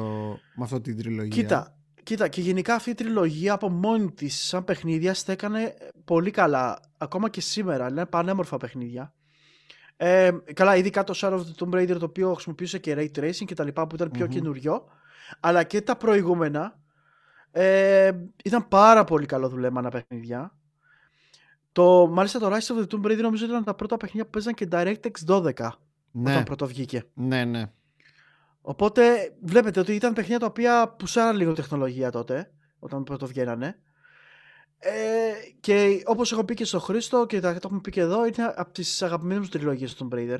[0.55, 1.41] με αυτό την τριλογία.
[1.41, 5.73] Κοίτα, κοίτα, και γενικά αυτή η τριλογία από μόνη της, σαν παιχνίδια, στέκανε
[6.05, 6.79] πολύ καλά.
[6.97, 7.89] Ακόμα και σήμερα.
[7.89, 9.13] Είναι πανέμορφα παιχνίδια.
[9.97, 13.45] Ε, καλά, ειδικά το Shadow of the Tomb Raider το οποίο χρησιμοποιούσε και Ray Tracing
[13.45, 14.31] και τα λοιπά που ήταν πιο Μμμ.
[14.31, 14.83] καινούριο.
[15.39, 16.79] Αλλά και τα προηγούμενα
[17.51, 18.11] ε,
[18.43, 20.53] ήταν πάρα πολύ καλό δουλέμανα παιχνίδια.
[21.71, 24.53] Το, μάλιστα το Rise of the Tomb Raider νομίζω ήταν τα πρώτα παιχνίδια που παίζαν
[24.53, 25.69] και DirectX 12
[26.11, 27.03] Ναι, όταν πρώτο βγήκε.
[27.13, 27.71] ναι, ναι.
[28.61, 33.79] Οπότε βλέπετε ότι ήταν παιχνίδια τα οποία πουσάραν λίγο τεχνολογία τότε, όταν πρώτο βγαίνανε.
[34.79, 38.25] Ε, και όπως έχω πει και στο Χρήστο και τα, το έχουμε πει και εδώ,
[38.25, 40.39] είναι από τις αγαπημένες μου τριλογίες του Tomb Raider.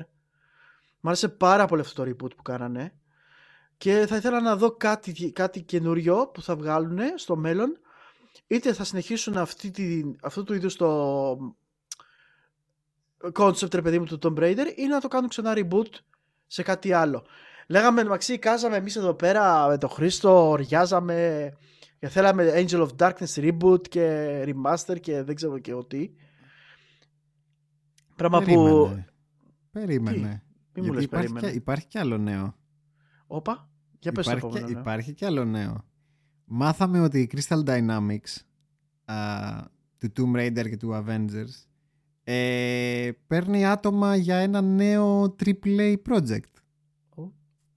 [1.00, 2.94] Μ' άρεσε πάρα πολύ αυτό το reboot που κάνανε.
[3.76, 7.78] Και θα ήθελα να δω κάτι, κάτι καινούριο που θα βγάλουν στο μέλλον.
[8.46, 11.32] Είτε θα συνεχίσουν αυτή τη, αυτού του είδους το
[13.32, 15.92] concept ρε παιδί μου του Tomb Raider ή να το κάνουν ξανά reboot
[16.46, 17.26] σε κάτι άλλο.
[17.70, 21.50] Λέγαμε Μαξί, κάζαμε εμείς εδώ πέρα με τον Χρήστο, οριάζαμε
[21.98, 26.10] και θέλαμε Angel of Darkness reboot και remaster και δεν ξέρω και εγώ τι.
[28.16, 28.44] Πράγμα που...
[28.44, 29.06] Περίμενε.
[29.70, 30.42] Περίμενε.
[30.74, 31.50] Μη μου λες Γιατί υπάρχει, περίμενε.
[31.50, 32.54] και, υπάρχει και άλλο νέο.
[33.26, 34.74] Όπα, για πες το Υπάρχει και, επόμενο.
[34.74, 34.80] ναι.
[34.80, 35.84] υπάρχει και άλλο νέο.
[36.44, 38.42] Μάθαμε ότι η Crystal Dynamics
[39.04, 39.16] α,
[39.98, 41.66] του Tomb Raider και του Avengers
[42.24, 46.59] ε, παίρνει άτομα για ένα νέο AAA project.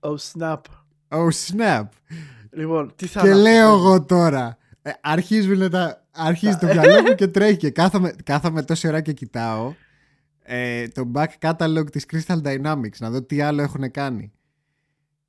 [0.04, 0.60] Oh snap.
[1.10, 1.84] Oh snap!
[2.51, 4.58] Λοιπόν, τι θα και να- λέω εγώ τώρα.
[4.82, 9.14] Ε, αρχίζουν τα, αρχίζεις το μυαλό μου και τρέχει και κάθομαι, κάθομαι τόση ώρα και
[9.14, 9.74] κοιτάω
[10.39, 14.32] ε, το back catalog της Crystal Dynamics να δω τι άλλο έχουν κάνει.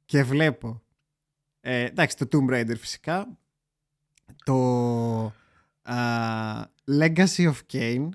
[0.05, 0.83] Και βλέπω
[1.61, 3.39] ε, εντάξει το Tomb Raider φυσικά
[4.45, 4.57] το
[5.83, 5.95] α,
[7.01, 8.09] Legacy of Kane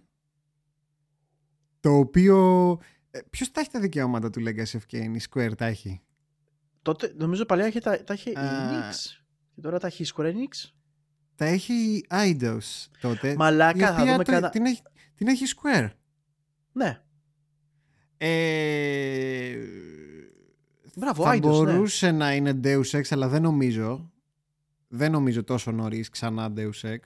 [1.79, 2.77] το οποίο
[3.11, 6.01] ε, ποιος τα έχει τα δικαιώματα του Legacy of Kane η Square τα έχει;
[6.81, 8.69] Τότε, νομίζω παλιά είχε, τα, τα είχε η Α.
[8.71, 8.93] Enix.
[9.55, 10.69] Και τώρα τα έχει η Square Enix.
[11.35, 14.49] τα έχει η Eidos τότε Μαλάκα, η θα οποία δούμε το- κανένα...
[14.49, 14.81] την, έχει,
[15.15, 15.89] την έχει η Square.
[16.71, 17.01] Ναι,
[18.17, 19.55] Ε,
[20.95, 21.47] Μπράβο, θα Eidos, ναι.
[21.49, 24.11] μπορούσε να είναι Deus Ex, αλλά δεν νομίζω.
[24.87, 26.97] Δεν νομίζω τόσο νωρίς ξανά Deus Ex.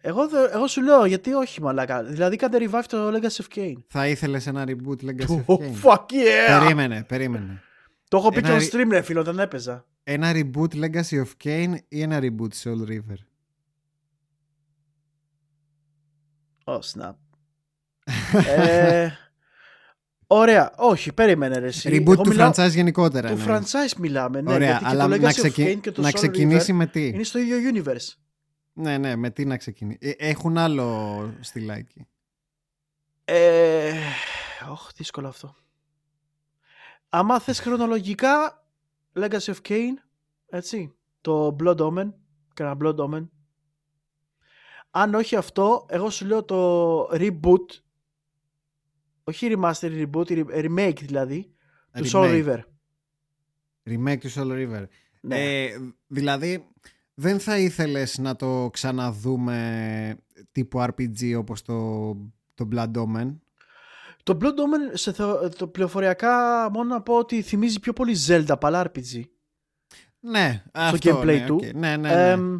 [0.00, 2.02] Εγώ, δε- εγώ σου λέω γιατί όχι μαλάκα.
[2.04, 3.72] Δηλαδή κάντε revive το Legacy of Kane.
[3.86, 5.72] Θα ήθελες ένα reboot Legacy of Oh, Kain.
[5.82, 6.60] fuck yeah!
[6.60, 7.62] Περίμενε, περίμενε.
[8.08, 9.86] Το έχω πει Ένα και on re- stream ρε φίλο, δεν έπαιζα.
[10.04, 13.16] Ένα reboot Legacy of Kane ή ένα reboot Soul River;
[16.64, 17.14] Oh, snap.
[18.46, 19.08] ε,
[20.26, 21.88] ωραία, όχι, περίμενε ρε εσύ.
[21.92, 23.34] reboot Εγώ του μιλάω- franchise γενικότερα.
[23.34, 23.72] Του εννοείς.
[23.74, 24.52] franchise μιλάμε, ναι.
[24.52, 26.72] Ωραία, γιατί και αλλά το να, Legacy ξεκι- of Kane και το να Soul ξεκινήσει
[26.72, 28.14] River με τι; είναι στο ίδιο universe.
[28.72, 32.06] Ναι, ναι, με τι να ξεκινήσει; Ε, έχουν άλλο στυλάκι.
[33.24, 33.92] Ε,
[34.70, 35.56] όχι, δύσκολο αυτό.
[37.18, 38.64] Άμα θες χρονολογικά,
[39.14, 39.94] Legacy of Kane,
[40.46, 42.12] έτσι, το Blood Omen,
[42.54, 43.28] κανένα Blood Omen.
[44.90, 47.66] Αν όχι αυτό, εγώ σου λέω το reboot,
[49.24, 51.54] όχι remaster reboot, re- remake δηλαδή,
[51.92, 52.44] του Soul Remake.
[52.44, 52.60] River.
[53.84, 54.84] Remake του Soul River.
[55.20, 55.64] Ναι.
[55.64, 56.68] Ε, δηλαδή,
[57.14, 60.16] δεν θα ήθελες να το ξαναδούμε
[60.52, 62.08] τύπου RPG όπως το,
[62.54, 63.36] το Blood Omen;
[64.26, 68.54] Το Blood Omen, σε θεω- το πληροφοριακά, μόνο να πω ότι θυμίζει πιο πολύ Zelda,
[68.60, 69.20] παλά RPG.
[70.20, 71.54] Ναι, αυτό, gameplay ναι, του.
[71.54, 71.62] οκ.
[71.62, 72.30] Ναι, ναι, ναι.
[72.30, 72.58] Εμ,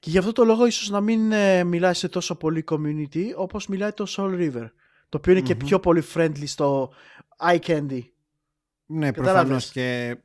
[0.00, 3.66] και γι' αυτό το λόγο ίσως να μην ε, μιλάει σε τόσο πολύ community όπως
[3.66, 4.70] μιλάει το Soul Reaver.
[5.08, 5.66] Το οποίο είναι και Μμμ.
[5.66, 6.92] πιο πολύ friendly στο
[7.38, 8.00] eye candy.
[8.86, 10.16] ναι, κατάλαβες; προφανώς και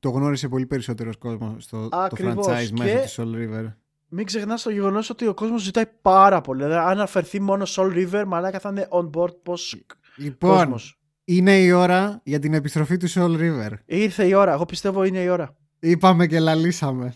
[0.00, 2.46] το γνώρισε πολύ περισσότερος κόσμος στο το Ακριβώς.
[2.48, 3.72] franchise Και- μέσω του Soul Reaver.
[4.14, 6.62] Μην ξεχνάς το γεγονός ότι ο κόσμος ζητάει πάρα πολύ.
[6.62, 9.84] Δηλαδή αν αναφερθεί μόνο Soul Reaver, μαλάκα θα είναι on board πως
[10.16, 11.00] Λοιπόν, κόσμος.
[11.24, 13.70] είναι η ώρα για την επιστροφή του Soul Reaver.
[13.84, 14.52] Ήρθε η ώρα.
[14.52, 15.56] Εγώ πιστεύω είναι η ώρα.
[15.78, 17.14] Είπαμε και λαλήσαμε.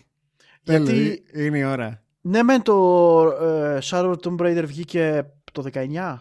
[0.61, 0.85] Γιατί-
[1.31, 2.03] Τέλος, είναι η ώρα.
[2.21, 2.73] Ναι, μεν το
[3.41, 6.17] ε, Shadow of the Tomb Raider βγήκε το 19.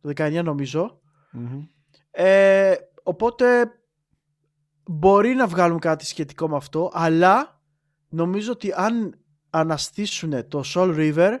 [0.00, 1.00] Το 19 νομίζω.
[1.32, 1.62] Μμμ.
[2.10, 3.70] Ε, οπότε
[4.84, 7.60] μπορεί να βγάλουν κάτι σχετικό με αυτό, αλλά
[8.08, 9.18] νομίζω ότι αν
[9.50, 11.36] αναστήσουν το Soul River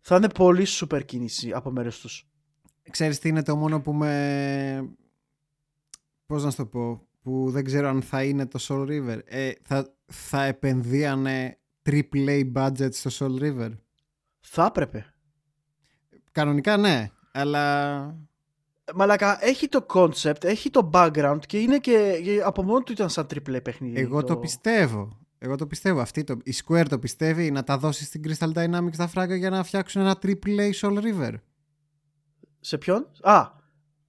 [0.00, 2.26] θα είναι πολύ super κίνηση από μέρους τους.
[2.90, 4.90] Ξέρεις τι είναι το μόνο που με...
[6.26, 7.06] Πώς να σου το πω...
[7.22, 9.18] Που δεν ξέρω αν θα είναι το Soul River.
[9.24, 11.58] Ε, θα, θα επενδύανε
[11.90, 13.70] AAA budget στο Soul River.
[14.40, 15.14] Θα έπρεπε.
[16.32, 18.16] Κανονικά ναι, αλλά...
[18.94, 23.10] Μαλάκα, έχει το concept, έχει το background και είναι και και από μόνο του ήταν
[23.10, 24.00] σαν triple παιχνίδι.
[24.00, 25.18] Εγώ το πιστεύω.
[25.38, 26.00] Εγώ το πιστεύω.
[26.00, 29.50] Αυτή το, η Square το πιστεύει να τα δώσει στην Crystal Dynamics τα φράγκα για
[29.50, 31.34] να φτιάξουν ένα AAA Soul River.
[32.64, 33.46] Σε ποιον; Α,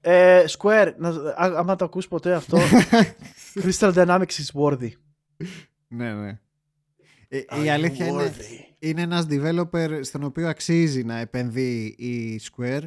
[0.01, 2.57] ε, Square, να, α, άμα το ακούς ποτέ αυτό,
[3.63, 4.89] Crystal Dynamics is worthy.
[5.87, 6.39] ναι, ναι.
[7.27, 8.75] Ε, Are η you αλήθεια είναι, worthy?
[8.79, 12.83] είναι ένας developer στον οποίο αξίζει να επενδύει η Square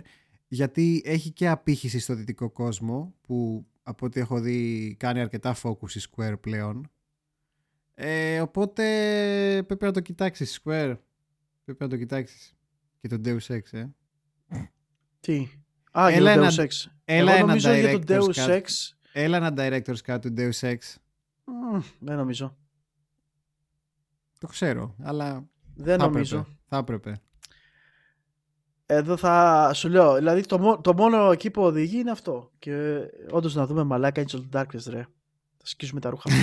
[0.48, 5.90] γιατί έχει και απήχηση στο δυτικό κόσμο που από ό,τι έχω δει κάνει αρκετά focus
[5.94, 6.90] η Square πλέον.
[7.94, 8.82] Ε, οπότε
[9.66, 10.94] πρέπει να το κοιτάξεις Square.
[11.64, 12.54] Πρέπει να το κοιτάξεις.
[13.00, 13.86] Και το Deus Ex, ε.
[15.26, 15.48] Τι;
[15.92, 16.90] Α, Έλα για το ένα- Deus Ex.
[17.04, 18.48] έλα Εγώ ένα νομίζω για το director's Deus cut.
[18.56, 18.62] Ex.
[19.12, 20.76] Έλα ένα director's cut του Deus Ex.
[21.44, 22.56] μ, Δεν νομίζω.
[24.38, 26.36] Το ξέρω, αλλά Δεν θα νομίζω.
[26.36, 26.56] έπρεπε.
[26.68, 27.20] Θα έπρεπε.
[28.86, 32.52] Εδώ θα σου λέω, δηλαδή το, μό- το μόνο εκεί που οδηγεί είναι αυτό.
[32.58, 33.00] Και
[33.30, 35.06] όντως να δούμε μαλάκα Angel of Darkness, ρε.
[35.56, 36.30] Θα σκίσουμε τα ρούχα.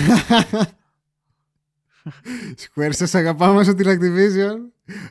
[2.62, 4.56] Square σας αγαπάμε όσο την Activision.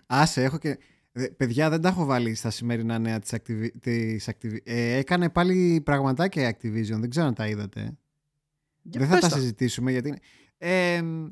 [0.07, 0.77] Άσε, έχω και...
[1.15, 3.67] Δε- Παιδιά, δεν τα έχω βάλει στα σημερινά νέα της, Activi...
[3.79, 4.57] της Activi...
[4.63, 7.97] Ε, έκανε πάλι πραγματάκια η Activision, δεν ξέρω αν τα είδατε.
[8.81, 9.35] Για δεν θα πες τα τα.
[9.35, 10.07] συζητήσουμε γιατί...
[10.07, 10.19] είναι-
[10.57, 11.27] Ε, μ,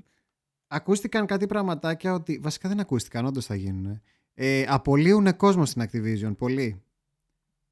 [0.67, 2.39] ακούστηκαν κάτι πραγματάκια ότι...
[2.41, 4.01] Βασικά δεν ακούστηκαν, όντως θα γίνουν.
[4.33, 6.81] Ε, απολύουν κόσμο στην Activision, πολύ.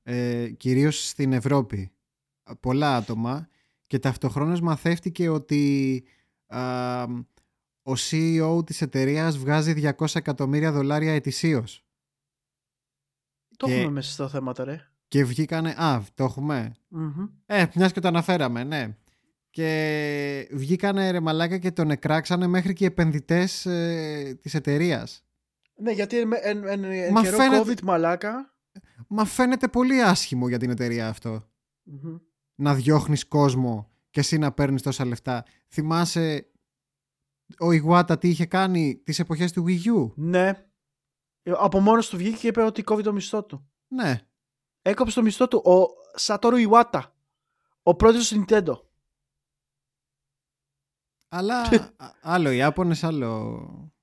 [0.04, 1.92] Ε, κυρίως στην Ευρώπη.
[2.60, 3.48] Πολλά άτομα.
[3.88, 6.04] Και ταυτοχρόνως μαθεύτηκε ότι
[6.48, 7.04] α,
[7.84, 11.84] ο CEO της εταιρείας βγάζει 200 εκατομμύρια δολάρια ετησίως.
[13.60, 14.82] Το και- έχουμε μέσα στα θέματα, ρε.
[15.08, 15.70] Και βγήκανε...
[15.78, 16.76] Α, το έχουμε.
[16.88, 17.26] Μμμ.
[17.46, 18.98] Ε, μιας και το αναφέραμε, ναι.
[19.50, 25.24] Και βγήκανε ρε μαλάκα και τον εκράξανε μέχρι και οι επενδυτές ε, της εταιρείας.
[25.82, 28.54] Ναι, γιατί εν, εν, εν, εν Μα καιρό φαίνεται- COVID μαλάκα.
[29.08, 31.50] Μα φαίνεται πολύ άσχημο για την εταιρεία αυτό.
[31.84, 32.16] Μμμ.
[32.56, 35.44] Να διώχνεις κόσμο και εσύ να παίρνεις τόσα λεφτά.
[35.70, 36.46] Θυμάσαι
[37.60, 40.52] ο Iwata τι είχε κάνει τις εποχές του Wii U; Ναι.
[41.44, 43.70] Ε, Από μόνος του βγήκε και είπε ότι κόβει το μισθό του.
[43.88, 44.20] Ναι.
[44.82, 47.14] Έκοψε το μισθό του ο Σατόρου Ιουάτα.
[47.84, 48.74] Ο πρόεδρος του Nintendo.
[51.30, 53.94] Αλλά α- άλλο οι Ιάπωνες, άλλο...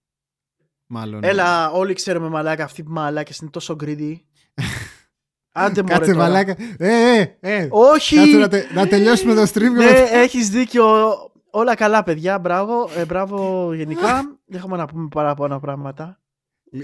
[0.86, 1.24] Μάλλον.
[1.24, 2.64] Έλα, όλοι ξέρουμε μαλάκα.
[2.64, 4.14] Αυτοί οι μαλάκες είναι τόσο greedy.
[5.52, 6.24] Άντε μωρέ Κάτσε τώρα.
[6.24, 6.56] μαλάκα.
[6.78, 7.68] Ε, ε, ε.
[7.70, 8.16] Όχι!
[8.16, 9.52] Κάτσε να, τε- να τελειώσουμε το stream.
[9.54, 11.14] και ναι, μετά- έχεις δίκιο.
[11.50, 12.38] Όλα καλά, παιδιά.
[12.38, 12.90] Μπράβο.
[12.96, 14.22] Ε, μπράβο γενικά.
[14.44, 16.20] Δεν έχουμε να πούμε παράπονα πράγματα.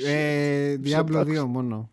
[0.06, 1.38] Ε, Diablo Ψευδάκος.
[1.38, 1.90] 2 μόνο.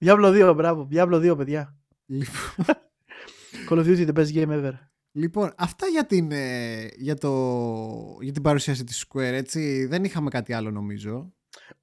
[0.00, 0.88] Diablo 2, μπράβο.
[0.92, 1.76] Diablo 2, παιδιά.
[2.06, 2.34] Λοιπόν,
[3.68, 4.72] Call of Duty, the best game ever.
[5.12, 9.86] λοιπόν, αυτά για την, ε, για, το, για την παρουσίαση της Square, έτσι.
[9.86, 11.32] Δεν είχαμε κάτι άλλο νομίζω.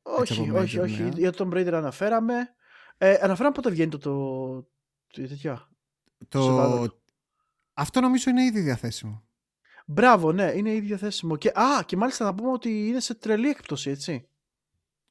[0.02, 1.02] Όχι, από όχι, major όχι.
[1.02, 1.12] νέα.
[1.16, 2.36] Για τον Raider αναφέραμε.
[2.98, 3.98] Ε, αναφέραμε πότε βγαίνει το.
[3.98, 4.62] το,
[5.08, 5.70] το τέτοια.
[6.28, 6.60] Το...
[6.60, 6.88] Survivor.
[7.74, 9.24] Αυτό νομίζω είναι ήδη διαθέσιμο.
[9.86, 11.36] Μπράβο, ναι, είναι ήδη διαθέσιμο.
[11.38, 14.28] Και, α, και μάλιστα να πούμε ότι είναι σε τρελή έκπτωση, έτσι.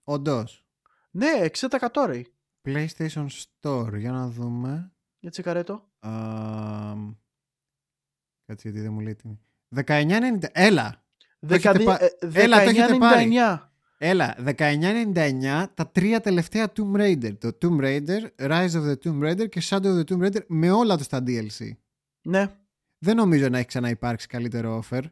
[0.05, 0.65] Όντως.
[1.11, 1.31] Ναι,
[1.61, 2.23] 60% ρε.
[2.65, 4.93] PlayStation Store, για να δούμε.
[5.19, 5.91] Για τσεκαρέτο.
[6.01, 6.11] Α,
[8.47, 9.29] Κάτσε γιατί δεν μου λέει τι.
[9.75, 10.49] 19,90.
[10.53, 11.05] Έλα!
[11.47, 13.29] Το έχετε Δεκαδι- πα- ε, Έλα, το έχετε πάρει.
[13.29, 13.71] 19,99.
[13.99, 17.39] Έλα, 1999 τα τρία τελευταία Tomb Raider.
[17.39, 20.71] Το Tomb Raider, Rise of the Tomb Raider και Shadow of the Tomb Raider με
[20.71, 21.71] όλα τους τα DLC.
[22.23, 22.47] Ναι,
[22.99, 25.03] Δεν νομίζω να έχει ξαναυπάρξει καλύτερο offer.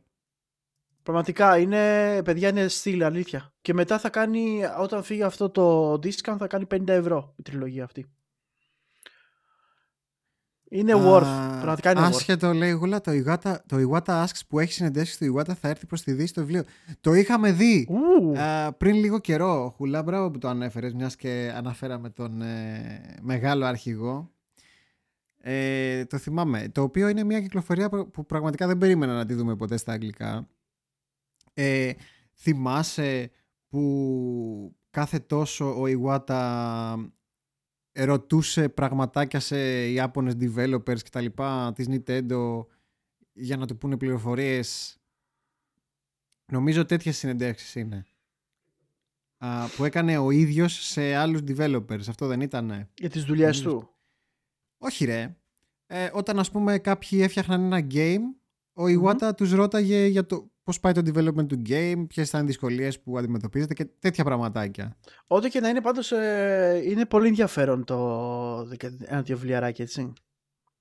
[1.02, 3.52] Πραγματικά είναι, παιδιά, είναι στυλ, αλήθεια.
[3.62, 7.84] Και μετά θα κάνει, όταν φύγει αυτό το discount, θα κάνει 50 ευρώ η τριλογία
[7.84, 8.06] αυτή.
[10.72, 11.24] Είναι worth.
[11.24, 12.04] Α, Πραγματικά είναι worth.
[12.04, 15.86] Άσχετο λέει Γούλα, το Iwata, το Iwata Asks που έχει συνεντεύξει στο Iwata θα έρθει
[15.86, 16.62] προς τη δύση στο βιβλίο.
[17.00, 19.72] Το είχαμε δει Ου, α, πριν λίγο καιρό.
[19.76, 24.30] Χουλά, μπράβο που το ανέφερες, μιας και αναφέραμε τον ε, μεγάλο αρχηγό.
[25.42, 26.68] Ε, το θυμάμαι.
[26.72, 29.92] Το οποίο είναι μια κυκλοφορία που που πραγματικά δεν περίμενα να τη δούμε ποτέ στα
[29.92, 30.48] αγγλικά.
[31.62, 31.92] Ε,
[32.34, 33.30] θυμάσαι
[33.68, 37.08] που κάθε τόσο ο Iwata
[37.92, 42.64] ρωτούσε πραγματάκια σε Ιάπωνες developers και τα λοιπά της Nintendo
[43.32, 44.98] για να του πούνε πληροφορίες;
[46.52, 48.04] Νομίζω τέτοιες συνεντεύξεις είναι
[49.38, 53.80] Α, που έκανε ο ίδιος σε άλλους developers αυτό δεν ήτανε; Για τις δουλειές νομίζω.
[53.80, 53.94] του.
[54.78, 55.36] όχι ρε
[55.86, 58.22] ε, όταν ας πούμε κάποιοι έφτιαχναν ένα game
[58.72, 59.04] ο Μμμ.
[59.04, 63.00] Iwata τους ρώταγε για το πώς πάει το development του game ποιες ήταν οι δυσκολίες
[63.00, 64.96] που αντιμετωπίζετε και τέτοια πραγματάκια
[65.26, 70.12] Ό,τι και να είναι πάντως ε, είναι πολύ ενδιαφέρον το δεκα- ένα δύο βιβλιαράκι έτσι.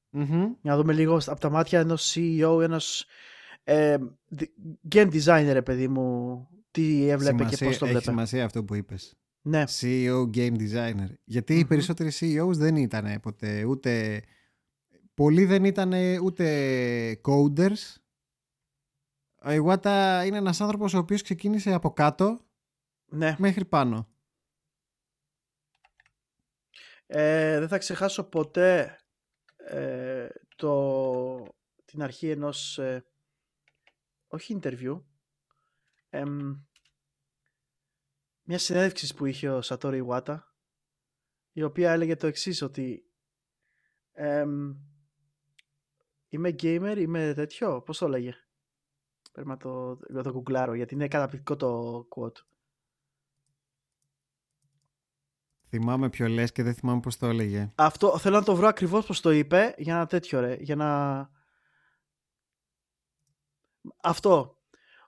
[0.10, 0.26] Μμμ.
[0.62, 3.06] Για να δούμε λίγο από τα μάτια ενός CEO, ενός
[3.64, 3.98] ε,
[4.28, 4.52] δι-
[4.96, 8.10] game designer, ρε παιδί μου, τι έβλεπε και Σημασία- πώς το έχει βλέπει.
[8.10, 11.10] σημασία αυτό που είπες Ναι, CEO Game Designer.
[11.24, 11.68] Γιατί οι Μμμ.
[11.68, 14.22] περισσότεροι CEOs δεν ήταν ποτέ ούτε.
[15.14, 15.94] Πολλοί δεν ήταν
[16.24, 16.46] ούτε
[17.24, 17.96] coders.
[19.41, 22.40] Ο Ιwata είναι ένας άνθρωπος ο οποίος ξεκίνησε από κάτω
[23.06, 23.36] Ναι.
[23.40, 24.07] μέχρι πάνω.
[27.06, 28.99] Ε, δεν θα ξεχάσω ποτέ
[29.57, 31.45] ε, το,
[31.86, 33.06] την αρχή ενός ε,
[34.28, 35.02] όχι interview
[36.10, 36.56] εμ,
[38.44, 40.40] μιας συνέντευξης που είχε ο Σατόρι Iwata
[41.52, 43.03] η οποία έλεγε το εξής ότι
[44.11, 44.76] εμ,
[46.30, 48.34] είμαι gamer, είμαι τέτοιο, πώς το έλεγε;
[49.44, 52.44] Πρέπει να το, να το γκουγκλάρω γιατί είναι καταπληκτικό το quote
[55.70, 57.72] Θυμάμαι ποιο λες και δεν θυμάμαι πώς το έλεγε.
[57.76, 61.30] Αυτό θέλω να το βρω ακριβώς πως το είπε για να τέτοιο ρε, για να...
[64.02, 64.57] Αυτό.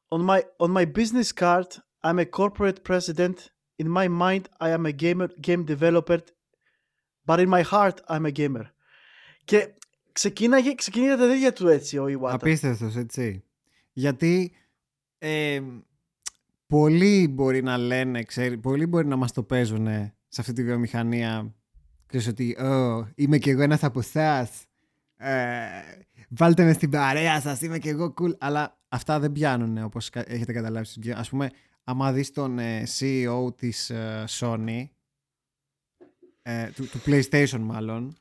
[0.07, 1.67] On my, on my business card,
[2.03, 3.35] I'm a corporate president.
[3.83, 6.19] In my mind, I am a gamer, game developer.
[7.25, 8.65] But in my heart, I'm a gamer.
[9.43, 9.73] Και
[10.11, 12.31] ξεκίναγε, ξεκίνησε τα τέτοια του έτσι ο Iwata.
[12.31, 13.50] Απίστευτος, έτσι.
[13.93, 14.51] Γιατί
[15.17, 15.61] ε,
[16.67, 19.87] πολλοί μπορεί να λένε, ξέρει, πολλοί μπορεί να μας το παίζουν
[20.27, 21.55] σε αυτή τη βιομηχανία.
[22.05, 24.65] Ξέρεις ότι «Ω, είμαι κι εγώ ένας από εσάς.
[25.17, 25.65] Ε,
[26.29, 28.37] βάλτε με στην παρέα σας, είμαι κι εγώ cool.
[28.37, 31.11] Αλλά αυτά δεν πιάνουν όπως κα- έχετε καταλάβει.
[31.15, 31.49] Ας πούμε,
[31.83, 34.85] άμα δεις τον ε, CEO της ε, Sony,
[36.41, 38.15] ε, του, του PlayStation μάλλον,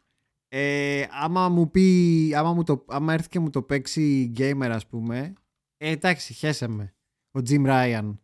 [0.48, 4.86] ε, άμα μου πει, άμα, μου το, άμα έρθει και μου το παίξει gamer ας
[4.86, 5.32] πούμε,
[5.82, 6.94] ε, εντάξει, χέσε με.
[7.30, 8.16] Ο Jim Ryan.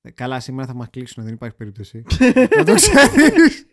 [0.00, 2.02] Ε, καλά, σήμερα θα μας κλείσουν, δεν υπάρχει περίπτωση.
[2.56, 3.66] να το ξέρεις.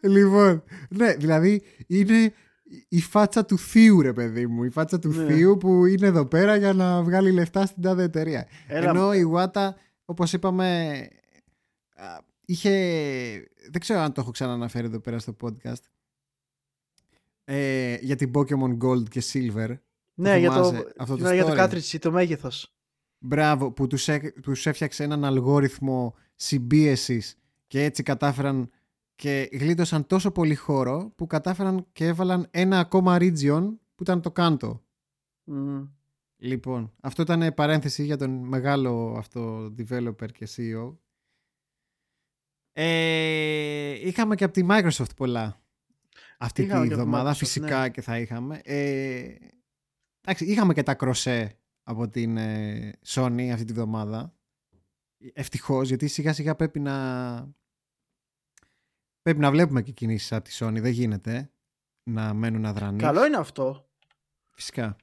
[0.00, 2.32] λοιπόν, ναι, δηλαδή είναι
[2.88, 4.64] η φάτσα του θείου ρε παιδί μου.
[4.64, 5.26] Η φάτσα του Ναι.
[5.26, 8.48] θείου που είναι εδώ πέρα για να βγάλει λεφτά στην τάδε εταιρεία.
[8.66, 9.68] Έλα, Ενώ η Wata,
[10.04, 10.98] όπως είπαμε,
[11.94, 12.70] α, είχε...
[13.70, 15.82] Δεν ξέρω αν το έχω ξαναναφέρει εδώ πέρα στο podcast.
[17.44, 19.78] Ε, για την Pokemon Gold και Silver.
[20.14, 21.58] Ναι, για το, θυμάσαι αυτό το ναι, για το story?
[21.58, 22.74] cartridge, το μέγεθος.
[23.18, 28.70] Μπράβο, που τους, έ- τους έφτιαξε έναν αλγόριθμο συμπίεσης και έτσι κατάφεραν
[29.14, 34.30] και γλίτωσαν τόσο πολύ χώρο που κατάφεραν και έβαλαν ένα ακόμα region που ήταν το
[34.30, 34.82] κάντο.
[35.44, 35.88] Μμμ.
[36.36, 40.96] Λοιπόν, αυτό ήταν παρένθεση για τον μεγάλο αυτό developer και CEO.
[42.72, 45.60] Ε, είχαμε και από τη Microsoft πολλά
[46.38, 47.88] αυτή Είχαμε τη και από τη εβδομάδα, Microsoft, φυσικά ναι.
[47.88, 48.60] και θα είχαμε.
[48.64, 49.34] Ε,
[50.20, 54.34] εντάξει, είχαμε και τα κροσέ από την ε, Sony αυτή τη βδομάδα.
[55.32, 56.94] Ευτυχώς, γιατί σιγά σιγά πρέπει να
[59.22, 60.80] πρέπει να βλέπουμε και κινήσεις από τη Sony.
[60.80, 61.50] Δεν γίνεται
[62.10, 63.02] να μένουν αδρανείς.
[63.02, 63.88] Καλό είναι αυτό.
[64.50, 64.96] Φυσικά.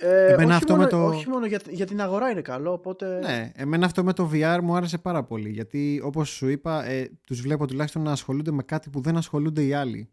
[0.00, 2.72] Ε, Εμένα όχι αυτό μόνο, με το- όχι μόνο για, για την αγορά είναι καλό,
[2.72, 3.18] οπότε...
[3.18, 5.50] Ναι, εμένα αυτό με το VR μου άρεσε πάρα πολύ.
[5.50, 9.62] Γιατί όπως σου είπα, ε, τους βλέπω τουλάχιστον να ασχολούνται με κάτι που δεν ασχολούνται
[9.64, 10.12] οι άλλοι.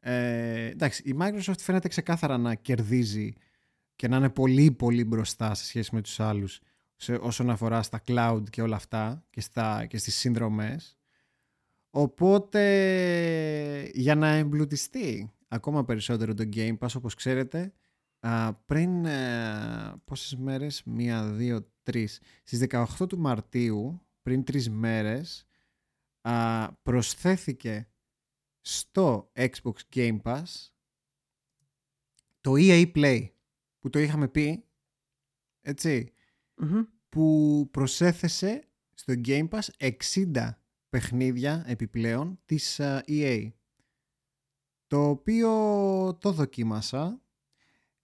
[0.00, 3.32] Ε, εντάξει, η Microsoft φαίνεται ξεκάθαρα να κερδίζει
[3.96, 6.60] και να είναι πολύ πολύ μπροστά σε σχέση με τους άλλους
[6.96, 10.96] σε, όσον αφορά στα cloud και όλα αυτά και, στα, και στις σύνδρομες.
[11.90, 12.62] Οπότε
[13.94, 17.72] για να εμπλουτιστεί ακόμα περισσότερο το Game Pass όπως ξέρετε
[18.20, 25.46] α, πριν ε, πόσες μέρες, μία, δύο, τρεις στις 18 του Μαρτίου πριν τρεις μέρες
[26.20, 27.88] α, προσθέθηκε
[28.70, 30.44] στο Xbox Game Pass
[32.40, 33.28] το EA Play
[33.78, 34.64] που το είχαμε πει
[35.60, 36.12] έτσι
[36.56, 36.82] Μμμ.
[37.08, 40.50] που προσέθεσε στο Game Pass 60
[40.88, 43.48] παιχνίδια επιπλέον της α, EA
[44.86, 45.50] το οποίο
[46.20, 47.22] το δοκίμασα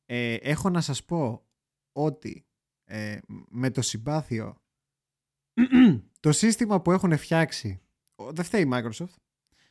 [0.04, 1.46] ε, έχω να σας πω
[1.92, 2.46] ότι
[2.84, 3.18] ε,
[3.48, 4.62] με το συμπάθειο
[6.20, 7.82] το σύστημα που έχουν φτιάξει
[8.14, 9.14] ο- δεν φταίει η Microsoft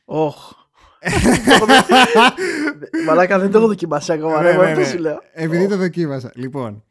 [0.04, 0.62] Όχ.
[3.06, 4.42] Μαλάκα δεν το έχω δοκιμάσει ακόμα.
[4.42, 4.86] Ναι, ρε, ναι, αυτό ναι.
[4.86, 5.20] σου λέω.
[5.32, 5.68] Επειδή Ω.
[5.68, 6.32] το δοκίμασα.
[6.34, 6.84] Λοιπόν,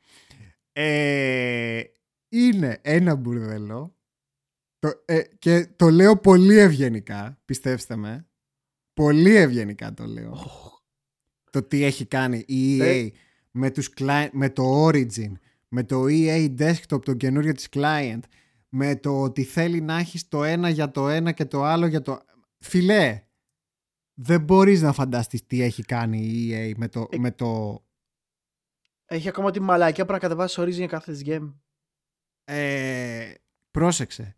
[0.71, 1.81] ε,
[2.29, 3.95] είναι ένα μπουρδελό
[4.79, 8.27] το, ε, και το λέω πολύ ευγενικά, πιστέψτε με.
[8.93, 10.31] Πολύ ευγενικά το λέω.
[10.31, 10.71] Οχ.
[11.49, 13.07] Το τι έχει κάνει η EA Ε.
[13.51, 15.31] με, τους cli- με το Origin,
[15.67, 18.19] με το EA Desktop, το καινούριο της client,
[18.69, 22.01] με το ότι θέλει να έχεις το ένα για το ένα και το άλλο για
[22.01, 22.19] το...
[22.59, 23.22] Φιλέ,
[24.13, 27.83] δεν μπορείς να φανταστείς τι έχει κάνει η EA με το, Ε, με το
[29.05, 31.53] Έχει ακόμα τη μαλακιά που να κατεβάσεις Origin για κάθε της game.
[32.43, 33.33] Ε,
[33.71, 34.37] πρόσεξε.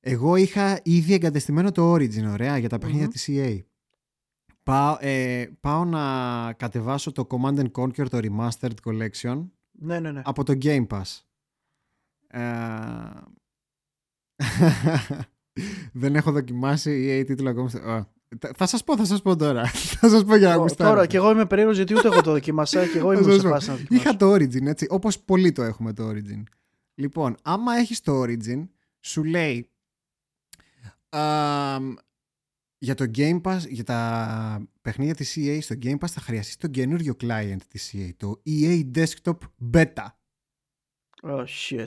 [0.00, 3.12] Εγώ είχα ήδη εγκατεστημένο το Origin, ωραία, για τα παιχνίδια Μμμ.
[3.12, 3.62] της EA.
[4.62, 10.22] Πάω, ε, πάω να κατεβάσω το Command and Conquer, το Remastered Collection, Ναι, ναι, ναι.
[10.24, 11.20] από το Game Pass.
[12.26, 13.10] Ε,
[15.92, 17.70] δεν έχω δοκιμάσει EA τίτλο ακόμα.
[18.36, 19.66] Στο- Α, Θα σας πω, θα σας πω τώρα.
[20.00, 20.94] θα σας πω για να Ω, γουστάρετε.
[20.96, 23.40] Τώρα και εγώ είμαι περίεργος γιατί ούτε εγώ το δοκίμασα και εγώ Θα ήμουν σας
[23.40, 23.54] σε πω.
[23.54, 24.08] φάση να το δοκιμάσω.
[24.08, 26.42] Είχα το Origin, έτσι, όπως πολλοί το έχουμε το Origin.
[26.94, 28.68] Λοιπόν, άμα έχεις το Origin,
[29.00, 29.70] σου λέει
[31.08, 31.94] αμ,
[32.78, 36.68] για το Game Pass, για τα παιχνίδια της EA στο Game Pass θα χρειαστείς το
[36.68, 39.36] καινούριο client της EA, το EA Desktop
[39.72, 40.06] Beta.
[41.22, 41.86] Oh shit.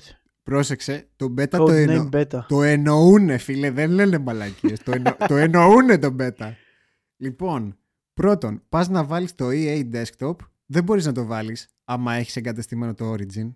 [0.51, 2.09] Πρόσεξε, το Beta Code το, εννο...
[2.11, 2.45] name beta.
[2.47, 5.15] το εννοούνε φίλε, δεν λένε μαλακίες, το, εννο...
[5.27, 6.51] το εννοούνε το Beta.
[7.17, 7.77] Λοιπόν,
[8.13, 12.93] πρώτον, πας να βάλεις το EA Desktop, δεν μπορείς να το βάλεις άμα έχεις εγκατεστημένο
[12.93, 13.53] το Origin.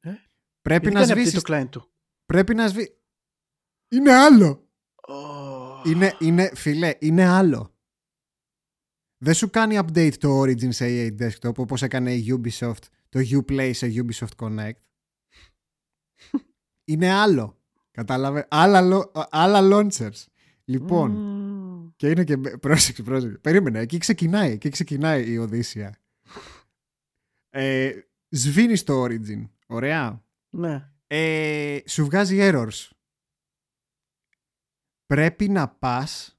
[0.00, 0.10] Ε;
[0.62, 1.90] Πρέπει Γιατί να κάνει σβήσεις update το client του.
[2.26, 2.96] Πρέπει να σβήσει.
[3.88, 4.68] Είναι άλλο.
[5.08, 5.86] Oh.
[5.88, 7.74] Είναι, είναι, φιλέ, είναι άλλο.
[9.18, 13.70] Δεν σου κάνει update το Origin σε EA Desktop όπως έκανε η Ubisoft, το Uplay
[13.74, 14.86] σε Ubisoft Connect.
[16.84, 17.58] Είναι άλλο.
[17.90, 20.24] Κατάλαβε; Άλλα, lo- άλλα launchers.
[20.64, 21.92] Λοιπόν, Mm.
[21.96, 22.36] και είναι και...
[22.38, 23.38] Πρόσεξε, πρόσεξε.
[23.38, 24.52] Περίμενε, εκεί ξεκινάει.
[24.52, 25.98] Εκεί ξεκινάει η Οδύσσια.
[27.50, 27.92] Ε,
[28.28, 29.48] σβήνεις το Origin.
[29.66, 30.24] Ωραία.
[30.50, 30.90] Ναι.
[31.06, 32.88] ε, σου βγάζει errors.
[35.06, 36.38] Πρέπει να πας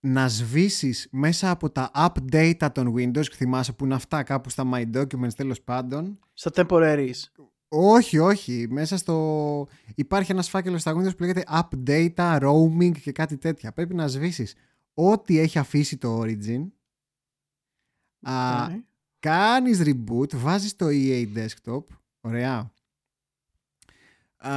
[0.00, 4.94] να σβήσεις μέσα από τα update των Windows, θυμάσαι που είναι αυτά κάπου στα My
[4.96, 6.18] Documents τέλος πάντων.
[6.32, 7.20] Στα temporaries.
[7.68, 8.66] Όχι, όχι.
[8.70, 9.66] Μέσα στο...
[9.94, 13.72] Υπάρχει ένας φάκελος στα Windows που λέγεται Update, Roaming και κάτι τέτοια.
[13.72, 14.54] Πρέπει να σβήσεις
[14.94, 16.66] ό,τι έχει αφήσει το Origin.
[18.22, 18.80] Α, Ναι.
[19.18, 21.84] κάνεις reboot, βάζεις το EA Desktop,
[22.20, 22.72] ωραία.
[24.36, 24.52] Α,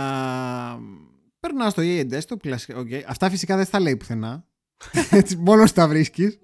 [1.39, 2.87] περνάω στο EA Desktop, κλασικά, οκ.
[3.07, 4.45] Αυτά φυσικά δεν στα λέει πουθενά.
[5.11, 6.39] Έτσι, μόνος τα βρίσκεις.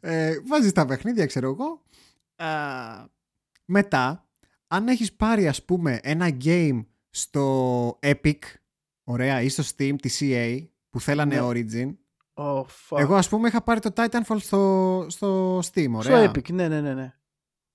[0.00, 1.82] ε, βάζεις τα παιχνίδια, ξέρω εγώ.
[2.48, 3.06] Α,
[3.64, 4.28] μετά,
[4.72, 8.38] αν έχεις πάρει ας πούμε ένα game στο Epic,
[9.04, 11.40] ωραία, ή στο Steam, τη EA, που θέλανε Ναι.
[11.48, 11.94] Origin,
[12.34, 12.98] Oh, fuck.
[12.98, 16.30] εγώ ας πούμε είχα πάρει το Titanfall στο, στο Steam, Στο ωραία.
[16.30, 16.94] Epic, ναι, ναι, ναι.
[16.94, 17.14] ναι.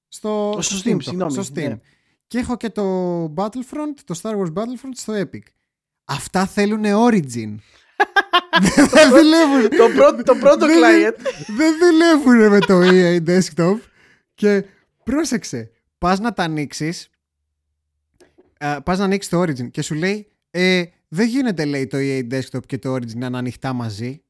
[0.07, 1.67] Στο, Στο στο Steam, Steam, το- συγγνώμη, στο Steam.
[1.67, 1.79] ναι.
[2.27, 5.41] Και έχω και το Battlefront, το Star Wars Battlefront στο Epic.
[6.05, 7.55] Αυτά θέλουν Origin.
[8.91, 9.69] δεν δουλεύουν.
[9.77, 11.17] το πρώτο, το πρώτο Δεν- client.
[11.57, 13.77] δεν δουλεύουν με το EA Desktop.
[14.33, 14.65] Και
[15.03, 17.09] πρόσεξε, πας να τα ανοίξεις.
[18.83, 22.65] Πας να ανοίξεις το Origin και σου λέει ε, δεν γίνεται λέει το EA Desktop
[22.65, 24.23] και το Origin να είναι ανοιχτά μαζί.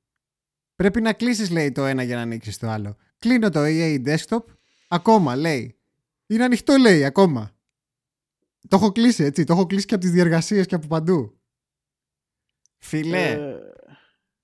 [0.75, 2.95] Πρέπει να κλείσεις λέει το ένα για να ανοίξεις το άλλο.
[3.19, 4.43] Κλείνω το EA Desktop
[4.87, 5.77] ακόμα λέει.
[6.27, 7.51] Είναι ανοιχτό λέει ακόμα.
[8.67, 9.43] Το έχω κλείσει έτσι.
[9.43, 11.39] Το έχω κλείσει και από τις διεργασίες και από παντού.
[12.77, 13.31] Φιλέ.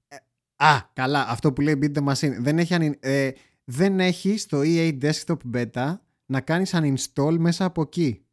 [0.07, 0.17] Ε,
[0.55, 1.27] Α, καλά.
[1.27, 2.35] Αυτό που λέει Beat the Machine.
[2.39, 3.31] Δεν έχει, ανι- ε,
[3.63, 5.95] δεν έχει στο EA Desktop Beta
[6.31, 8.25] να κάνεις uninstall μέσα από εκεί.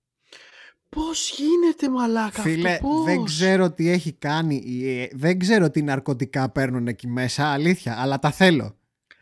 [0.88, 4.54] Πώς γίνεται μαλάκα Φίλε, αυτό, πώς; δεν ξέρω τι έχει κάνει.
[4.54, 5.10] η EA.
[5.14, 7.46] Δεν ξέρω τι ναρκωτικά παίρνουν εκεί μέσα.
[7.46, 8.76] Αλήθεια, αλλά τα θέλω.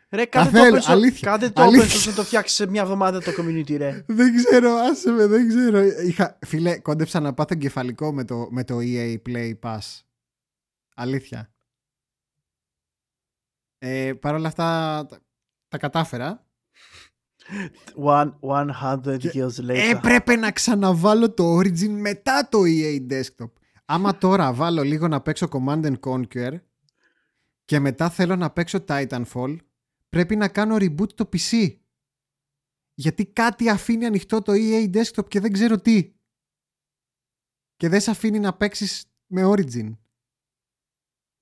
[0.09, 1.85] Ρε, κάντε θέλω, το open source, αλήθεια, κάντε το αλήθεια.
[1.85, 4.03] open source να το φτιάξεις σε μια εβδομάδα το community, ρε.
[4.07, 5.81] Δεν ξέρω, άσε με, δεν ξέρω.
[5.81, 10.01] Είχα, φίλε, κόντεψα να πάθω εγκεφαλικό με το, με το EA Play Pass.
[10.95, 11.51] Αλήθεια.
[13.77, 14.63] Ε, Παρ' όλα αυτά
[15.09, 15.19] τα,
[15.67, 16.46] τα κατάφερα.
[17.95, 19.95] One, 100 Και years later.
[19.95, 23.51] Έπρεπε να ξαναβάλω το Origin μετά το EA Desktop.
[23.85, 26.59] Άμα τώρα βάλω λίγο να παίξω Command and Conquer
[27.65, 29.57] και μετά θέλω να παίξω Titanfall,
[30.09, 31.75] πρέπει να κάνω reboot το PC.
[32.93, 36.13] Γιατί κάτι αφήνει ανοιχτό το EA Desktop και δεν ξέρω τι.
[37.75, 39.97] Και δεν σε αφήνει να παίξεις με Origin.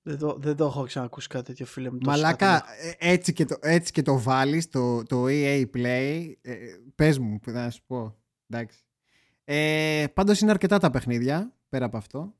[0.08, 1.98] Δεν, το, δεν το έχω ξανακούσει κάτι τέτοιο, φίλε μου.
[1.98, 2.72] τόσο Μαλάκα, σκατά.
[2.98, 6.32] ε, έτσι και το, έτσι και το βάλεις το, το EA Play.
[6.40, 6.56] Ε,
[6.94, 8.16] πες μου, που θα σου πω.
[8.48, 8.78] Εντάξει.
[9.44, 12.34] Ε, πάντως είναι αρκετά τα παιχνίδια, πέρα από αυτό.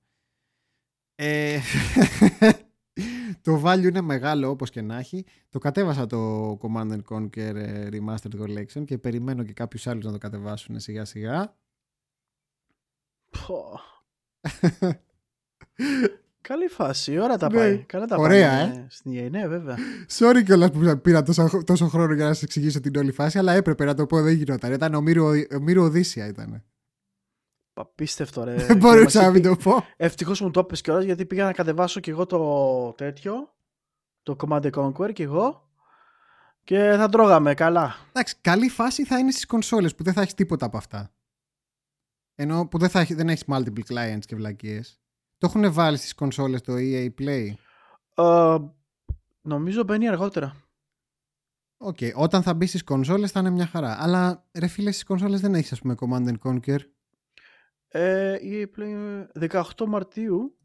[1.15, 1.59] Ε,
[3.43, 5.25] το value είναι μεγάλο όπως και να έχει.
[5.49, 10.13] Το κατέβασα το Command and Conquer ε, Remastered Collection και περιμένω και κάποιους άλλους να
[10.13, 11.57] το κατεβάσουν σιγά σιγά.
[16.47, 16.53] Πω.
[16.55, 17.57] Καλή φάση, ωραία τα Ναι.
[17.59, 17.79] πάει.
[17.79, 18.63] Καλά τα Ωραία, πάει.
[18.63, 18.67] ε.
[18.67, 19.77] ναι, Στην EA, ναι, βέβαια.
[20.19, 23.53] Sorry κιόλας που πήρα τόσο, τόσο χρόνο για να σας εξηγήσω την όλη φάση, αλλά
[23.53, 24.73] έπρεπε να το πω, δεν γινόταν.
[24.73, 26.65] Ήταν ο Μύρο, ο Μύρο Οδύσσια ήταν.
[27.75, 28.55] Απίστευτο, ρε.
[28.67, 29.85] Δεν μπορούσα να μην το πω.
[29.97, 33.55] Ευτυχώς μου το έπες κιόλας γιατί πήγα να κατεβάσω κι εγώ το τέτοιο.
[34.23, 35.71] Το Command and Conquer κι εγώ.
[36.65, 37.97] Και θα τρώγαμε καλά.
[38.09, 41.11] Εντάξει, καλή φάση θα είναι στις κονσόλες που δεν θα έχεις τίποτα από αυτά.
[42.35, 45.01] Ενώ που δεν, θα έχεις, δεν έχεις multiple clients και βλακίες.
[45.39, 47.53] Το έχουν βάλει στις κονσόλες το EA Play;
[48.15, 48.57] Ε,
[49.41, 50.57] νομίζω μπαίνει αργότερα.
[51.79, 54.03] Οκ, όταν θα μπει στις κονσόλες θα είναι μια χαρά.
[54.03, 56.79] Αλλά ρε φίλε στις κονσόλες δεν έχεις ας πούμε Command and Conquer.
[57.89, 60.59] Ε, EA Play 18 Μαρτίου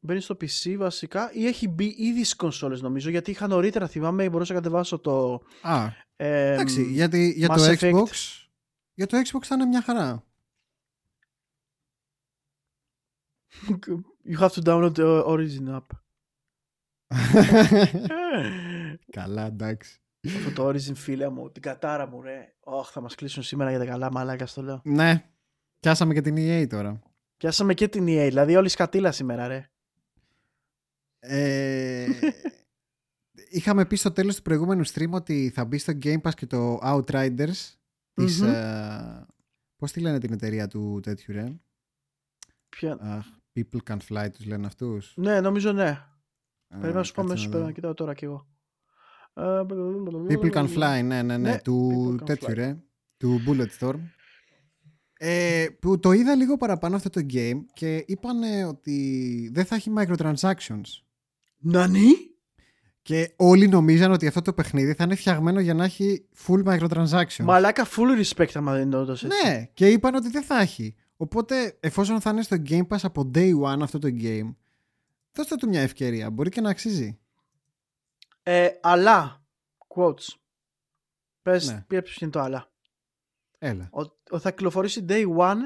[0.00, 4.28] μπαίνει στο PC βασικά ή έχει μπει ήδη στις κονσόλες νομίζω γιατί είχα νωρίτερα θυμάμαι
[4.28, 5.86] μπορούσα να κατεβάσω το Α,
[6.16, 7.92] ε, εντάξει, γιατί για το Mass Effect.
[7.92, 8.08] Xbox
[8.94, 10.24] για το Xbox θα είναι μια χαρά.
[14.30, 15.86] you have to download the Origin app.
[19.12, 20.00] Καλά, εντάξει.
[20.26, 22.54] αυτό το Origin φίλε μου την κατάρα μου ρε.
[22.60, 24.80] Ωχ, θα μας κλείσουν σήμερα για τα καλά μαλάκα στο λέω.
[24.84, 25.30] Ναι,
[25.80, 27.02] πιάσαμε και την EA τώρα.
[27.36, 29.70] πιάσαμε και την EA δηλαδή όλη σκατήλα σήμερα ρε.
[31.18, 32.06] Ε,
[33.48, 36.78] είχαμε πει στο τέλος του προηγούμενου stream ότι θα μπει στο Game Pass και το
[36.82, 37.74] Outriders
[38.14, 38.48] της, Μμμ.
[38.48, 39.26] ε,
[39.76, 41.56] πώς τη λένε την εταιρεία του τέτοιου ρε;
[42.68, 42.98] Ποια...
[43.00, 43.26] Αχ,
[43.56, 45.88] People Can Fly τους λένε αυτούς ναι νομίζω ναι
[46.68, 47.66] Α, Πρέπει να σου πω κάτσε μέσα να πέρα δω.
[47.68, 48.46] να κοιτάω τώρα κι εγώ
[49.34, 49.60] Ε,
[50.28, 52.54] People Can Fly, ναι, ναι, ναι, Ναι, του People Can τέτοιου Fly.
[52.54, 52.76] ρε,
[53.16, 53.98] του Bulletstorm.
[55.18, 59.92] Ε, που το είδα λίγο παραπάνω αυτό το game και είπαν ότι δεν θα έχει
[59.96, 60.82] microtransactions.
[61.58, 62.12] Νανί
[63.02, 67.44] Και όλοι νομίζαν ότι αυτό το παιχνίδι θα είναι φτιαγμένο για να έχει full microtransactions.
[67.44, 70.94] Μαλάκα full respect άμα δεν είναι όντως έτσι Ναι, και είπαν ότι δεν θα έχει.
[71.16, 74.54] Οπότε, εφόσον θα είναι στο Game Pass από day one αυτό το game,
[75.32, 76.30] δώστε του μια ευκαιρία.
[76.30, 77.18] Μπορεί και να αξίζει.
[78.42, 79.44] Ε, αλλά,
[79.94, 80.34] quotes.
[81.42, 81.84] Πες, Ναι.
[81.88, 82.02] ναι.
[82.02, 82.70] ποιος είναι το αλλά.
[83.58, 83.88] Έλα.
[83.92, 85.56] Ο, ο- θα κυκλοφορήσει day one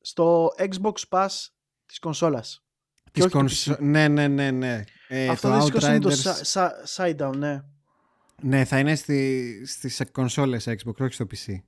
[0.00, 1.28] στο Xbox Pass
[1.86, 2.64] της κονσόλας.
[3.04, 3.78] Και Της όχι του κονσο- PC.
[3.80, 4.84] Ναι, ναι, ναι, ναι.
[5.08, 7.62] Ε, Αυτό το δυστυχώς είναι το Outriders- sa- sa- side down, ναι.
[8.42, 11.62] Ναι, θα είναι στη, στις κονσόλες Xbox, όχι στο PC.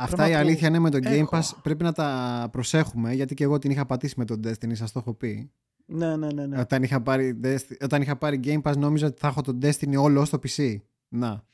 [0.00, 1.38] Αυτά Πράγμα η που αλήθεια είναι με το Game έχω.
[1.38, 4.92] Pass πρέπει να τα προσέχουμε γιατί και εγώ την είχα πατήσει με τον Destiny, σας
[4.92, 5.50] το έχω πει.
[5.86, 6.46] Ναι, ναι, ναι.
[6.46, 6.60] ναι.
[6.60, 9.94] Όταν, είχα πάρει, Desti- όταν είχα πάρει Game Pass νόμιζα ότι θα έχω τον Destiny
[9.98, 10.76] όλο στο PC.
[11.08, 11.44] Να.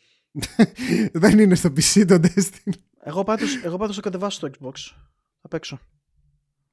[1.12, 2.73] Δεν είναι στο PC το Destiny.
[3.01, 4.73] Εγώ πάντως, εγώ πάντως το κατεβάσω στο Xbox.
[5.41, 5.79] Θα παίξω.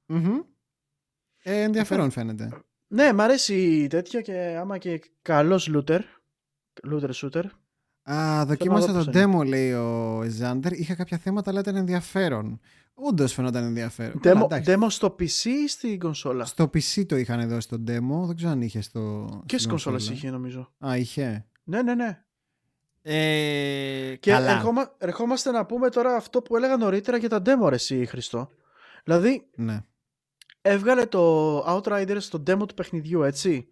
[0.06, 0.39] Μμμ.
[1.43, 2.49] Ε, ενδιαφέρον φαίνεται.
[2.88, 5.99] Ναι, μ' αρέσει η τέτοια και άμα και καλός looter.
[6.91, 7.43] Looter shooter.
[8.13, 10.71] Α, δοκίμασα δω το πώς demo, λέει ο Ζάντερ.
[10.71, 12.59] Είχα κάποια θέματα, αλλά ήταν ενδιαφέρον.
[12.93, 14.19] Όντως φαινόταν ενδιαφέρον.
[14.25, 14.75] Αλλά Demo, εντάξει.
[14.79, 18.25] demo στο PC ή στην κονσόλα; Στο PC το είχαν δώσει το demo.
[18.25, 19.27] Δεν ξέρω αν είχε στο.
[19.45, 20.17] Και στις στην κονσόλες κονσόλα.
[20.17, 20.71] είχε νομίζω.
[20.85, 21.45] Α, είχε.
[21.63, 22.23] Ναι, ναι, ναι.
[23.01, 24.51] Ε, Και καλά.
[24.51, 28.49] ερχόμα, ερχόμαστε να πούμε τώρα αυτό που έλεγα νωρίτερα για τα demo, ρε εσύ, Χριστό.
[29.03, 29.83] Δηλαδή, Ναι.
[30.61, 33.67] έβγαλε το Outriders στο demo του παιχνιδιού, έτσι.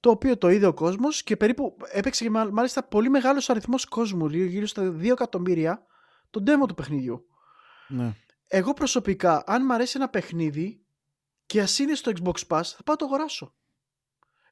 [0.00, 3.84] Το οποίο το είδε ο κόσμος και περίπου έπαιξε και μα- μάλιστα πολύ μεγάλος αριθμός
[3.84, 5.86] κόσμου, γύρω γύρω στα 2 εκατομμύρια,
[6.30, 7.26] το demo του παιχνιδιού.
[7.88, 8.14] ναι.
[8.50, 10.84] Εγώ προσωπικά, αν μ' αρέσει ένα παιχνίδι
[11.46, 13.54] και ας είναι στο Xbox Pass, θα πάω το αγοράσω.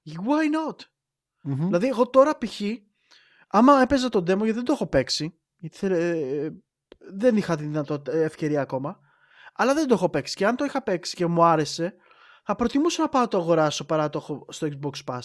[0.06, 0.76] Why not?
[1.42, 1.64] Μμμ.
[1.64, 2.60] Δηλαδή, εγώ τώρα π.χ.
[3.48, 6.50] άμα έπαιζα το demo, γιατί δεν το έχω παίξει, γιατί θε- ε,
[7.12, 9.00] δεν είχα τη δυνατότητα, ε, ευκαιρία ακόμα,
[9.54, 10.36] αλλά δεν το έχω παίξει.
[10.36, 11.94] Και αν το είχα παίξει και μου άρεσε,
[12.46, 15.20] θα προτιμούσα να πάω να το αγοράσω παρά να το έχω στο Xbox Pass.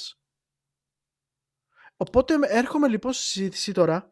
[1.97, 4.11] Οπότε έρχομαι λοιπόν στη συζήτηση τώρα,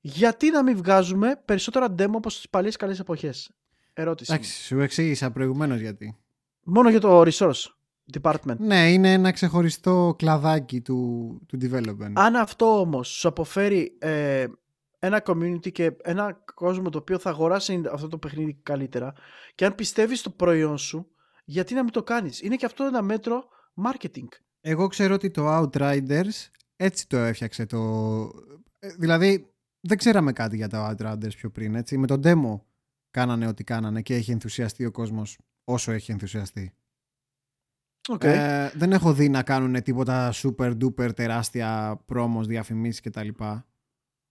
[0.00, 3.50] γιατί να μην βγάζουμε περισσότερα demo όπως στις παλιές καλές εποχές;
[3.92, 4.32] Ερώτηση.
[4.32, 4.36] μου.
[4.38, 6.16] Εντάξει, σου εξήγησα προηγουμένως γιατί.
[6.62, 7.64] Μόνο για το resource
[8.20, 8.56] department.
[8.56, 12.12] Ναι, είναι ένα ξεχωριστό κλαδάκι του, του development.
[12.14, 14.46] Αν αυτό όμως σου αποφέρει ε,
[14.98, 19.12] ένα community και ένα κόσμο το οποίο θα αγοράσει αυτό το παιχνίδι καλύτερα
[19.54, 21.08] και αν πιστεύεις στο προϊόν σου,
[21.44, 23.44] γιατί να μην το κάνεις; Είναι και αυτό ένα μέτρο
[23.84, 24.28] marketing.
[24.60, 27.78] Εγώ ξέρω ότι το Outriders έτσι το έφτιαξε το...
[28.78, 31.98] ε, Δηλαδή δεν ξέραμε κάτι για τα Outriders πιο πριν έτσι.
[31.98, 32.60] Με το demo
[33.10, 36.74] κάνανε ό,τι κάνανε και έχει ενθουσιαστεί ο κόσμος όσο έχει ενθουσιαστεί.
[38.12, 38.24] Okay.
[38.24, 43.28] Ε, δεν έχω δει να κάνουν τίποτα super duper τεράστια πρόμος, διαφημίσεις κτλ.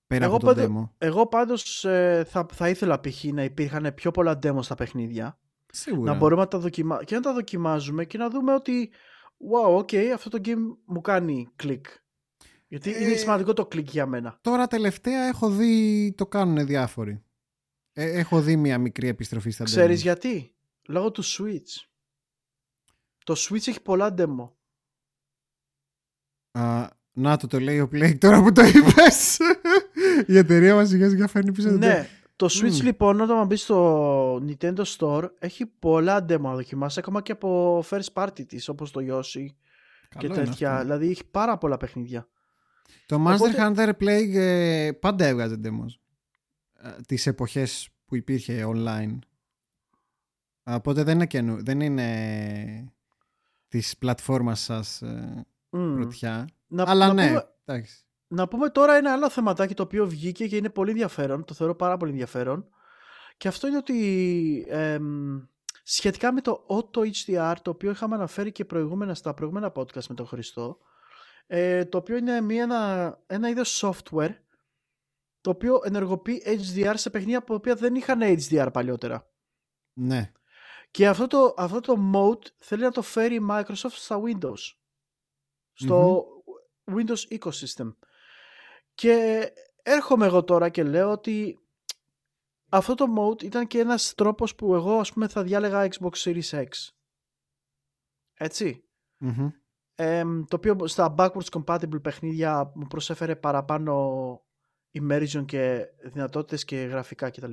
[0.07, 0.89] Πέρα Εγώ από το πάντω- demo.
[0.97, 3.23] Εγώ πάντως ε, θα, θα ήθελα π.χ.
[3.23, 5.37] να υπήρχαν πιο πολλά demo στα παιχνίδια
[5.75, 6.11] Σίγουρα.
[6.11, 7.03] να μπορούμε να τα δοκιμα...
[7.03, 8.91] και να τα δοκιμάζουμε και να δούμε ότι
[9.51, 11.85] wow, ok, αυτό το game μου κάνει κλικ.
[12.67, 14.37] Γιατί Ε, είναι σημαντικό το κλικ για μένα.
[14.41, 17.23] Τώρα τελευταία έχω δει το κάνουν διάφοροι.
[17.93, 20.03] Ε, έχω δει μια μικρή επιστροφή στα Ξέρεις demos.
[20.03, 20.55] γιατί;
[20.87, 21.85] Λόγω του Switch.
[23.23, 24.49] Το Switch έχει πολλά demo.
[26.51, 29.37] Α, να το το λέει ο Plague τώρα που το είπες.
[30.27, 32.81] Η εταιρεία μας σιγά σιγά φέρνει πίσω το Ναι, το Switch Μμμ.
[32.81, 38.13] λοιπόν όταν μπει στο Nintendo Store έχει πολλά demo να δοκιμάσει ακόμα και από first
[38.13, 39.45] party της όπως το Yoshi
[40.09, 40.71] και Καλό είναι τέτοια.
[40.71, 40.81] αυτό.
[40.81, 42.27] Δηλαδή έχει πάρα πολλά παιχνίδια.
[43.05, 45.99] Το Master Οπότε- Hunter Plague ε, πάντα έβγαζε demos.
[46.73, 49.19] Ε, τις εποχές που υπήρχε online.
[50.63, 52.93] Οπότε δεν είναι, καινού, δεν είναι
[53.67, 55.93] της πλατφόρμας σας ε, Μμ.
[55.95, 56.47] πρωτιά.
[56.67, 58.02] Να, Αλλά να ναι, πούμε, εντάξει.
[58.33, 61.45] Να πούμε τώρα ένα άλλο θεματάκι το οποίο βγήκε και είναι πολύ ενδιαφέρον.
[61.45, 62.67] Το θεωρώ πάρα πολύ ενδιαφέρον.
[63.37, 65.39] Και αυτό είναι ότι εμ,
[65.83, 70.15] σχετικά με το Auto HDR, το οποίο είχαμε αναφέρει και προηγούμενα στα προηγούμενα podcast με
[70.15, 70.77] τον Χριστό,
[71.47, 74.35] ε, το οποίο είναι μια, ένα, ένα είδος software
[75.41, 79.29] το οποίο ενεργοποιεί HDR σε παιχνίδια που δεν είχαν HDR παλιότερα.
[79.93, 80.31] Ναι.
[80.91, 84.75] Και αυτό το, αυτό το mode θέλει να το φέρει η Microsoft στα Windows.
[85.73, 86.25] Στο
[86.85, 87.93] Windows Ecosystem.
[88.93, 89.43] Και
[89.83, 91.57] έρχομαι εγώ τώρα και λέω ότι
[92.69, 96.49] αυτό το mode ήταν και ένας τρόπος που εγώ ας πούμε θα διάλεγα Xbox Series
[96.49, 96.67] X.
[98.33, 98.87] ετσι
[100.47, 104.41] το οποίο στα backwards compatible παιχνίδια μου προσέφερε παραπάνω
[104.91, 107.51] immersion και δυνατότητες και γραφικά κτλ.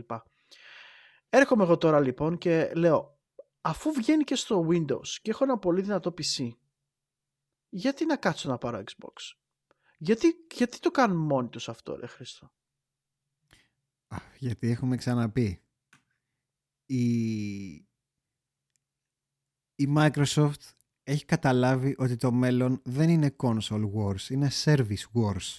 [1.28, 3.18] Έρχομαι εγώ τώρα λοιπόν και λέω
[3.60, 6.48] αφού βγαίνει και στο Windows και έχω ένα πολύ δυνατό PC
[7.68, 9.12] γιατί να κάτσω να πάρω Xbox;
[10.02, 12.52] Γιατί, γιατί το κάνουν μόνοι τους αυτό ρε Χρήστο;
[14.38, 15.62] Γιατί έχουμε ξαναπεί.
[16.86, 17.70] Η,
[19.74, 20.72] η Microsoft
[21.02, 25.56] έχει καταλάβει ότι το μέλλον δεν είναι console wars, είναι service wars.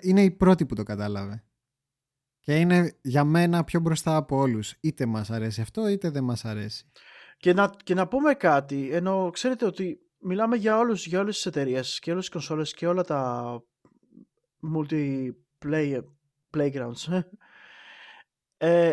[0.00, 1.44] Είναι η πρώτη που το κατάλαβε.
[2.40, 4.74] Και είναι για μένα πιο μπροστά από όλους.
[4.80, 6.90] Είτε μας αρέσει αυτό, είτε δεν μας αρέσει.
[7.36, 11.46] Και να, και να πούμε κάτι, ενώ ξέρετε ότι μιλάμε για, όλους, για όλες τις
[11.46, 13.62] εταιρείες και όλες τις κονσόλες και όλα τα
[14.74, 16.02] multiplayer
[16.56, 17.22] playgrounds.
[18.56, 18.92] ε,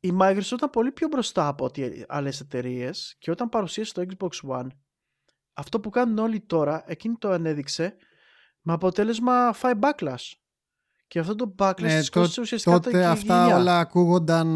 [0.00, 4.50] η Microsoft ήταν πολύ πιο μπροστά από ό,τι άλλες εταιρείες και όταν παρουσίασε το Xbox
[4.50, 4.66] One
[5.52, 7.96] αυτό που κάνουν όλοι τώρα εκείνη το ανέδειξε
[8.60, 10.32] με αποτέλεσμα φάει backlash.
[11.06, 14.48] Και αυτό το backlash ναι, της τότε, ουσιαστικά τότε αυτά όλα ακούγονταν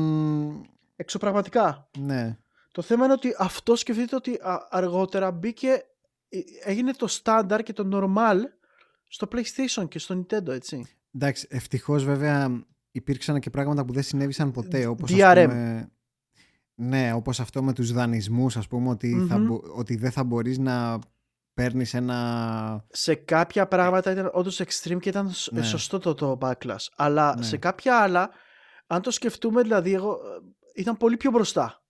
[0.96, 1.90] εξωπραγματικά.
[1.98, 2.38] Ναι.
[2.76, 4.38] Το θέμα είναι ότι αυτό σκεφτείτε ότι
[4.68, 5.68] αργότερα μπήκε
[6.28, 8.36] ε, έγινε το standard και το normal
[9.08, 10.86] στο PlayStation και στο Nintendo, έτσι.
[11.14, 14.86] Εντάξει, ευτυχώς βέβαια υπήρξαν και πράγματα που δεν συνέβησαν ποτέ.
[14.86, 15.46] Όπως, DRM.
[15.48, 15.90] πούμε,
[16.74, 19.40] ναι, όπως αυτό με τους δανεισμούς, ας πούμε, ότι, θα,
[19.74, 20.98] ότι δεν θα μπορείς να
[21.54, 22.84] παίρνεις ένα...
[22.88, 25.62] Σε κάποια πράγματα ήταν όντως extreme και ήταν ναι.
[25.62, 26.86] σωστό το, το backlash.
[26.96, 27.42] Αλλά ναι.
[27.42, 28.30] σε κάποια άλλα,
[28.86, 31.80] αν το σκεφτούμε, δηλαδή, εγώ, ε, ήταν πολύ πιο μπροστά.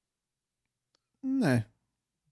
[1.38, 1.68] Ναι,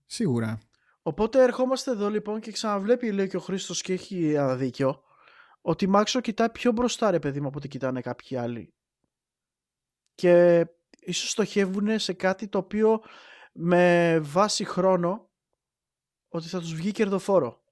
[0.06, 0.58] σίγουρα.
[1.02, 5.02] Οπότε ερχόμαστε εδώ λοιπόν και ξαναβλέπει λέει και ο Χρήστος και έχει ένα δίκιο
[5.60, 8.74] ότι η Microsoft κοιτάει πιο μπροστά ρε παιδί μου από ότι κοιτάνε κάποιοι άλλοι.
[10.14, 10.66] Και
[11.00, 13.00] ίσως στοχεύουν σε κάτι το οποίο
[13.52, 15.30] με βάση χρόνο
[16.28, 17.62] ότι θα τους βγει κερδοφόρο.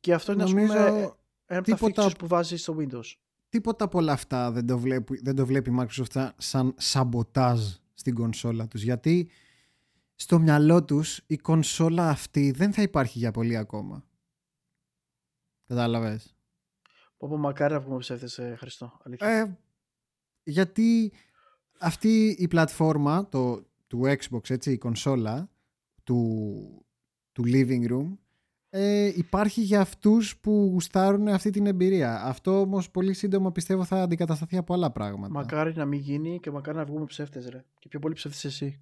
[0.00, 1.14] Και αυτό είναι Νομίζω ας πούμε
[1.46, 3.12] ένα από τα features που βάζει στο Windows.
[3.48, 7.60] Τίποτα από όλα αυτά δεν το βλέπει, δεν το βλέπει η Microsoft σαν σαμποτάζ
[7.94, 8.82] στην κονσόλα τους.
[8.82, 9.30] Γιατί
[10.14, 14.04] στο μυαλό τους η κονσόλα αυτή δεν θα υπάρχει για πολύ ακόμα.
[15.66, 16.36] Κατάλαβες;
[17.16, 19.00] Όπω μακάρι να βγούμε ψεύτες, ε, Χριστό.
[19.18, 19.44] Ε,
[20.42, 21.12] γιατί
[21.80, 25.50] αυτή η πλατφόρμα το, του Xbox, έτσι, η κονσόλα
[26.02, 26.86] του,
[27.32, 28.16] του living room
[28.76, 32.24] ε, υπάρχει για αυτούς που γουστάρουν αυτή την εμπειρία.
[32.24, 35.32] Αυτό όμως πολύ σύντομα πιστεύω θα αντικατασταθεί από άλλα πράγματα.
[35.32, 37.64] Μακάρι να μην γίνει και μακάρι να βγούμε ψεύτες ρε.
[37.78, 38.80] Και πιο πολύ ψεύτες εσύ.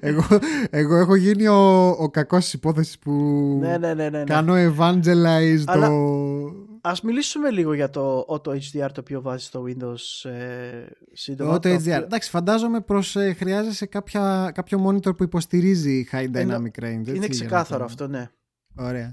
[0.00, 0.22] Εγώ,
[0.70, 3.12] εγώ έχω γίνει ο, ο κακός της υπόθεσης που
[3.60, 6.66] ναι, ναι, ναι, ναι, κάνω evangelize Αλλά το...
[6.80, 11.58] Ας μιλήσουμε λίγο για το Auto HDR το οποίο βάζει στο Windows ε, σύντομα.
[11.58, 12.02] Το Auto HDR.
[12.02, 17.14] Εντάξει, φαντάζομαι προς ε, χρειάζεσαι κάποια, κάποιο monitor που υποστηρίζει High Dynamic Range.
[17.14, 18.30] είναι ξεκάθαρο αυτό, ναι.
[18.76, 19.10] Ωραία.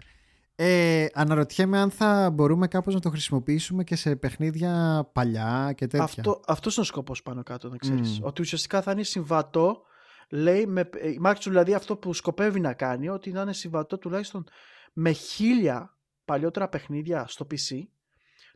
[0.55, 6.03] Ε, αναρωτιέμαι αν θα μπορούμε κάπως να το χρησιμοποιήσουμε και σε παιχνίδια παλιά και τέτοια.
[6.03, 8.19] Αυτό, αυτός είναι ο σκοπός πάνω κάτω, να ξέρεις.
[8.21, 9.83] Ότι ουσιαστικά θα είναι συμβατό
[10.29, 14.47] λέει, με, η Microsoft δηλαδή αυτό που σκοπεύει να κάνει, ότι να είναι συμβατό τουλάχιστον
[14.93, 17.81] με χίλια παλιότερα παιχνίδια στο PC,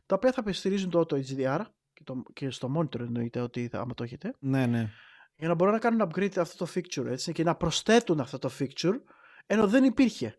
[0.06, 1.60] τα οποία θα στηρίζουν το Auto HDR
[1.92, 4.34] και, το, και στο monitor εννοείται ότι θα, άμα το έχετε.
[4.38, 4.90] Ναι, ναι.
[5.36, 8.50] Για να μπορούν να κάνουν upgrade αυτό το feature έτσι, και να προσθέτουν αυτό το
[8.58, 9.00] feature,
[9.46, 10.38] ενώ δεν υπήρχε.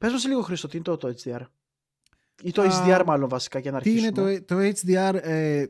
[0.00, 1.40] Πες μας λίγο Χρήστο, τι είναι το Auto HDR.
[2.42, 4.12] Ή το HDR μάλλον βασικά για να αρχίσουμε.
[4.12, 5.64] Τι είναι το, το HDR, ε,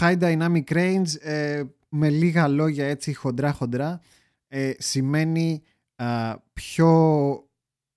[0.00, 4.00] High Dynamic Range, ε, με λίγα λόγια έτσι χοντρά χοντρά
[4.48, 5.62] ε, σημαίνει
[6.52, 6.90] πιο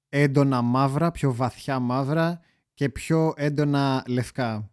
[0.10, 2.42] έντονα μαύρα, πιο βαθιά μαύρα
[2.74, 4.72] και πιο έντονα λευκά.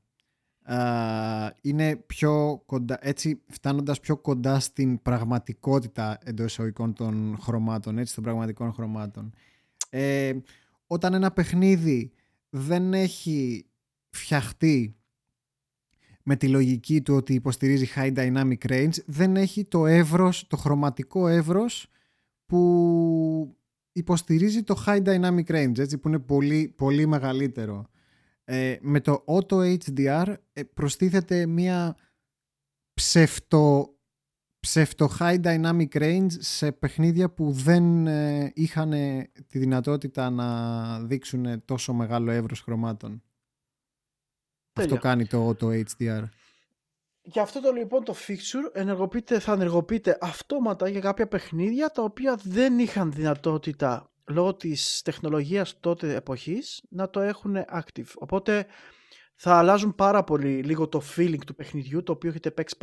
[1.60, 8.24] είναι πιο κοντά, έτσι φτάνοντας πιο κοντά στην πραγματικότητα εντός εισαγωγικών των χρωμάτων, έτσι των
[8.24, 9.32] πραγματικών χρωμάτων.
[9.88, 10.32] Ε,
[10.86, 12.12] όταν ένα παιχνίδι
[12.48, 13.66] δεν έχει
[14.10, 14.96] φτιαχτεί
[16.22, 21.28] με τη λογική του ότι υποστηρίζει high dynamic range δεν έχει το εύρος, το χρωματικό
[21.28, 21.90] εύρος
[22.46, 23.56] που
[23.92, 27.86] υποστηρίζει το high dynamic range έτσι, που είναι πολύ, πολύ μεγαλύτερο.
[28.44, 31.96] Ε, με το auto HDR ε, προστίθεται μια
[32.94, 33.97] ψευτο
[34.60, 38.90] ψευτο high dynamic range σε παιχνίδια που δεν ε, είχαν
[39.48, 43.22] τη δυνατότητα να δείξουν τόσο μεγάλο εύρος χρωμάτων.
[44.72, 46.24] Αυτό κάνει το, το HDR.
[47.22, 52.38] Για αυτό το λοιπόν το fixture ενεργοποιείται, θα ενεργοποιείται αυτόματα για κάποια παιχνίδια τα οποία
[52.42, 58.12] δεν είχαν δυνατότητα λόγω της τεχνολογίας τότε εποχής να το έχουν active.
[58.18, 58.66] Οπότε
[59.34, 62.76] θα αλλάζουν πάρα πολύ λίγο το feeling του παιχνιδιού το οποίο έχετε παίξει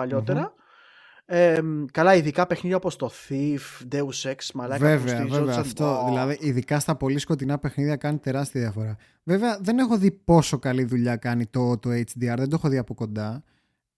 [1.26, 1.62] Ε,
[1.92, 4.86] καλά, ειδικά παιχνίδια όπως το Thief, Deus Ex, μαλάκα.
[4.86, 5.56] Βέβαια, βέβαια.
[5.56, 8.96] Αυτό, δηλαδή, ειδικά στα πολύ σκοτεινά παιχνίδια κάνει τεράστια διαφορά.
[9.24, 12.78] Βέβαια, δεν έχω δει πόσο καλή δουλειά κάνει το, το HDR, δεν το έχω δει
[12.78, 13.44] από κοντά.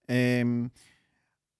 [0.04, 0.42] Ε,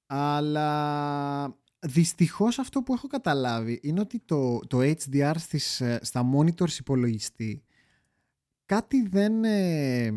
[0.06, 6.78] αλλά δυστυχώς αυτό που έχω καταλάβει είναι ότι το, το HDR στις, ε, στα monitors
[6.78, 7.62] υπολογιστή
[8.68, 10.12] κάτι δεν, ε,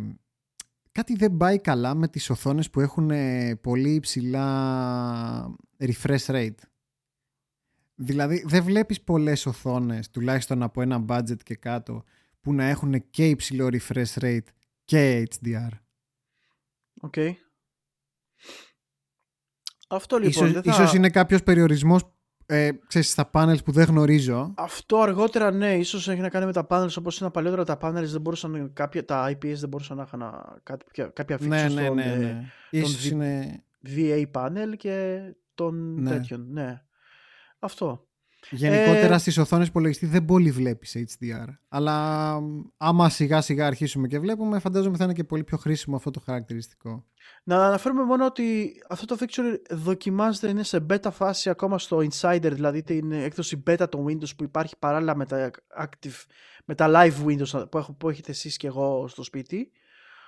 [0.92, 6.56] κάτι δεν πάει καλά με τις οθόνες που έχουν ε, πολύ υψηλά refresh rate.
[7.96, 12.04] Δηλαδή δεν βλέπεις πολλές οθόνες, τουλάχιστον από ένα budget και κάτω,
[12.42, 14.48] που να έχουν και υψηλό refresh rate
[14.86, 15.70] και HDR.
[17.02, 17.14] OK.
[17.16, 17.32] Okay.
[19.90, 20.50] Αυτό λοιπόν.
[20.50, 20.72] Ίσως, θα...
[20.72, 22.04] ίσως είναι κάποιος περιορισμός
[22.54, 24.54] ε, ξέρεις, στα panels που δεν γνωρίζω.
[24.58, 28.12] Αυτό αργότερα ναι, ίσως έχει να κάνει με τα panels όπως είναι παλιότερα τα panels
[28.12, 30.24] δεν μπορούσαν, κάποια, τα IPS δεν μπορούσαν να είχαν
[30.64, 32.44] κάποια, κάποια ναι, ναι, ναι, ναι, ναι.
[32.70, 33.64] Ίσως είναι...
[33.86, 35.20] VA panel και
[35.56, 36.10] των ναι.
[36.10, 36.48] τέτοιων.
[36.50, 36.82] Ναι.
[37.60, 38.08] Αυτό.
[38.50, 39.18] Γενικότερα ε...
[39.18, 41.48] στις οθόνες υπολογιστή δεν πολύ βλέπεις HDR.
[41.70, 42.38] Αλλά
[42.78, 46.20] άμα σιγά σιγά αρχίσουμε και βλέπουμε, φαντάζομαι θα είναι και πολύ πιο χρήσιμο αυτό το
[46.20, 47.06] χαρακτηριστικό.
[47.44, 52.52] Να αναφέρουμε μόνο ότι αυτό το feature δοκιμάζεται, είναι σε beta φάση ακόμα στο Insider,
[52.52, 55.52] δηλαδή την έκδοση beta των Windows που υπάρχει παράλληλα με τα,
[55.82, 56.26] active,
[56.66, 59.72] με τα live Windows που, έχω, που έχετε εσείς και εγώ στο σπίτι.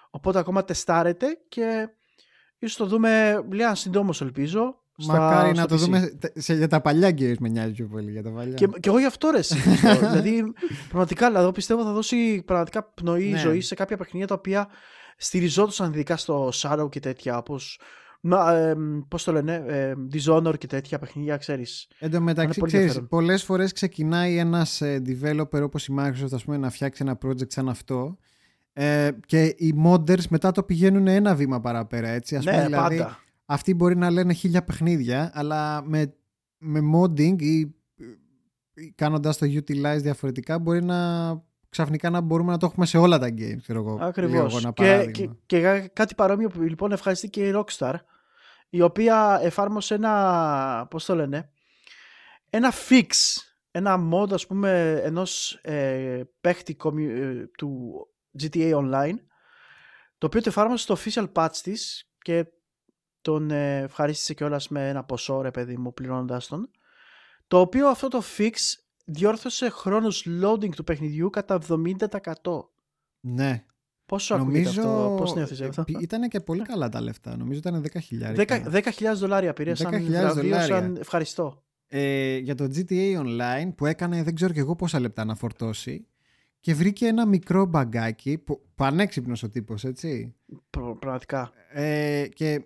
[0.09, 1.89] Οπότε ακόμα τεστάρετε και
[2.57, 7.37] ίσως το δούμε λίγα συντόμως ελπίζω Μακάρι να το δούμε σε, για τα παλιά games
[7.39, 8.11] με νοιάζει πιο πολύ.
[8.11, 8.53] Για τα παλιά.
[8.53, 9.39] Και, και εγώ γι' αυτό ρε.
[9.97, 10.43] δηλαδή,
[10.87, 13.37] πραγματικά δηλαδή, πιστεύω θα δώσει πραγματικά πνοή ναι.
[13.37, 14.67] ζωή σε κάποια παιχνίδια τα οποία
[15.17, 17.37] στηριζόντουσαν ειδικά στο Shadow και τέτοια.
[17.37, 17.79] Όπως.
[18.51, 18.73] Ε,
[19.07, 21.87] Πώς το λένε, ε, Dishonored και τέτοια παιχνίδια, ξέρεις.
[21.99, 26.57] Εν τω μεταξύ, ξέρεις, πολλές φορές ξεκινάει ένας ε, developer όπως η Microsoft ας πούμε,
[26.57, 28.17] να φτιάξει ένα project σαν αυτό.
[28.73, 32.07] Ε, και οι modders μετά το πηγαίνουν ένα βήμα παραπέρα.
[32.07, 36.15] Έτσι, ας ναι, πούμε, δηλαδή, πάντα αυτοί μπορεί να λένε χίλια παιχνίδια, αλλά με,
[36.57, 37.75] με modding ή
[38.95, 41.31] κάνοντας το utilize διαφορετικά μπορεί να
[41.69, 43.61] ξαφνικά να μπορούμε να το έχουμε σε όλα τα games.
[43.61, 44.67] Ξέρω εγώ, Ακριβώς.
[44.73, 47.93] Και, και, και, κάτι παρόμοιο που λοιπόν ευχαριστεί και η Rockstar
[48.69, 51.49] η οποία εφάρμοσε ένα, πώς το λένε,
[52.49, 53.07] ένα fix,
[53.71, 57.93] ένα mod ας πούμε ενός ε, παίχτη ε, του
[58.39, 59.15] GTA Online
[60.17, 62.45] το οποίο το εφάρμοσε στο official patch της και
[63.23, 66.69] τον ε, ευχαρίστησε κιόλας με ένα ποσό ρε παιδί μου πληρώνοντας τον
[67.47, 68.51] το οποίο αυτό το fix
[69.05, 71.97] διόρθωσε χρόνους loading του παιχνιδιού κατά 70%.
[73.19, 73.65] Ναι.
[74.05, 74.81] Πόσο Νομίζω...
[74.81, 77.85] αυτό, πώς νιώθεις αυτό; Ήταν και πολύ καλά τα λεφτά, νομίζω ήταν
[78.35, 78.47] 10.000.
[78.71, 78.81] 10.000
[79.15, 81.63] δολάρια πήρε σαν βραβείο, σαν ευχαριστώ.
[81.87, 86.07] Ε, για το GTA Online που έκανε δεν ξέρω και εγώ πόσα λεπτά να φορτώσει
[86.59, 90.35] και βρήκε ένα μικρό μπαγκάκι, που, πανέξυπνος ο τύπος, έτσι.
[90.69, 91.51] πραγματικά.
[91.71, 92.65] Ε, και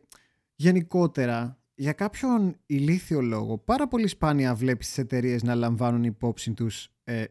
[0.59, 6.89] Γενικότερα, για κάποιον ηλίθιο λόγο, πάρα πολύ σπάνια βλέπεις τις εταιρείες να λαμβάνουν υπόψη τους
[7.03, 7.25] ε,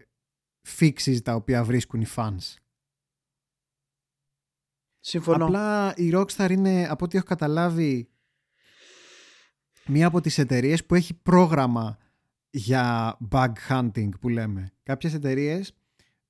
[0.78, 2.54] fixes τα οποία βρίσκουν οι fans.
[5.00, 5.44] Συμφωνώ.
[5.44, 8.08] Απλά η Rockstar είναι, από ό,τι έχω καταλάβει,
[9.86, 11.98] μία από τις εταιρείες που έχει πρόγραμμα
[12.50, 14.72] για bug hunting που λέμε.
[14.82, 15.76] Κάποιες εταιρείες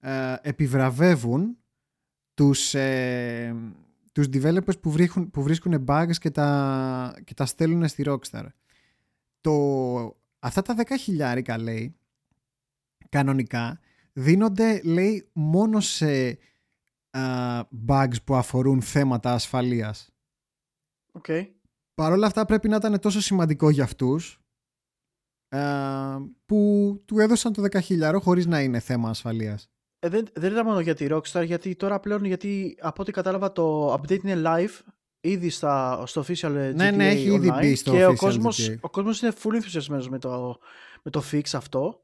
[0.01, 1.59] ε, επιβραβεύουν
[2.35, 3.55] τους, ε,
[4.17, 8.47] τους developers που, βρίσκουν, που βρίσκουν bugs και τα, και τα στέλνουν στη Rockstar.
[9.41, 9.53] Το,
[10.39, 11.97] αυτά τα 10 χιλιάρικα λέει
[13.09, 13.81] κανονικά
[14.13, 16.39] δίνονται λέει μόνο σε
[17.11, 20.11] uh, bugs που αφορούν θέματα ασφαλείας.
[21.23, 21.47] Okay.
[21.95, 24.41] Παρ' όλα αυτά πρέπει να ήταν τόσο σημαντικό για αυτούς
[25.49, 29.71] uh, που του έδωσαν το 10 χιλιάρο χωρίς να είναι θέμα ασφαλείας.
[30.07, 33.53] Ε, δεν, δεν ήταν μόνο για τη Rockstar, γιατί τώρα πλέον, γιατί από ό,τι κατάλαβα
[33.53, 37.91] το update είναι live ήδη στα, στο official GTA Ναι, ναι, έχει ήδη μπει στο
[37.91, 40.59] και official ο κόσμος, ο κόσμος είναι full ενθουσιασμένος με το,
[41.03, 42.01] με το fix αυτό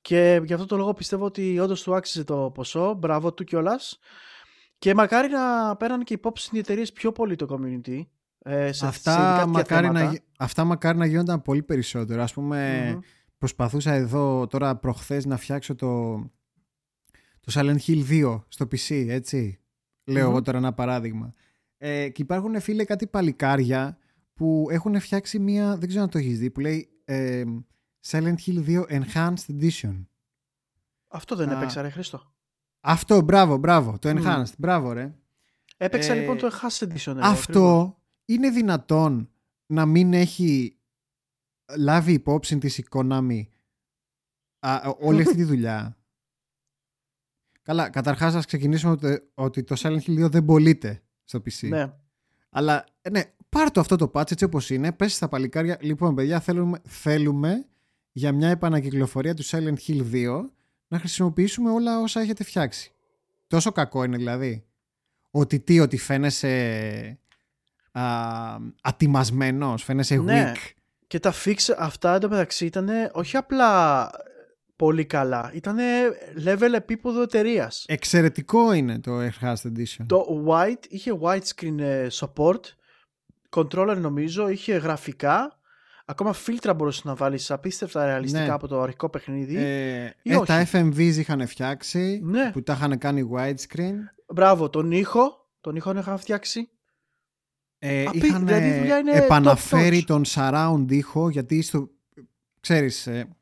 [0.00, 3.98] και γι' αυτό το λόγο πιστεύω ότι όντως του άξιζε το ποσό, μπράβο του κιόλας.
[4.78, 8.06] Και μακάρι να πέραν και υπόψη οι εταιρείες πιο πολύ το community.
[8.38, 12.22] Ε, σε, αυτά, σε μακάρι να, αυτά μακάρι να γίνονταν πολύ περισσότερο.
[12.22, 12.98] Ας πούμε, mm-hmm.
[13.38, 16.20] προσπαθούσα εδώ τώρα προχθές να φτιάξω το,
[17.44, 19.58] το Silent Hill 2 στο PC, έτσι.
[20.04, 21.34] Λέω εγώ τώρα ένα παράδειγμα.
[21.78, 23.98] Ε, και υπάρχουν φίλε κάτι παλικάρια
[24.34, 27.44] που έχουν φτιάξει μία, δεν ξέρω αν το έχεις δει, που λέει ε,
[28.06, 30.04] Silent Hill 2 Enhanced Edition.
[31.08, 31.56] Αυτό δεν Α.
[31.56, 32.32] έπαιξα, ρε Χρήστο.
[32.80, 34.18] Αυτό, μπράβο, μπράβο, το Μμ.
[34.22, 35.14] Enhanced, μπράβο ρε.
[35.76, 37.06] Έπαιξα Ε, λοιπόν το Enhanced Edition.
[37.16, 37.96] εγώ, Αυτό ακριβώς.
[38.24, 39.30] είναι δυνατόν
[39.66, 40.78] να μην έχει
[41.78, 43.42] λάβει υπόψη της η Konami
[44.58, 45.96] α, όλη αυτή τη δουλειά;
[47.64, 51.68] Καλά, καταρχάς ας ξεκινήσουμε ότι, ότι το Silent Hill 2 δεν πωλείται στο PC.
[51.68, 51.92] Ναι.
[52.50, 55.78] Αλλά ε, ναι, πάρ το αυτό το patch έτσι όπως είναι, πες στα παλικάρια.
[55.80, 57.66] Λοιπόν, παιδιά, θέλουμε, θέλουμε
[58.12, 60.40] για μια επανακυκλοφορία του Silent Hill 2
[60.88, 62.92] να χρησιμοποιήσουμε όλα όσα έχετε φτιάξει.
[63.46, 64.64] Τόσο κακό είναι δηλαδή.
[65.30, 67.18] Ότι τι, ότι φαίνεσαι
[67.92, 68.02] α,
[68.82, 70.52] ατιμασμένος, φαίνεσαι Ναι.
[70.52, 70.70] weak.
[71.06, 74.10] Και τα fix αυτά εντωμεταξύ ήταν όχι απλά
[74.76, 75.50] πολύ καλά.
[75.54, 75.76] Ήταν
[76.44, 77.84] level επίπεδο εταιρείας.
[77.88, 80.04] Εξαιρετικό είναι το Enhanced Edition.
[80.06, 82.60] Το white είχε widescreen ε, support,
[83.56, 85.58] controller νομίζω, είχε γραφικά,
[86.04, 88.50] ακόμα φίλτρα μπορούσε να βάλεις απίστευτα ρεαλιστικά Ναι.
[88.50, 89.56] από το αρχικό παιχνίδι.
[89.56, 90.46] Ε, ή ε, όχι.
[90.46, 92.50] τα FMVs είχαν φτιάξει, Ναι.
[92.52, 93.94] που τα είχαν κάνει widescreen.
[94.34, 96.68] Μπράβο, τον ήχο, τον ήχο είχαν φτιάξει.
[97.78, 100.04] Ε, Απί- είχαν δηλαδή η δουλειά είναι top επαναφέρει notch.
[100.06, 101.88] τον surround ήχο γιατί στο,
[102.60, 103.36] ξέρεις ε,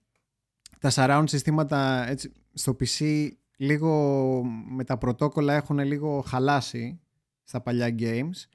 [0.83, 7.01] τα surround συστήματα έτσι, στο PC λίγο με τα πρωτόκολλα έχουν λίγο χαλάσει
[7.45, 8.47] στα παλιά games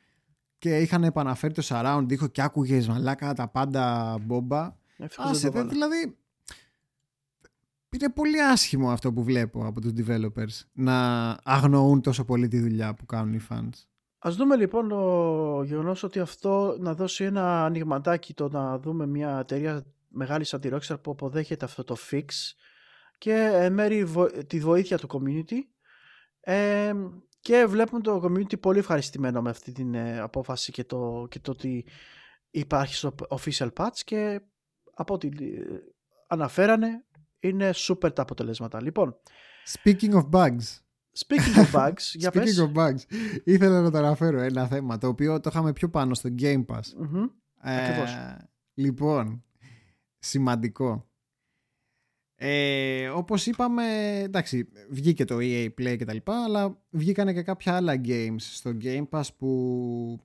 [0.57, 5.51] και είχαν επαναφέρει το surround ήχο και άκουγες μαλάκα τα πάντα μπόμπα Ευτυχώς Άσε, δεν
[5.51, 5.69] το δε, βάλα.
[5.69, 6.17] δηλαδή
[7.89, 12.93] είναι πολύ άσχημο αυτό που βλέπω από τους developers να αγνοούν τόσο πολύ τη δουλειά
[12.93, 13.69] που κάνουν οι fans.
[14.19, 19.37] Ας δούμε λοιπόν το γεγονός ότι αυτό να δώσει ένα ανοιγματάκι το να δούμε μια
[19.39, 19.85] εταιρεία
[20.17, 22.25] μεγάλη σαν τη Rockstar που αποδέχεται αυτό το fix
[23.17, 25.57] και εν μέρει βο- τη βοήθεια του community
[26.39, 26.93] ε,
[27.39, 31.51] και βλέπουμε το community πολύ ευχαριστημένο με αυτή την ε, απόφαση και το, και το
[31.51, 31.85] ότι
[32.49, 34.41] υπάρχει στο official patch και
[34.93, 35.33] από ό,τι ε,
[36.27, 37.05] αναφέρανε
[37.39, 38.81] είναι super τα αποτελέσματα.
[38.81, 39.15] Λοιπόν,
[39.83, 40.79] Speaking of bugs,
[41.25, 42.59] speaking of bugs, για Speaking πες.
[42.61, 42.99] of bugs,
[43.43, 46.81] ήθελα να το αναφέρω ένα θέμα το οποίο το είχαμε πιο πάνω στο Game Pass.
[46.97, 47.25] Μμμ.
[47.59, 48.11] Ακριβώς.
[48.13, 49.43] Ε, λοιπόν,
[50.19, 51.05] σημαντικό.
[52.39, 53.83] Ε, όπως είπαμε,
[54.23, 58.71] εντάξει, βγήκε το EA Play και τα λοιπά, αλλά βγήκανε και κάποια άλλα games στο
[58.81, 60.19] Game Pass που,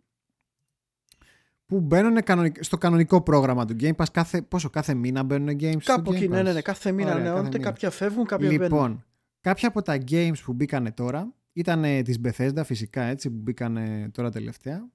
[1.67, 4.05] που μπαίνουν κανονικ- στο κανονικό πρόγραμμα του Game Pass.
[4.13, 6.45] Κάθε, πόσο, κάθε μήνα μπαίνουν games στο Κάπου Game εκεί, ναι, Pass?
[6.45, 7.71] ναι, ναι, κάθε μήνα Ωραία, ανανεώνεται, κάθε μήνα.
[7.71, 8.63] κάποια φεύγουν, κάποια μπαίνουν.
[8.63, 9.05] Λοιπόν,
[9.41, 14.31] κάποια από τα games που μπήκανε τώρα ήταν της Bethesda φυσικά έτσι που μπήκανε τώρα
[14.31, 14.89] τελευταία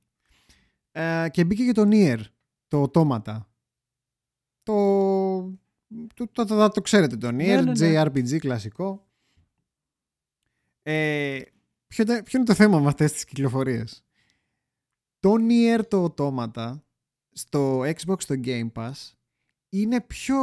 [0.92, 2.20] ε, και μπήκε και το Nier,
[2.68, 3.38] το Automata.
[4.68, 5.58] Το,
[6.14, 8.02] το, το, το, το ξέρετε το Nier, Ναι, ναι, ναι.
[8.04, 9.08] JRPG κλασικό.
[10.84, 11.40] Ε,
[11.88, 14.04] ποιο, είναι- ποιο είναι το θέμα με αυτές τις κυκλοφορίες;
[15.20, 16.80] Το Nier το Automata
[17.32, 18.92] στο Xbox το Game Pass
[19.70, 20.38] είναι πιο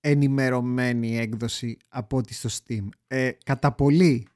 [0.00, 2.88] ενημερωμένη η έκδοση από ό,τι στο Steam.
[3.06, 4.26] Ε, κατά πολύ.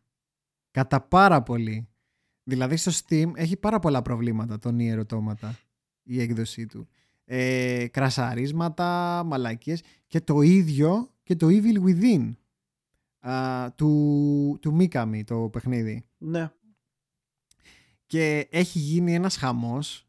[0.70, 1.88] Κατά πάρα πολύ.
[2.42, 5.50] Δηλαδή στο Steam έχει πάρα πολλά προβλήματα το Nier Automata
[6.02, 6.88] η έκδοσή του.
[7.24, 12.32] Ε, κρασαρίσματα, μαλακίες και το ίδιο και το Evil Within
[13.28, 16.05] α, του, του Mikami το παιχνίδι.
[16.18, 16.51] Ναι.
[18.06, 20.09] Και έχει γίνει ένας χαμός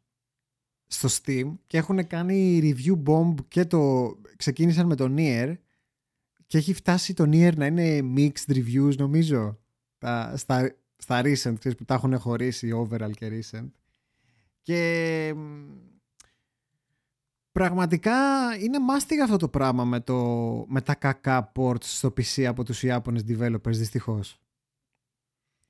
[0.86, 5.54] στο Steam και έχουν κάνει review bomb και το ξεκίνησαν με το Nier
[6.46, 9.58] και έχει φτάσει το Nier να είναι mixed reviews νομίζω
[9.98, 13.70] τα, στα, στα recent ξέρεις, που τα έχουν χωρίσει overall και recent
[14.62, 15.40] και μ,
[17.56, 18.14] πραγματικά
[18.60, 20.16] είναι μάστιγα αυτό το πράγμα με, το,
[20.68, 24.40] με τα κακά ports στο PC από τους Ιάπωνες developers δυστυχώς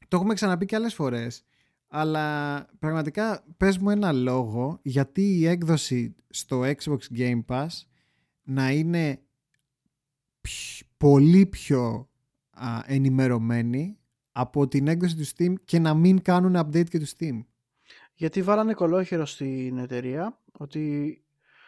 [0.08, 1.44] το έχουμε ξαναπεί και άλλες φορές
[1.88, 7.66] αλλά πραγματικά πες μου ένα λόγο γιατί η έκδοση στο Xbox Game Pass
[8.42, 9.20] να είναι
[10.40, 12.08] πι- πολύ πιο
[12.50, 13.98] α, ενημερωμένη
[14.32, 17.44] από την έκδοση του Steam και να μην κάνουν update και του Steam.
[18.14, 21.20] Γιατί βάλανε κολόχερο στην εταιρεία ότι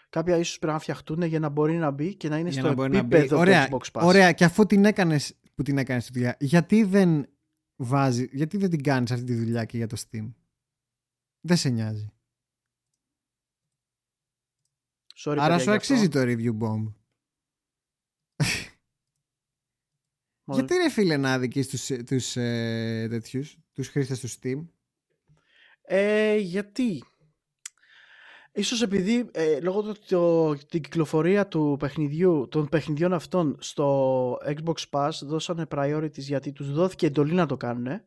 [0.09, 2.69] κάποια ίσως πρέπει να φτιαχτούν για να μπορεί να μπει και να είναι Για στο
[2.69, 3.17] να μπορεί να μπει.
[3.17, 4.05] επίπεδο Ωραία, του Xbox Pass.
[4.07, 7.29] Ωραία, και αφού την έκανες που την έκανες τη δουλειά, γιατί δεν
[7.77, 10.33] βάζει, γιατί δεν την κάνεις αυτή τη δουλειά και για το Steam;
[11.41, 12.13] Δεν σε νοιάζει.
[15.15, 16.19] Sorry, Άρα παιδιά, σου γι' αξίζει αυτό.
[16.25, 16.93] το review bomb.
[20.45, 24.67] Μόνο- Γιατί ρε φίλε να αδικείς τους, τους, ε, τέτοιους, τους χρήστες του Steam;
[25.83, 27.05] Ε, γιατί;
[28.59, 34.39] Ίσως επειδή ε, λόγω του ότι το, την κυκλοφορία του παιχνιδιού, των παιχνιδιών αυτών στο
[34.47, 38.01] Xbox Pass δώσανε priorities γιατί τους δόθηκε εντολή να το κάνουν.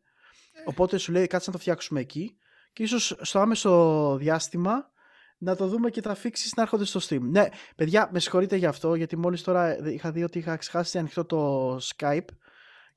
[0.64, 2.36] Οπότε σου λέει κάτσε να το φτιάξουμε εκεί
[2.72, 4.90] και ίσως στο άμεσο διάστημα
[5.38, 7.20] να το δούμε και τα fixes να έρχονται στο stream.
[7.20, 7.46] Ναι,
[7.76, 11.76] παιδιά, με συγχωρείτε για αυτό, γιατί μόλις τώρα είχα δει ότι είχα ξεχάσει ανοιχτό το
[11.76, 12.26] Skype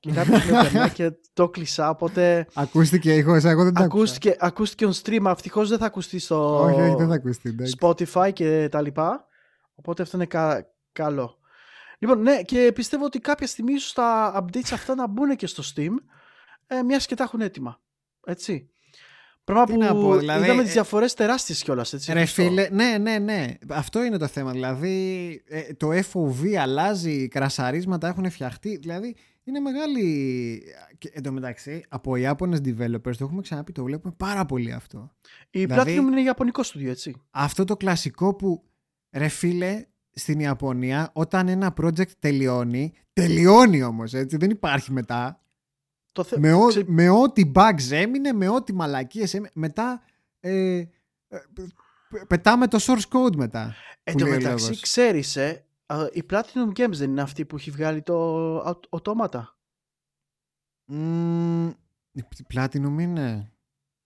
[0.06, 2.46] και κάποιος με έπαιρνε και το κλείσα, οπότε...
[2.54, 6.80] Ακούστηκε ήχος, εγώ δεν το ακούστηκε, ακούστηκε on stream, ευτυχώς δεν θα ακουστεί στο Όχι,
[6.80, 7.54] όχι, δεν θα ακουστεί.
[7.80, 9.26] Spotify και τα λοιπά,
[9.74, 10.66] οπότε αυτό είναι κα...
[10.92, 11.38] καλό.
[11.98, 15.62] Λοιπόν, ναι, και πιστεύω ότι κάποια στιγμή ίσως τα updates αυτά να μπουν και στο
[15.74, 15.92] Steam,
[16.66, 17.80] ε, μιας και τα έχουν έτοιμα.
[18.26, 18.70] Έτσι.
[19.46, 21.92] Πράγμα που να πω, δηλαδή, είδαμε τις ε, διαφορές τεράστιες κιόλας.
[21.92, 23.46] Έτσι, ρε φίλε, ναι, ναι, ναι.
[23.68, 24.50] Αυτό είναι το θέμα.
[24.50, 28.76] Δηλαδή, ε, το FOV αλλάζει, κρασαρίσματα έχουν φτιαχτεί.
[28.76, 29.16] Δηλαδή,
[29.46, 30.62] είναι μεγάλη.
[30.98, 35.12] Και, εν τω μεταξύ, από Ιάπωνες developers, το έχουμε ξαναπεί, το βλέπουμε πάρα πολύ αυτό.
[35.50, 37.14] Η δηλαδή, Platinum είναι Ιαπωνικό στούντιο, έτσι.
[37.30, 38.64] Αυτό το κλασικό που,
[39.12, 45.40] ρε φίλε, στην Ιαπωνία, όταν ένα project τελειώνει, τελειώνει όμως, έτσι, δεν υπάρχει μετά.
[46.12, 46.38] Το θε...
[46.38, 50.02] με, ό, με ό,τι bugs έμεινε, με ό,τι μαλακίες έμεινε, μετά
[50.40, 50.88] ε, ε,
[52.26, 53.74] πετάμε το source code μετά.
[54.02, 55.65] Εν τω μεταξύ, ξέρεις, ε,
[56.12, 58.56] η Platinum Games δεν είναι αυτή που έχει βγάλει το
[58.88, 59.56] οτόματα;
[60.92, 61.72] Mm,
[62.12, 62.22] η
[62.54, 63.52] Platinum είναι.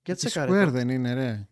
[0.02, 1.48] Και η Square δεν είναι, ρε.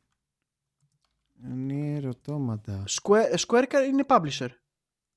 [1.45, 2.85] Είναι ερωτώματα.
[2.89, 4.49] Square, Square είναι publisher.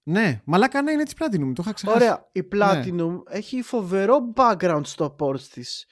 [0.04, 1.98] Ναι, μαλάκα ναι, είναι της Platinum, το είχα ξεχάσει.
[1.98, 3.36] Ωραία, η Platinum ναι.
[3.36, 5.86] έχει φοβερό background στο ports της.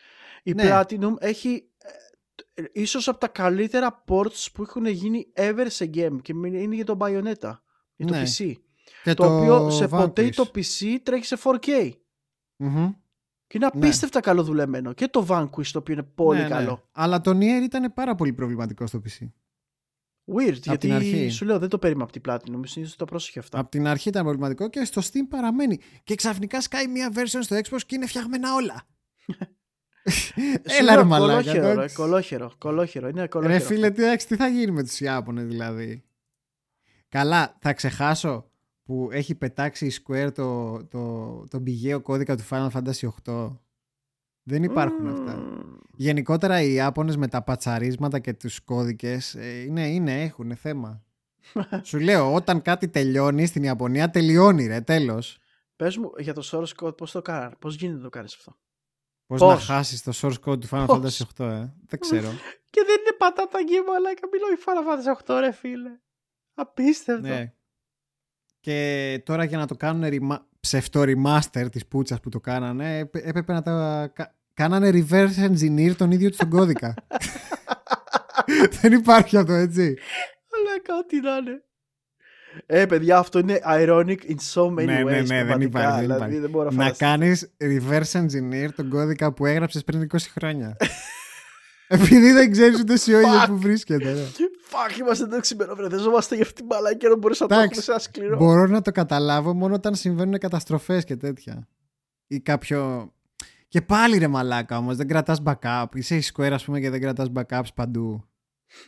[0.43, 0.63] Η ναι.
[0.67, 1.69] Platinum έχει
[2.53, 6.85] ε, ίσως από τα καλύτερα ports που έχουν γίνει ever σε game και είναι για
[6.85, 7.57] το Bayonetta,
[7.95, 8.23] για το ναι.
[8.23, 8.53] PC.
[9.03, 11.91] Και το, το οποίο σε ποτέ το PC τρέχει σε 4K.
[12.63, 12.93] mm
[13.47, 13.79] Και είναι ναι.
[13.83, 14.93] απίστευτα καλό δουλεμένο.
[14.93, 16.89] Και το Vanquish το οποίο είναι πολύ καλό.
[16.91, 19.27] Αλλά το Nier ήταν πάρα πολύ προβληματικό στο PC.
[20.35, 21.29] Weird, γιατί την αρχή.
[21.29, 23.59] σου λέω δεν το περίμενα από την Platinum, συνήθως το πρόσεχε αυτά.
[23.59, 25.79] Από την αρχή ήταν προβληματικό και στο Steam παραμένει.
[26.03, 28.83] Και ξαφνικά σκάει μια version στο Xbox και είναι φτιαγμένα όλα.
[30.79, 31.51] Έλα ρε μαλάκα.
[31.51, 33.57] Κολόχερο, κολόχερο, κολόχερο, είναι κολόχερο.
[33.57, 36.03] Ρε φίλε, τι, τι θα γίνει με τους Ιάπωνες δηλαδή.
[37.09, 38.48] Καλά, θα ξεχάσω;
[38.89, 43.57] Που έχει πετάξει η Square το, το, το πηγαίο κώδικα του Final Fantasy VIII.
[44.43, 45.43] Δεν υπάρχουν αυτά.
[45.95, 51.03] Γενικότερα οι Ιάπωνες με τα πατσαρίσματα και τους κώδικες ε, είναι, είναι, έχουν θέμα.
[51.83, 55.37] Σου λέω, όταν κάτι τελειώνει στην Ιαπωνία, τελειώνει ρε, τέλος.
[55.75, 58.57] Πες μου για το source code πώς το κάνεις, πώς γίνεται να το κάνεις αυτό;
[59.25, 62.29] Πώς, πώς; να χάσεις το source code του Final Fantasy 8, ε; δεν ξέρω.
[62.73, 65.99] και δεν είναι πατάτα γκέμα, αλλά μιλώ η Final Fantasy 8, ρε φίλε.
[66.53, 67.27] Απίστευτο.
[67.27, 67.53] Ναι.
[68.59, 70.47] Και τώρα για να το κάνουν ρημα...
[70.59, 74.11] ψευτο remaster της πούτσας που το κάνανε, έπρεπε να τα
[74.53, 76.93] κάνανε reverse engineer τον ίδιο τους τον κώδικα.
[78.81, 79.95] Δεν υπάρχει αυτό, έτσι.
[80.49, 81.63] Αλλά κάτι να είναι.
[82.65, 85.05] Ε, παιδιά, αυτό είναι ironic in so many ναι, ναι ways.
[85.05, 86.05] Ναι, ναι, δεν υπάρχει.
[86.05, 90.17] Δεν δηλαδή, Δεν μπορώ να να κάνεις reverse engineer τον κώδικα που έγραψες πριν 20
[90.33, 90.75] χρόνια.
[91.91, 94.13] Επειδή δεν ξέρεις ούτε εσύ όλο που βρίσκεται.
[94.13, 94.25] Ναι.
[94.71, 97.99] Fuck, είμαστε εδώ ξημεροβρεδεζόμαστε για αυτή την μπαλάκια να μπορείς να το έχουμε σε ένα
[97.99, 98.37] σκληρό.
[98.37, 101.67] Μπορώ να το καταλάβω μόνο όταν συμβαίνουν καταστροφές και τέτοια.
[102.27, 103.13] Ή κάποιο
[103.69, 105.85] και πάλι ρε μαλάκα όμως, δεν κρατάς backup.
[105.93, 108.29] Είσαι η Square, ας πούμε, και δεν κρατάς backups παντού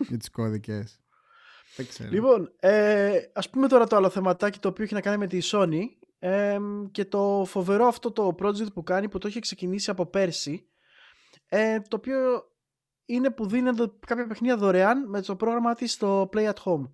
[0.07, 0.99] για τις κώδικες.
[1.75, 2.09] Δεν ξέρω.
[2.11, 5.39] Λοιπόν, ε, ας πούμε τώρα το άλλο θεματάκι το οποίο έχει να κάνει με τη
[5.43, 5.79] Sony
[6.19, 6.57] ε,
[6.91, 10.67] και το φοβερό αυτό το project που κάνει που το έχει ξεκινήσει από πέρσι
[11.49, 12.50] ε, το οποίο
[13.13, 16.89] είναι που δίνεται κάποια παιχνίδια δωρεάν με το πρόγραμμα της στο Play at Home.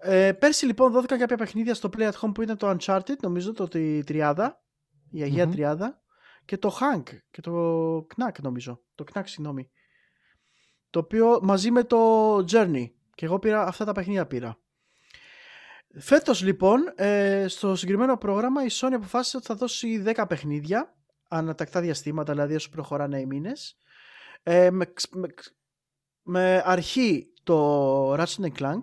[0.00, 3.52] Ε, πέρσι λοιπόν δόθηκαν κάποια παιχνίδια στο Play at Home που είναι το Uncharted, νομίζω
[3.52, 4.62] το τη τριάδα,
[5.10, 5.50] η Αγία mm-hmm.
[5.50, 6.02] Τριάδα
[6.44, 8.80] και το Hank και το Knack νομίζω.
[8.94, 9.70] Το Knack, συγγνώμη.
[10.90, 12.86] Το οποίο μαζί με το Journey.
[13.14, 14.58] Και εγώ πήρα αυτά τα παιχνίδια πήρα.
[15.98, 20.96] Φέτος λοιπόν, ε, στο συγκεκριμένο πρόγραμμα η Sony αποφάσισε ότι θα δώσει 10 παιχνίδια
[21.28, 23.76] ανατακτά διαστήματα, δηλαδή όσο προχωράνε οι μήνες.
[24.50, 24.92] Ε, με,
[26.22, 28.82] με, αρχή το Ratchet Clank,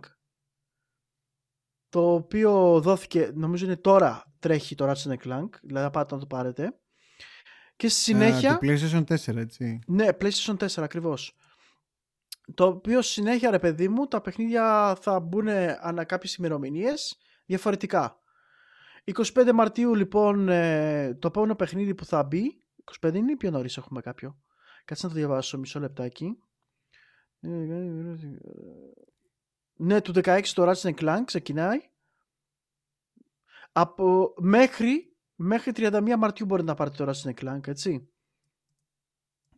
[1.89, 6.79] το οποίο δόθηκε, νομίζω είναι τώρα τρέχει το Ratchet Clank, δηλαδή πάτε να το πάρετε.
[7.75, 8.57] Και στη συνέχεια.
[8.57, 9.79] το PlayStation 4, έτσι.
[9.87, 11.35] Ναι, PlayStation 4 ακριβώς.
[12.53, 15.47] Το οποίο συνέχεια, ρε παιδί μου, τα παιχνίδια θα μπουν
[15.79, 18.19] ανά κάποιες ημερομηνίες διαφορετικά.
[19.03, 22.63] 25 Μαρτίου, λοιπόν, ε, το επόμενο παιχνίδι που θα μπει.
[23.01, 24.37] 25 είναι ή πιο νωρίς έχουμε κάποιο;
[24.85, 26.37] Κάτσε να το διαβάσω μισό λεπτάκι.
[29.75, 31.79] Ναι, του 16 το Ratchet Clank ξεκινάει.
[33.71, 38.09] Από μέχρι μέχρι 31 Μαρτίου μπορείτε να πάρετε τώρα στην Clank, έτσι.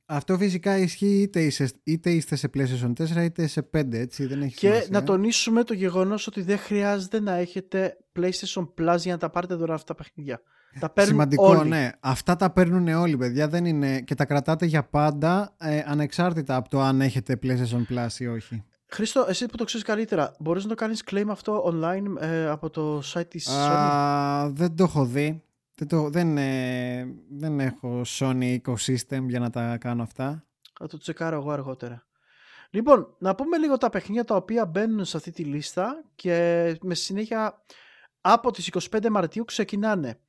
[0.06, 4.26] Αυτό φυσικά ισχύει είτε είστε, είτε είστε σε PlayStation 4 είτε σε 5, έτσι.
[4.26, 4.88] Δεν έχει και σημασία.
[4.90, 9.58] να τονίσουμε το γεγονός ότι δεν χρειάζεται να έχετε PlayStation Plus για να τα πάρετε
[9.58, 10.41] τώρα αυτά τα παιχνίδια.
[10.80, 11.69] Τα παίρνουν Σημαντικό, όλοι.
[11.69, 11.89] ναι.
[11.99, 13.48] Αυτά τα παίρνουν όλοι, παιδιά.
[13.48, 14.02] Δεν είναι...
[14.02, 18.64] Και τα κρατάτε για πάντα, ε, ανεξάρτητα από το αν έχετε PlayStation Plus ή όχι.
[18.89, 22.69] Χρήστο, εσύ που το ξέρεις καλύτερα, μπορείς να το κάνεις claim αυτό online ε, από
[22.69, 25.44] το site της Sony; Α, δεν το έχω δει.
[25.76, 30.45] Δεν, το, δεν, ε, δεν έχω Sony ecosystem για να τα κάνω αυτά.
[30.80, 32.06] Θα το τσεκάρω εγώ αργότερα.
[32.69, 36.94] Λοιπόν, να πούμε λίγο τα παιχνίδια τα οποία μπαίνουν σε αυτή τη λίστα και με
[36.94, 37.61] συνέχεια
[38.22, 40.19] από τις 25 Μαρτίου ξεκινάνε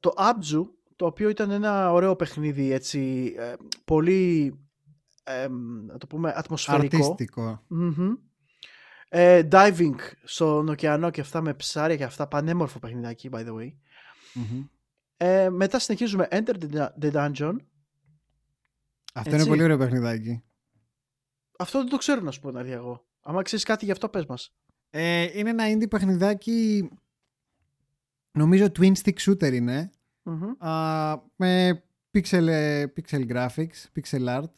[0.00, 0.62] το Abzu,
[0.96, 3.52] το οποίο ήταν ένα ωραίο παιχνίδι, έτσι, ε,
[3.84, 4.54] πολύ,
[5.24, 5.48] ε,
[5.86, 6.96] να το πούμε, ατμοσφαιρικό.
[6.96, 7.64] Αρτίστικο.
[7.68, 8.14] Μμμ.
[9.08, 9.94] Ε, diving
[10.24, 13.72] στον ωκεανό και αυτά με ψάρια και αυτά, πανέμορφο παιχνιδάκι, by the way.
[14.34, 14.64] Μμμ.
[15.16, 17.56] Ε, μετά συνεχίζουμε Enter the- the Dungeon.
[19.14, 19.34] Αυτό Έτσι.
[19.34, 20.42] είναι πολύ ωραίο παιχνιδάκι.
[21.58, 23.06] Αυτό δεν το ξέρω να σου πω να δει εγώ.
[23.22, 24.54] Αν ξέρεις κάτι γι' αυτό πες μας.
[24.90, 26.88] Ε, είναι ένα indie παιχνιδάκι
[28.38, 29.90] νομίζω twin stick shooter είναι
[30.22, 30.66] Μμμ.
[30.66, 31.82] α, με
[32.12, 34.50] pixel, ε, pixel graphics, pixel art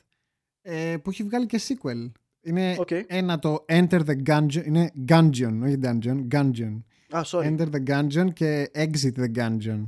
[0.62, 2.11] ε, που έχει βγάλει και sequel.
[2.43, 2.89] Είναι Οκ.
[3.07, 6.81] ένα το Enter the Gungeon, είναι Gungeon, όχι Dungeon, Gungeon.
[7.11, 7.57] Α, sorry.
[7.57, 9.85] Enter the Gungeon και Exit the Gungeon.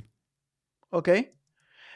[0.88, 1.06] OK.
[1.06, 1.24] Ε,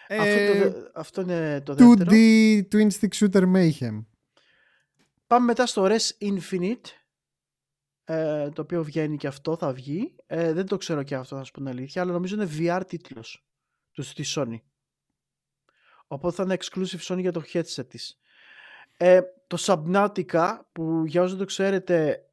[0.08, 2.10] Αυτό, το, δε- αυτό είναι το δεύτερο.
[2.10, 4.04] 2D twin stick shooter mayhem.
[5.26, 6.86] Πάμε μετά στο Rez Infinite.
[8.08, 10.16] Ε, το οποίο βγαίνει και αυτό, θα βγει.
[10.26, 12.82] Ε, δεν το ξέρω και αυτό, να σου πω την αλήθεια, αλλά νομίζω είναι VR
[12.86, 13.46] τίτλος
[13.92, 14.60] του στη Sony.
[16.06, 18.18] Οπότε θα είναι exclusive Sony για το headset της.
[18.96, 22.26] Ε, το Subnautica, που για όσους δεν το ξέρετε,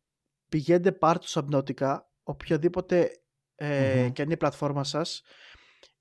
[0.50, 3.12] πηγαίνετε πάρ' το Subnautica, οποιαδήποτε
[3.56, 4.12] ε, Μμμ.
[4.12, 5.24] και αν είναι η πλατφόρμα σας,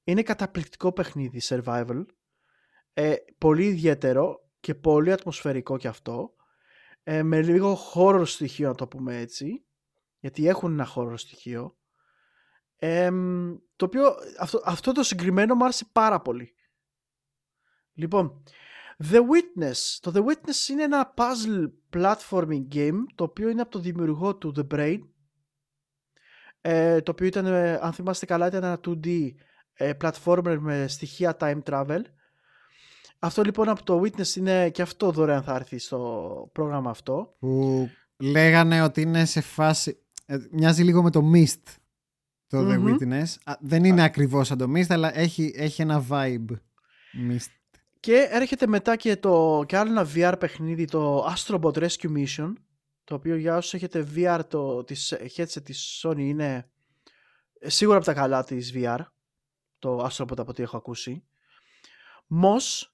[0.05, 2.05] είναι καταπληκτικό παιχνίδι survival.
[2.93, 6.35] Ε, πολύ ιδιαίτερο και πολύ ατμοσφαιρικό κι αυτό.
[7.03, 9.65] Ε, με λίγο χώρο στοιχείο να το πούμε έτσι.
[10.19, 11.77] Γιατί έχουν ένα χώρο στοιχείο.
[12.77, 16.55] Ε, μ, το οποίο αυτό, αυτό το συγκεκριμένο μου άρεσε πάρα πολύ.
[17.93, 18.43] Λοιπόν,
[19.11, 19.99] The Witness.
[20.01, 24.55] Το The Witness είναι ένα puzzle platforming game το οποίο είναι από το δημιουργό του
[24.57, 24.99] The Brain
[26.65, 29.31] ε, το οποίο ήταν, ε, αν θυμάστε καλά, ήταν ένα 2D
[29.73, 32.01] ε, platformer με στοιχεία time travel.
[33.25, 37.35] Αυτό λοιπόν από το Witness είναι και αυτό δωρεάν θα έρθει στο πρόγραμμα αυτό.
[37.39, 39.99] που λέγανε ότι είναι σε φάση.
[40.27, 41.63] ε, μοιάζει λίγο με το Mist.
[42.47, 42.85] Το Μμμ.
[42.87, 43.27] The Witness.
[43.45, 46.51] Α, δεν είναι ακριβώς σαν το Mist, αλλά έχει, έχει ένα vibe.
[47.31, 47.51] Mist.
[48.01, 52.53] Και έρχεται μετά και, το, και άλλο ένα VR παιχνίδι, το Astrobot Rescue Mission,
[53.05, 56.71] το οποίο για όσους έχετε VR το της headset της Sony είναι
[57.59, 58.99] ε, σίγουρα από τα καλά της VR,
[59.79, 61.25] το Astrobot από ό,τι έχω ακούσει.
[62.43, 62.92] Moss,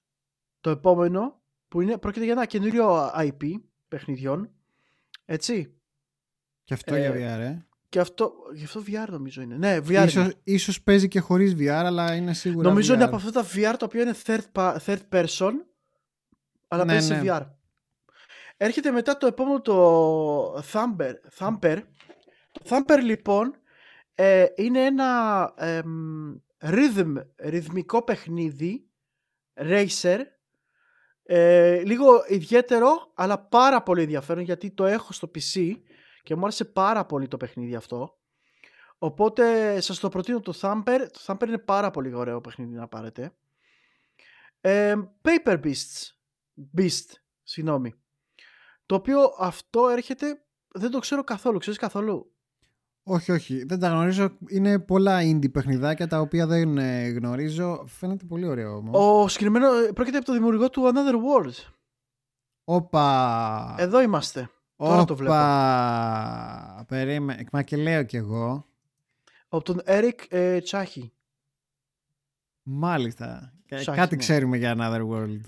[0.61, 3.43] το επόμενο, που είναι, πρόκειται για ένα καινούριο IP
[3.87, 4.49] παιχνιδιών,
[5.25, 5.73] έτσι.
[6.63, 7.63] Και αυτό Ε, για VR, ε.
[7.89, 9.57] Και αυτό, γι' αυτό VR νομίζω είναι.
[9.57, 10.03] Ναι, VR είναι.
[10.03, 12.95] Ίσως, ίσως παίζει και χωρίς VR, αλλά είναι σίγουρα Νομίζω VR.
[12.95, 15.51] είναι από αυτά τα VR τα οποία είναι third, pa- third person,
[16.67, 17.21] αλλά Ναι, παίζει σε ναι.
[17.37, 17.41] VR.
[18.57, 21.13] Έρχεται μετά το επόμενο το Thumper.
[21.37, 21.77] Thumper.
[22.51, 23.55] Το Thumper λοιπόν
[24.15, 28.87] ε, είναι ένα εμ, rhythm, ρυθμικό παιχνίδι,
[29.55, 30.19] racer,
[31.31, 35.75] ε, λίγο ιδιαίτερο αλλά πάρα πολύ ενδιαφέρον γιατί το έχω στο PC
[36.23, 38.17] και μου άρεσε πάρα πολύ το παιχνίδι αυτό.
[38.97, 41.07] Οπότε σας το προτείνω το Thumper.
[41.11, 43.35] Το Thumper είναι πάρα πολύ ωραίο παιχνίδι να πάρετε.
[44.61, 46.11] Ε, Paper Beasts.
[46.77, 47.11] Beast,
[47.43, 47.93] συγγνώμη.
[48.85, 51.57] Το οποίο αυτό έρχεται, δεν το ξέρω καθόλου.
[51.57, 52.35] Ξέρεις καθόλου;
[53.11, 53.63] Όχι, όχι.
[53.65, 54.29] Δεν τα γνωρίζω.
[54.47, 57.83] Είναι πολλά indie παιχνιδάκια τα οποία δεν ε, γνωρίζω.
[57.87, 58.95] Φαίνεται πολύ ωραίο όμως.
[59.23, 61.53] Ο συγκεκριμένο ε, πρόκειται από το δημιουργό του Another World.
[62.63, 63.75] Όπα!
[63.77, 64.49] Εδώ είμαστε.
[64.75, 65.33] τώρα το βλέπω.
[65.33, 66.85] Όπα!
[66.87, 67.43] Περίμενε.
[67.51, 68.65] Μα και λέω κι εγώ.
[69.49, 71.11] Από τον Eric ε, Τσάχη.
[72.63, 73.53] Μάλιστα.
[73.65, 74.21] Και Ψάχνει, Κάτι ναι.
[74.21, 75.39] ξέρουμε για Another World.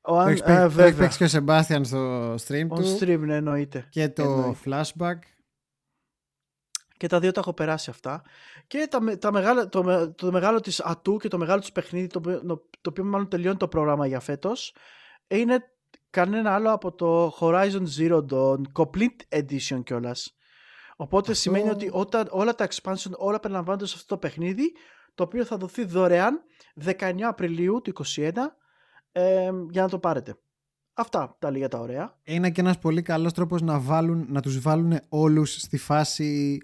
[0.00, 0.94] Ο Το Αν, έχει ε, παίξει- το έχει βέβαια.
[0.94, 2.98] παίξει και ο Σεμπάστιαν στο stream On του.
[3.00, 3.86] stream, ναι, εννοείται.
[3.90, 4.58] Και το Εννοείται.
[4.64, 5.16] flashback.
[6.98, 8.22] Και τα δύο τα έχω περάσει αυτά.
[8.66, 11.72] Και τα, με- τα μεγάλα, το, με- το μεγάλο της ατού και το μεγάλο της
[11.72, 12.40] παιχνίδι, το, οποίο-
[12.80, 14.74] το οποίο μάλλον τελειώνει το πρόγραμμα για φέτος,
[15.26, 15.58] είναι
[16.10, 20.36] κανένα άλλο από το Horizon Zero Dawn Complete Edition κιόλας.
[20.96, 24.72] Οπότε Αυτό- σημαίνει ότι όταν, όλα τα expansion όλα περιλαμβάνονται σε αυτό το παιχνίδι,
[25.14, 26.42] το οποίο θα δοθεί δωρεάν
[26.84, 28.32] 19 Απριλίου του 2021
[29.12, 30.36] ε, για να το πάρετε.
[30.94, 32.18] Αυτά τα λίγα τα ωραία.
[32.22, 36.58] Είναι και ένας πολύ καλός τρόπος να, βάλουν, να τους βάλουν όλους στη φάση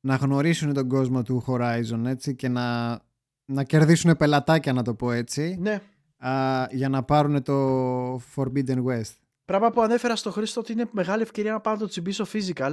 [0.00, 2.98] να γνωρίσουν τον κόσμο του Horizon έτσι, και να,
[3.44, 5.80] να κερδίσουν πελατάκια να το πω έτσι Ναι.
[6.18, 9.12] α, για να πάρουν το Forbidden West.
[9.44, 12.72] Πράγμα που ανέφερα στο Χρήστο ότι είναι μεγάλη ευκαιρία να πάω να το τσιμπήσω physical.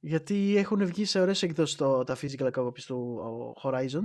[0.00, 4.02] Γιατί έχουν βγει σε ωραίες εκδόσεις το, τα physical copies του ο, Horizon.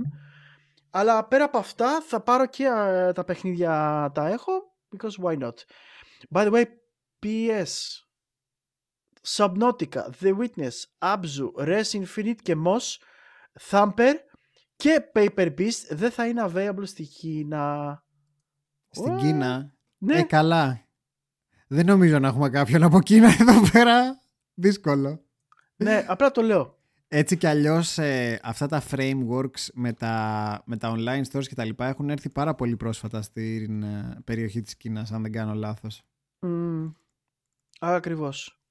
[0.90, 4.52] Αλλά πέρα από αυτά θα πάρω και ε, τα παιχνίδια τα έχω.
[4.96, 5.52] Because why not.
[6.34, 6.64] By the way,
[7.26, 7.70] PS.
[9.26, 12.96] Subnautica, The Witness, Abzu, Res Infinite και Moss,
[13.70, 14.12] Thumper
[14.76, 18.04] και Paper Beast δεν θα είναι available στη Κίνα.
[18.90, 19.18] Στην What?
[19.18, 20.86] Κίνα; Ναι, Ε, καλά.
[21.66, 24.22] Δεν νομίζω να έχουμε κάποιον από Κίνα εδώ πέρα.
[24.54, 25.24] Δύσκολο.
[25.76, 26.80] ναι, απλά το λέω.
[27.08, 31.64] Έτσι κι αλλιώς ε, αυτά τα frameworks με τα, με τα online stores και τα
[31.64, 36.02] λοιπά έχουν έρθει πάρα πολύ πρόσφατα στην ε, περιοχή της Κίνας, αν δεν κάνω λάθος.
[36.46, 36.92] Mm,
[37.80, 38.61] ακριβώς.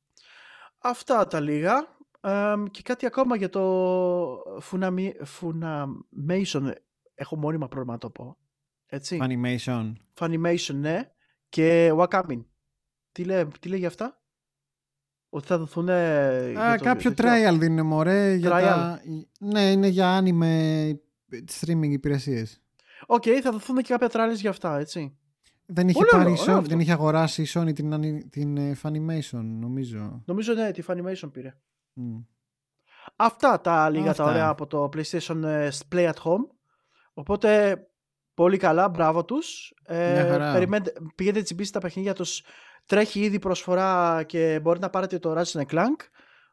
[0.83, 1.99] Αυτά τα λίγα.
[2.21, 6.71] Εμ, και κάτι ακόμα για το Funami, Funimation.
[7.13, 8.37] Έχω μόνιμα πρόβλημα να το πω.
[8.85, 9.19] Έτσι.
[9.21, 9.93] Funimation.
[10.19, 11.11] Funimation, ναι.
[11.49, 12.45] Και Wakamin.
[13.11, 14.21] Τι λέει, τι λέει για αυτά;
[15.29, 15.89] Ότι θα δοθούν.
[15.89, 18.33] Α, κάποιο trial δίνουν μωρέ.
[18.33, 19.01] Για τα...
[19.39, 20.91] Ναι, είναι για anime
[21.59, 22.61] streaming υπηρεσίες.
[23.05, 25.17] Οκ, θα δοθούν και κάποια trials για αυτά, έτσι.
[25.65, 26.69] Δεν είχε, Πολύ πάρει ωραίο, η ωραίο Sony, αυτό.
[26.69, 30.21] δεν είχε αγοράσει η Sony την, ανι- την ε, Funimation, νομίζω.
[30.25, 31.55] Νομίζω ναι, τη Funimation πήρε.
[31.93, 32.19] Μμ.
[33.15, 34.23] Αυτά τα λίγα Αυτά.
[34.23, 36.47] τα ωραία από το PlayStation ε, Play at Home.
[37.13, 37.79] Οπότε
[38.33, 39.73] πολύ καλά, μπράβο τους.
[39.85, 40.53] Ε, Μια χαρά.
[40.53, 42.43] περιμένετε, πηγαίνετε τσιμπήσετε τα παιχνίδια τους.
[42.85, 45.95] Τρέχει ήδη προσφορά και μπορείτε να πάρετε το Ratchet Clank.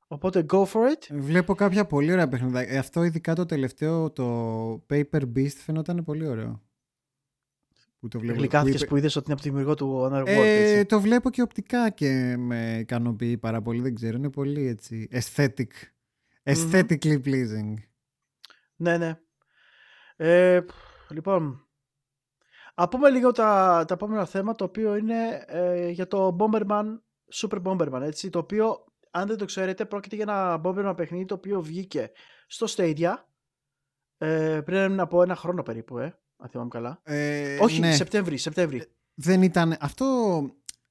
[0.09, 1.07] Οπότε go for it.
[1.11, 2.61] Βλέπω κάποια πολύ ωραία παιχνίδια.
[2.61, 6.63] Ε, Αυτό ειδικά το τελευταίο, το Paper Beast, φαινόταν πολύ ωραίο.
[8.01, 8.39] Που το βλέπω.
[8.39, 10.87] Γλυκάθηκες είπε- που είδες ότι είναι από τη δημιουργό του Honor World, Ε, έτσι.
[10.87, 13.81] το βλέπω και οπτικά και με ικανοποιεί πάρα πολύ.
[13.81, 15.67] Δεν ξέρω, είναι πολύ έτσι aesthetic.
[16.43, 17.75] Aesthetically pleasing.
[18.77, 19.19] Ναι, ναι.
[20.17, 20.61] Ε,
[21.09, 21.69] λοιπόν,
[22.75, 26.85] α πούμε λίγο τα, τα επόμενα θέματα, το οποίο είναι ε, για το Bomberman,
[27.35, 31.35] Super Bomberman, έτσι, το οποίο, αν δεν το ξέρετε, πρόκειται για ένα Bomberman παιχνίδι το
[31.35, 32.11] οποίο βγήκε
[32.47, 33.15] στο Stadia
[34.19, 37.01] ε, πριν από ένα χρόνο περίπου, ε, αν θυμάμαι καλά.
[37.03, 37.93] Ε, Όχι, ναι.
[37.95, 38.85] Σεπτέμβρη, Σεπτέμβρη.
[39.15, 39.77] δεν ήταν.
[39.81, 40.07] Αυτό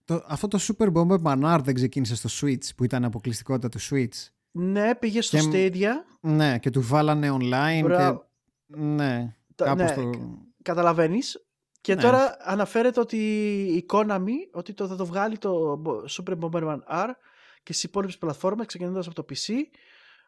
[0.06, 4.28] το, αυτό το Super Bomberman R δεν ξεκίνησε στο Switch που ήταν αποκλειστικότητα του Switch.
[4.52, 5.44] Ναι, πήγε στο Και-
[5.74, 5.90] Stadia.
[6.22, 7.82] Ναι, και του βάλανε online.
[7.84, 8.20] Μπράβο.
[8.68, 10.38] Και, ναι, Τα- κάπως ναι, το.
[10.62, 11.42] Καταλαβαίνεις.
[11.82, 12.02] Και Ναι.
[12.02, 13.18] τώρα αναφέρεται ότι
[13.76, 17.08] η Konami ότι το, θα το βγάλει το Super Bomberman R
[17.64, 19.54] και στις υπόλοιπες πλατφόρμες ξεκινώντας από το PC,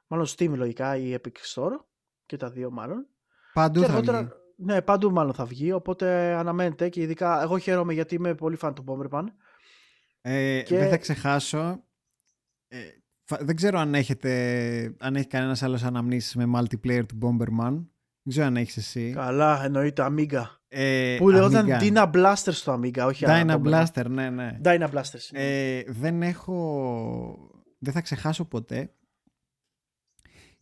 [0.07, 1.79] μάλλον Steam λογικά ή Epic Store
[2.25, 3.07] και τα δύο μάλλον.
[3.53, 4.29] Παντού και θα αργότερα, βγει.
[4.61, 8.73] Ναι, παντού μάλλον θα βγει, οπότε αναμένεται και ειδικά εγώ χαίρομαι γιατί είμαι πολύ φαν
[8.73, 9.23] του Bomberman.
[10.21, 11.83] Ε, Και- Δεν θα ξεχάσω.
[12.67, 12.77] Ε,
[13.23, 17.71] φα- δεν ξέρω αν έχετε, αν έχει κανένας άλλος αναμνήσεις με multiplayer του Bomberman.
[18.23, 19.11] Δεν ξέρω αν έχεις εσύ.
[19.15, 20.43] Καλά, εννοείται Amiga.
[20.67, 21.81] Ε, που λεγόταν Amiga.
[21.81, 23.85] Dyna Blaster στο Amiga, όχι Dyna Bomberman.
[23.85, 24.59] Blaster, ναι, ναι.
[24.63, 25.15] Dyna Blaster.
[25.17, 25.51] συγγνώμη.
[25.53, 27.49] Ε, δεν έχω...
[27.79, 28.93] Δεν θα ξεχάσω ποτέ.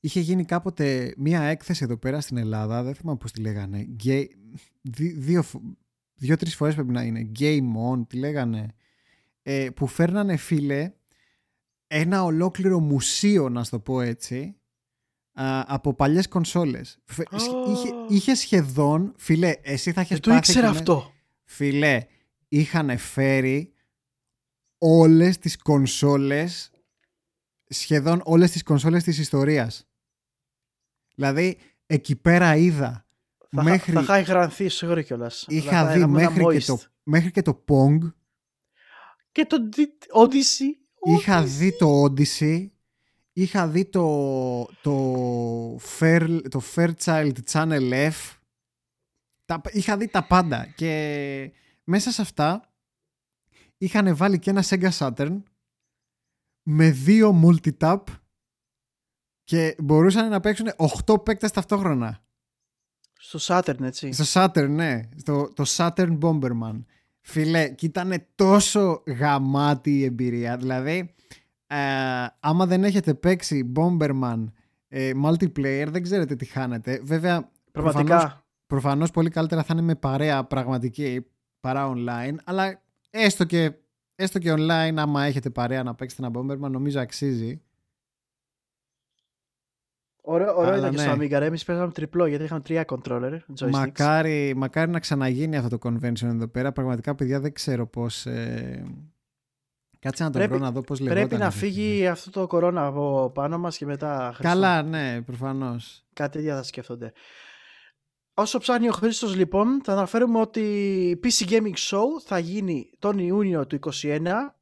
[0.08, 3.88] Είχε γίνει κάποτε μία έκθεση εδώ πέρα στην Ελλάδα, δεν θυμάμαι πώς τη λέγανε.
[4.04, 4.26] Gay...
[4.82, 5.62] δι- Δύο, φο-
[6.16, 7.32] δύο-τρεις φορές πρέπει να είναι.
[7.40, 8.74] Game On, τη λέγανε.
[9.42, 10.92] Ε, που φέρνανε φίλε
[11.88, 14.56] ένα ολόκληρο μουσείο, να σου το πω έτσι,
[15.34, 17.00] α, από παλιές κονσόλες.
[17.06, 17.70] Φε- Oh.
[17.70, 21.12] είχε, είχε σχεδόν, φίλε, εσύ θα Δεν έχεις το πάθει ήξερα και με- αυτό.
[21.44, 22.02] Φίλε,
[22.48, 23.74] είχαν φέρει
[24.78, 26.72] όλες τις κονσόλες,
[27.68, 29.87] σχεδόν όλες τις κονσόλες της ιστορίας.
[31.18, 33.06] Δηλαδή, εκεί πέρα είδα,
[33.50, 35.46] Θα, μέχρι, θα είχα γρανθεί σίγουρα κιόλας.
[35.48, 36.64] είχα Θα δει έκανα ένα μέχρι και, moist.
[36.78, 37.98] το, μέχρι και το Pong,
[39.32, 40.72] Και το Di- Odyssey.
[41.16, 41.46] είχα Odyssey.
[41.46, 42.68] δει το Odyssey,
[43.34, 48.36] είχα δει το, το, Fair, το Fairchild Channel F,
[49.46, 51.52] τα, είχα δει τα πάντα και
[51.84, 52.72] μέσα σε αυτά
[53.78, 55.42] είχαν βάλει και ένα Sega Saturn
[56.64, 57.98] με δύο multitap
[59.48, 60.68] και μπορούσαν να παίξουν
[61.06, 62.24] 8 παίκτες ταυτόχρονα.
[63.20, 64.12] Στο Saturn, έτσι.
[64.12, 65.02] Στο Saturn, ναι.
[65.16, 66.84] Στο, το Saturn Bomberman.
[67.22, 70.58] Φίλε, και ήταν τόσο γαμάτη η εμπειρία.
[70.58, 71.14] Δηλαδή,
[71.68, 71.78] ε,
[72.40, 74.46] άμα δεν έχετε παίξει Bomberman
[74.88, 77.02] ε, multiplayer, δεν ξέρετε τι χάνετε.
[77.04, 78.04] Βέβαια, Πραγματικά.
[78.04, 81.26] προφανώς, προφανώς πολύ καλύτερα θα είναι με παρέα πραγματική
[81.60, 83.74] παρά online, αλλά έστω και,
[84.16, 87.62] έστω και online, άμα έχετε παρέα να παίξετε ένα Bomberman, νομίζω αξίζει.
[90.30, 91.26] Ωραίο, ωραίο Αλλά ήταν και στο ναι.
[91.26, 91.40] Amiga.
[91.40, 91.46] ρε.
[91.46, 93.34] Εμείς παίζαμε τριπλό γιατί είχαμε τρία controller.
[93.60, 93.70] Joysticks.
[93.72, 96.72] Μακάρι, μακάρι να ξαναγίνει αυτό το convention εδώ πέρα.
[96.72, 98.26] Πραγματικά, παιδιά, δεν ξέρω πώς...
[98.26, 98.84] Ε...
[100.00, 101.28] Κάτσε να το Πρέπει- βρω να δω πώς λεγόταν.
[101.28, 101.60] Πρέπει να αυτό.
[101.60, 104.54] φύγει αυτό το κορώνα από πάνω μας και μετά Χριστό.
[104.54, 106.06] Καλά, ναι, προφανώς.
[106.14, 107.12] Κάτι τέτοια θα σκέφτονται.
[108.34, 110.60] Όσο ψάχνει ο Χρήστος λοιπόν, θα αναφέρουμε ότι
[111.10, 114.18] η PC Gaming Show θα γίνει τον Ιούνιο του 2021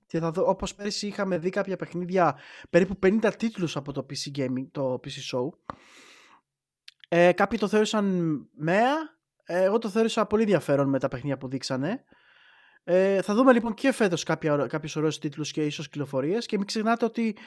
[0.06, 4.38] και θα δω, όπως πέρυσι είχαμε δει κάποια παιχνίδια, περίπου 50 τίτλους από το PC
[4.38, 5.50] Gaming, το PC Show.
[7.10, 8.94] Ε, κάποιοι το θεώρησαν μέα,
[9.44, 12.04] ε, εγώ το θεώρησα πολύ ενδιαφέρον με τα παιχνίδια που δείξανε.
[12.84, 16.68] Ε, θα δούμε λοιπόν και φέτος κάποια, κάποιους ωραίους τίτλους και ίσως κυκλοφορίες και μην
[16.68, 17.38] ξεχνάτε ότι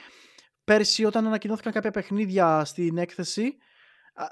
[0.63, 3.57] πέρσι όταν ανακοινώθηκαν κάποια παιχνίδια στην έκθεση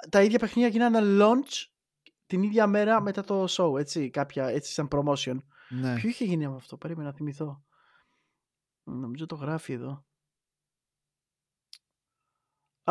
[0.10, 1.66] τα ίδια παιχνίδια γίνανε launch
[2.26, 5.38] την ίδια μέρα μετά το show, έτσι, κάποια, έτσι σαν promotion.
[5.70, 5.94] Ναι.
[5.96, 7.64] Ποιο είχε γίνει από αυτό, περίμενα να θυμηθώ.
[8.92, 10.06] Νομίζω το γράφει εδώ.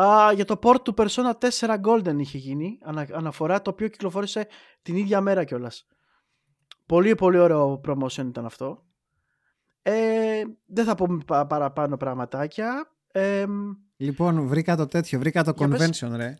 [0.01, 2.79] Α, για το port του Persona 4 Golden είχε γίνει
[3.13, 4.47] αναφορά το οποίο κυκλοφόρησε
[4.81, 5.87] την ίδια μέρα κιόλας.
[6.85, 8.85] Πολύ πολύ ωραίο promotion ήταν αυτό.
[9.81, 12.95] Ε, δεν θα πούμε παραπάνω πραγματάκια.
[13.11, 13.45] Ε,
[13.97, 16.35] λοιπόν, βρήκα το τέτοιο, βρήκα το convention, ρε.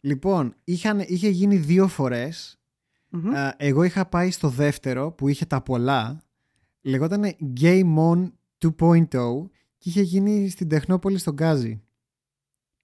[0.00, 1.88] Λοιπόν, είχαν, είχε γίνει δύο
[3.56, 6.22] Εγώ είχα πάει στο δεύτερο που είχε τα πολλά.
[6.80, 8.32] Λεγόταν Game On
[8.62, 9.06] 2.0
[9.78, 11.82] και είχε γίνει στην Τεχνόπολη στον Γκάζι.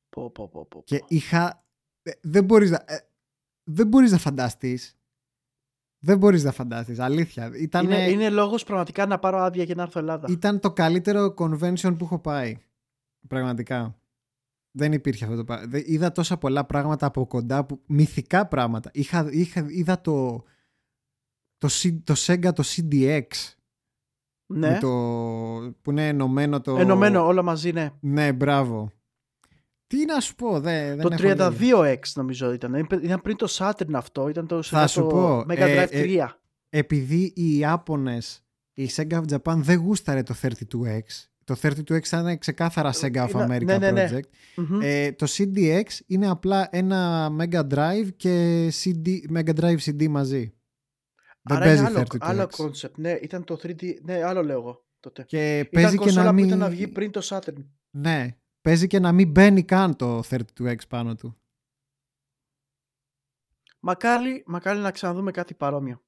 [0.08, 0.82] Πω, πω, πω, πω.
[0.84, 1.64] Και είχα...
[2.02, 2.84] Ε, δεν μπορείς να...
[2.86, 2.98] Ε,
[3.64, 4.98] δεν μπορείς να φανταστείς.
[5.98, 7.50] Δεν μπορείς να φανταστείς, αλήθεια.
[7.54, 7.94] Ήτανε...
[7.94, 10.26] Είναι, είναι λόγος πραγματικά να πάρω άδεια και να έρθω Ελλάδα.
[10.30, 12.58] Ήταν το καλύτερο convention που έχω πάει.
[13.28, 13.98] Πραγματικά.
[14.70, 15.78] Δεν υπήρχε αυτό το πράγμα.
[15.84, 18.90] Είδα τόσα πολλά πράγματα από κοντά, που, μυθικά πράγματα.
[18.92, 20.44] Είχα, είχα, είδα το,
[21.58, 21.68] το,
[22.04, 23.22] το Sega, το CDX.
[24.50, 24.78] Ναι.
[24.78, 24.88] το,
[25.82, 26.76] που είναι ενωμένο το...
[26.76, 27.90] Ενωμένο όλα μαζί, ναι.
[28.00, 28.92] Ναι, μπράβο.
[29.86, 32.74] Τι να σου πω, δε, δεν Το 32X νομίζω ήταν.
[33.02, 35.90] Ήταν πριν το Saturn αυτό, ήταν το, Θα σου το πω, Mega Drive 3.
[35.90, 36.28] Ε, ε,
[36.68, 42.92] επειδή οι Ιάπωνες, η Sega of Japan δεν γούσταρε το 32X, το 32X ήταν ξεκάθαρα
[43.00, 44.08] Sega of America ναι, ναι, ναι.
[44.10, 44.82] project.
[44.82, 50.52] Ε, το CDX είναι απλά ένα Mega Drive και CD, Mega Drive CD μαζί.
[51.48, 52.16] Δεν παίζει άλλο, 32X.
[52.20, 52.94] άλλο concept.
[52.94, 53.94] Ναι, ήταν το 3D.
[54.02, 55.22] Ναι, άλλο λέω εγώ τότε.
[55.22, 56.46] Και ήταν παίζει και να μην...
[56.46, 57.64] ήταν να βγει πριν το Saturn.
[57.90, 61.36] Ναι, παίζει και να μην μπαίνει καν το 32X πάνω του.
[63.80, 66.02] Μακάρι, μακάρι να ξαναδούμε κάτι παρόμοιο.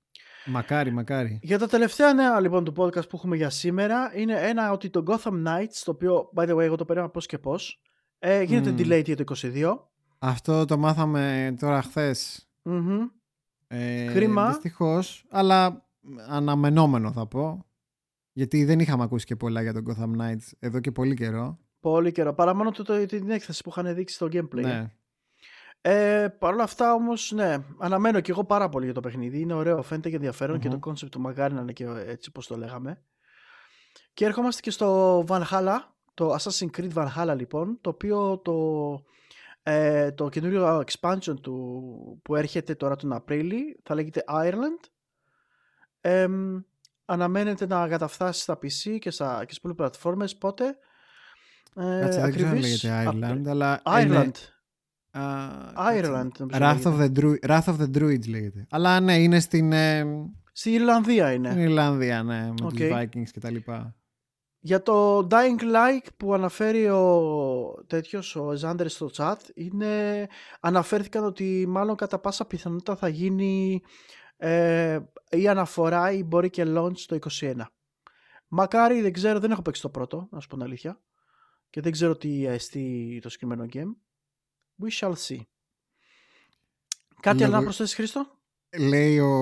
[0.46, 1.38] Μακάρι, μακάρι.
[1.42, 5.02] Για τα τελευταία νέα λοιπόν του podcast που έχουμε για σήμερα είναι ένα ότι το
[5.06, 7.80] Gotham Knights, το οποίο by the way εγώ το περίμενα πώς και πώς,
[8.18, 8.80] ε, γίνεται mm.
[8.80, 9.78] delayed για το 22.
[10.18, 12.48] Αυτό το μάθαμε τώρα χθες.
[12.64, 13.19] Mm-hmm.
[13.72, 14.48] Ε, Κρίμα.
[14.48, 15.88] Δυστυχώς, αλλά
[16.28, 17.64] αναμενόμενο θα πω.
[18.32, 21.58] Γιατί δεν είχαμε ακούσει και πολλά για τον Gotham Knights εδώ και πολύ καιρό.
[21.80, 22.34] Πολύ καιρό.
[22.34, 24.62] Παρά μόνο το, το, την έκθεση που είχαν δείξει στο gameplay.
[24.62, 24.90] Ναι.
[25.80, 29.40] Ε, Παρ' όλα αυτά όμως, ναι, αναμένω και εγώ πάρα πολύ για το παιχνίδι.
[29.40, 32.46] Είναι ωραίο, φαίνεται και ενδιαφερον και το concept του μακάρι να είναι και έτσι όπως
[32.46, 33.02] το λέγαμε.
[34.14, 35.76] Και ερχόμαστε και στο Valhalla,
[36.14, 38.54] το Assassin's Creed Valhalla λοιπόν, το οποίο το,
[39.62, 44.88] ε, το καινούριο expansion του που έρχεται τώρα τον Απρίλη θα λέγεται Ireland.
[46.00, 46.26] Ε,
[47.04, 50.64] αναμένεται να καταφτάσει στα PC και, στα, και στις πολλές πλατφόρμες πότε;
[51.74, 54.04] Ε, Κάτσε, δεν ξέρω αν λέγεται Ireland, αλλά Ireland.
[54.04, 54.32] Είναι...
[55.92, 56.30] Ireland.
[56.52, 58.66] Wrath of, the Dru- Wrath of the Druids λέγεται.
[58.70, 59.72] Αλλά ναι, είναι στην...
[59.72, 60.04] Ε...
[60.52, 61.50] Στην Ιρλανδία είναι.
[61.50, 62.72] Στην Ιρλανδία, ναι, με okay.
[62.72, 63.94] τους Vikings και τα λοιπά.
[64.62, 70.26] Για το Dying Like που αναφέρει ο τέτοιος, ο Ζάντερ στο chat, είναι,
[70.60, 73.82] αναφέρθηκαν ότι μάλλον κατά πάσα πιθανότητα θα γίνει
[74.36, 74.98] ε,
[75.30, 77.54] η αναφορά ή μπορεί και launch το 21.
[78.48, 81.00] Μακάρι, δεν ξέρω, δεν έχω παίξει το πρώτο, να σου πω την αλήθεια.
[81.70, 83.96] Και δεν ξέρω τι εστί το συγκεκριμένο game.
[84.84, 85.40] We shall see.
[87.20, 88.39] Κάτι άλλο να προσθέσεις, Χρήστο;
[88.78, 89.34] Λέει ο,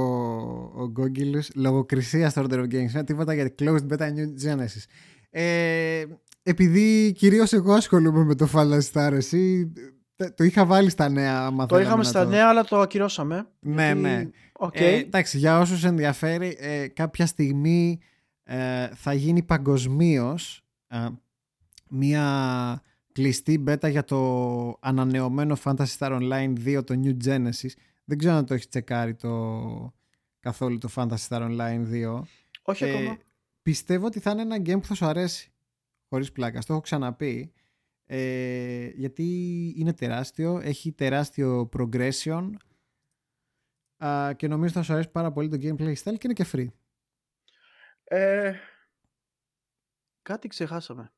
[0.77, 3.05] ο Γκόγγιλος λογοκρισίας στο Order of Games.
[3.05, 4.85] τίποτα για closed beta new genesis.
[5.31, 6.05] Ε,
[6.43, 9.73] επειδή κυρίως εγώ ασχολούμαι με το Fallen Star, εσύ
[10.35, 11.67] το είχα βάλει στα νέα.
[11.67, 13.47] Το είχαμε στα νέα, αλλά το ακυρώσαμε.
[13.61, 14.01] Ναι, γιατί...
[14.01, 14.29] ναι.
[14.59, 14.81] Okay.
[14.81, 17.99] Ε, εντάξει, για όσους ενδιαφέρει, ε, κάποια στιγμή
[18.43, 21.07] ε, θα γίνει παγκοσμίως ε,
[21.89, 22.83] μία
[23.13, 27.71] κλειστή beta για το ανανεωμένο Fantasy Star Online 2, το New Genesis.
[28.09, 29.95] Δεν ξέρω αν το έχεις τσεκάρει το...
[30.41, 32.23] καθόλου το Fantasy Star Online 2.
[32.63, 33.19] Όχι ε, ακόμα.
[33.63, 35.53] Πιστεύω ότι θα είναι ένα game που θα σου αρέσει.
[36.09, 36.59] Χωρίς πλάκα.
[36.59, 37.53] Το έχω ξαναπεί.
[38.05, 39.25] Ε, γιατί
[39.77, 42.51] είναι τεράστιο, έχει τεράστιο progression
[44.37, 46.69] και νομίζω θα σου αρέσει πάρα πολύ το gameplay style και είναι και free.
[48.05, 48.55] Ε,
[50.23, 51.13] κάτι ξεχάσαμε.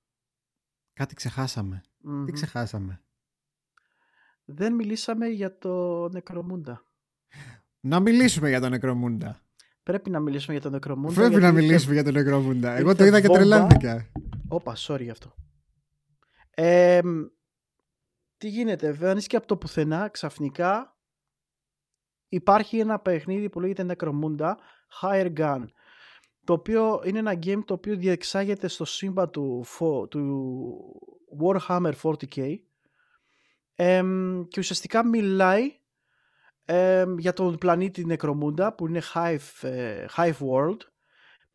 [0.93, 1.83] Κάτι ξεχάσαμε.
[2.25, 3.03] Τι ξεχάσαμε;
[4.55, 6.85] Δεν μιλήσαμε για το Νεκρομούντα.
[7.81, 9.41] Να μιλήσουμε για το Νεκρομούντα.
[9.83, 11.15] Πρέπει να μιλήσουμε για το Νεκρομούντα.
[11.15, 12.77] Πρέπει να μιλήσουμε για το Νεκρομούντα.
[12.77, 14.11] Εγώ το είδα και τρελάθηκα.
[14.49, 15.35] Όπα, sorry γι' αυτό.
[16.51, 17.01] Ε,
[18.37, 20.97] τι γίνεται, και από το πουθενά ξαφνικά
[22.29, 24.59] υπάρχει ένα παιχνίδι που λέγεται Νεκρομούντα
[25.03, 25.65] Higher Gun
[26.45, 29.65] το οποίο είναι ένα game το οποίο διεξάγεται στο σύμπαν του,
[30.09, 30.75] του
[31.43, 32.57] Warhammer 40k
[34.49, 35.73] και ουσιαστικά μιλάει
[37.19, 40.77] για τον πλανήτη Νεκρομούντα που είναι Hive, ε, Hive World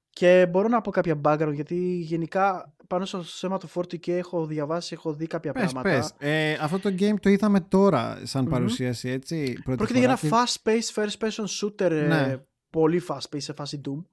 [0.09, 4.93] Και μπορώ να πω κάποια background γιατί γενικά πάνω στο θέμα του 40K έχω διαβάσει,
[4.93, 5.89] έχω δει κάποια πες, πράγματα.
[5.89, 6.13] Πες.
[6.29, 9.59] Ε, αυτό το game το είδαμε τώρα σαν παρουσίαση, έτσι.
[9.63, 12.37] Πρώτη Πρόκειται για φορά ένα και- fast-paced first-person shooter, ε, Ναι.
[12.69, 14.03] πολύ fast-paced σε φάση Doom.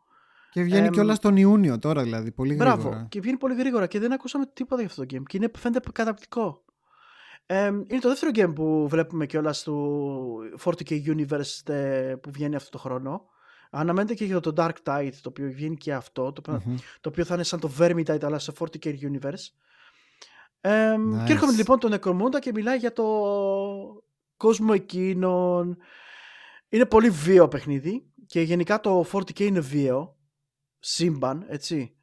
[0.50, 2.32] Και βγαίνει Εμ, κιόλας τον Ιούνιο τώρα, δηλαδή.
[2.32, 2.82] Πολύ Μπράβο.
[2.82, 3.06] γρήγορα.
[3.08, 5.22] Και βγαίνει πολύ γρήγορα και δεν ακούσαμε τίποτα για αυτό το game.
[5.26, 6.64] Και είναι, φαίνεται καταπληκτικό.
[7.54, 12.70] Ε, είναι το δεύτερο game που βλέπουμε κιόλας του 40k Universe ε, που βγαίνει αυτό
[12.70, 13.24] το χρόνο.
[13.70, 16.32] Αναμένεται και για το Dark Tide το οποίο βγαίνει και αυτό.
[16.32, 16.76] Το, οποίο- Μμμ.
[17.00, 19.48] το οποίο θα είναι σαν το Vermintide αλλά σε 40k Universe.
[20.60, 21.24] Ε, Nice.
[21.26, 23.04] Και έρχομαι λοιπόν τον Necromunda και μιλάει για το
[24.36, 25.76] κόσμο εκείνον.
[26.68, 30.16] Είναι πολύ βίαιο παιχνίδι και γενικά το 40k είναι βίαιο.
[30.78, 31.96] Σύμπαν, έτσι.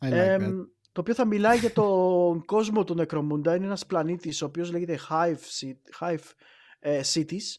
[0.00, 0.66] I like Εμ, that.
[0.94, 3.54] Το οποίο θα μιλάει για τον κόσμο του Νεκρομούντα.
[3.54, 6.32] Είναι ένας πλανήτης ο οποίος λέγεται Hive, Ci- Hive
[6.78, 7.56] ε, Cities.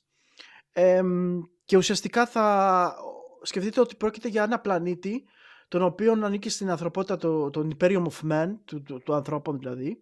[0.72, 2.95] Εμ, και ουσιαστικά θα
[3.41, 5.24] σκεφτείτε ότι πρόκειται για ένα πλανήτη
[5.68, 10.02] τον οποίο ανήκει στην ανθρωπότητα, το, τον Imperium of Man, του, του, του ανθρώπων δηλαδή,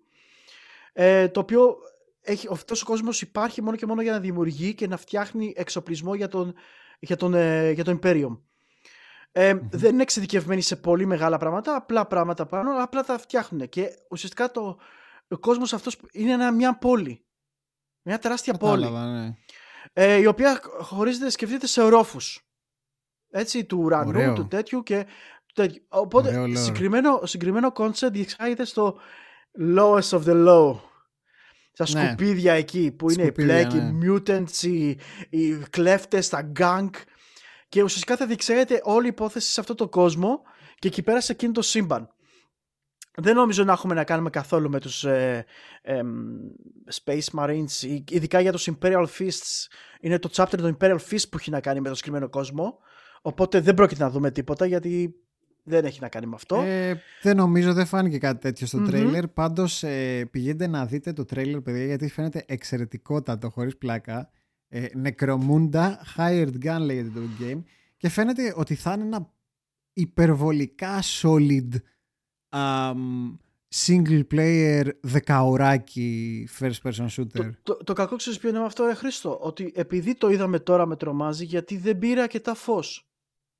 [0.93, 1.75] ε, το οποίο
[2.21, 6.15] έχει, αυτός ο κόσμος υπάρχει μόνο και μόνο για να δημιουργεί και να φτιάχνει εξοπλισμό
[6.15, 6.53] για τον,
[6.99, 8.37] για τον, ε, για τον Imperium.
[9.35, 13.69] Ε, Δεν είναι εξειδικευμένοι σε πολύ μεγάλα πράγματα, απλά πράγματα πάνω, αλλά απλά τα φτιάχνουν.
[13.69, 14.77] Και ουσιαστικά το,
[15.27, 17.25] ο κόσμος αυτός είναι ένα, μια πόλη.
[18.01, 18.83] Μια τεράστια πόλη.
[18.83, 19.33] Κατάλαβα, ναι.
[19.93, 22.47] Ε, η οποία χωρίζεται, σκεφτείτε, σε ορόφους.
[23.29, 24.33] Έτσι, του ουρανού, Ωραίο.
[24.33, 25.05] του τέτοιου και
[25.45, 25.83] του τέτοιου.
[25.87, 26.57] Οπότε, Ωραίο lore.
[26.57, 28.99] συγκεκριμένο, συγκεκριμένο concept διεξάγεται στο
[29.77, 30.79] lowest of the low.
[31.71, 32.05] Στα Ναι.
[32.05, 34.13] σκουπίδια εκεί που είναι οι Σκουπίδια, πλέκοι, οι ναι.
[34.13, 34.97] mutants, οι,
[35.29, 36.89] οι κλέφτες, τα gang
[37.73, 40.41] και ουσιαστικά θα διεξάγεται όλη η υπόθεση σε αυτό το κόσμο
[40.79, 42.09] και εκεί πέρα σε εκείνο το σύμπαν.
[43.15, 45.45] Δεν νομίζω να έχουμε να κάνουμε καθόλου με τους ε,
[45.81, 46.07] εμ,
[47.03, 49.67] Space Marines, ει- ειδικά για τους Imperial Fists.
[50.01, 52.77] Είναι το chapter των Imperial Fists που έχει να κάνει με το συγκεκριμένο κόσμο.
[53.21, 55.15] Οπότε δεν πρόκειται να δούμε τίποτα γιατί
[55.63, 56.55] δεν έχει να κάνει με αυτό.
[56.61, 58.85] Ε, δεν νομίζω, δεν φάνηκε κάτι τέτοιο στο Μμμ.
[58.87, 59.27] τρέιλερ.
[59.27, 64.31] Πάντως ε, πηγαίνετε να δείτε το τρέιλερ, παιδιά, γιατί φαίνεται εξαιρετικότατο, χωρίς πλάκα.
[64.75, 67.61] Ε, Necromunda Hired Gun λέγεται το game.
[67.97, 69.33] Και φαίνεται ότι θα είναι ένα
[69.93, 71.69] υπερβολικά solid
[72.49, 73.37] αμ,
[73.75, 77.25] single player δεκαωράκι first person shooter.
[77.33, 80.59] Το, το, το κακό ξέρεις ποιο είναι με αυτό, ρε Χρήστο, ότι επειδή το είδαμε
[80.59, 83.09] τώρα με τρομάζει, γιατί δεν πήρε αρκετά φως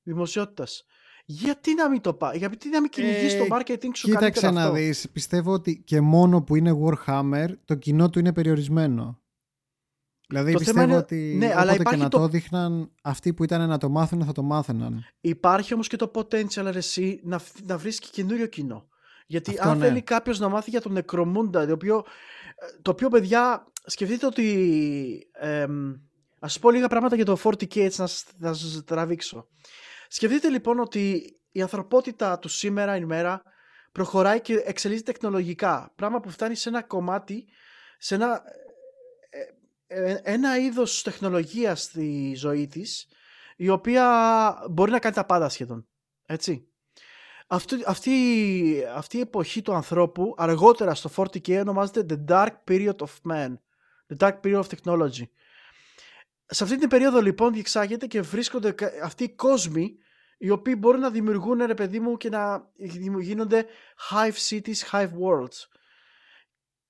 [0.04, 0.86] δημοσιότητας.
[1.26, 4.52] Γιατί να μην το πάει, γιατί να μην κυνηγήσει Ε, το marketing σου Κοίταξε καλύτερα
[4.52, 9.23] να αυτό; δεις, πιστεύω ότι και μόνο που είναι Warhammer το κοινό του είναι περιορισμένο.
[10.34, 12.28] Δηλαδή Το πιστεύω θέμα είναι- ότι ναι, αλλά όποτε και υπάρχει να το- το...
[12.28, 15.06] δείχναν αυτοί που ήταν να το μάθουν θα το μάθαιναν.
[15.22, 18.88] Υπάρχει όμως και το potential ρε, εσύ να, φ- να βρεις και καινούριο κοινό.
[19.28, 19.86] Γιατί Αυτό αν ναι.
[19.86, 22.04] θέλει κάποιος να μάθει για τον Necromunda, το οποίο,
[22.82, 24.48] το οποίο παιδιά, σκεφτείτε ότι,
[25.32, 25.92] εμ,
[26.40, 29.48] ας σας πω λίγα πράγματα για το 40k έτσι να σας, να σας τραβήξω.
[30.08, 33.42] Σκεφτείτε λοιπόν ότι η ανθρωπότητα του σήμερα ημέρα
[33.92, 35.92] προχωράει και εξελίσσεται τεχνολογικά.
[35.96, 37.46] Πράγμα που φτάνει σε ένα κομμάτι,
[37.98, 38.42] σε ένα, ε, ε,
[40.24, 43.08] ένα είδος τεχνολογίας στη ζωή της,
[43.56, 45.88] η οποία μπορεί να κάνει τα πάντα σχεδόν.
[46.26, 46.68] Έτσι.
[47.48, 48.14] Αυτή, αυτή,
[48.96, 53.54] αυτή η εποχή του ανθρώπου αργότερα στο 40K ονομάζεται The Dark Period of Man.
[54.08, 55.24] The Dark Period of Technology.
[56.46, 59.98] Σε αυτή την περίοδο λοιπόν διεξάγεται και βρίσκονται κα- αυτοί οι κόσμοι
[60.38, 63.66] οι οποίοι μπορούν να δημιουργούν ρε παιδί μου και να δημιου- γίνονται
[64.12, 65.68] hive cities, hive worlds.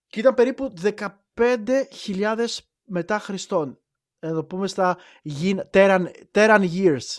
[0.07, 2.45] Και ήταν περίπου 15.000
[2.84, 3.77] μετά Χριστόν.
[4.19, 7.18] Να το πούμε στα γιν- Terran, Terran years.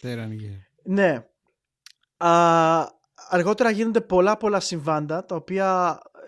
[0.00, 0.66] Τέραν γε.
[0.84, 1.26] Ναι.
[2.16, 2.86] Α,
[3.28, 6.18] αργότερα γίνονται πολλά πολλά συμβάντα τα οποία ε,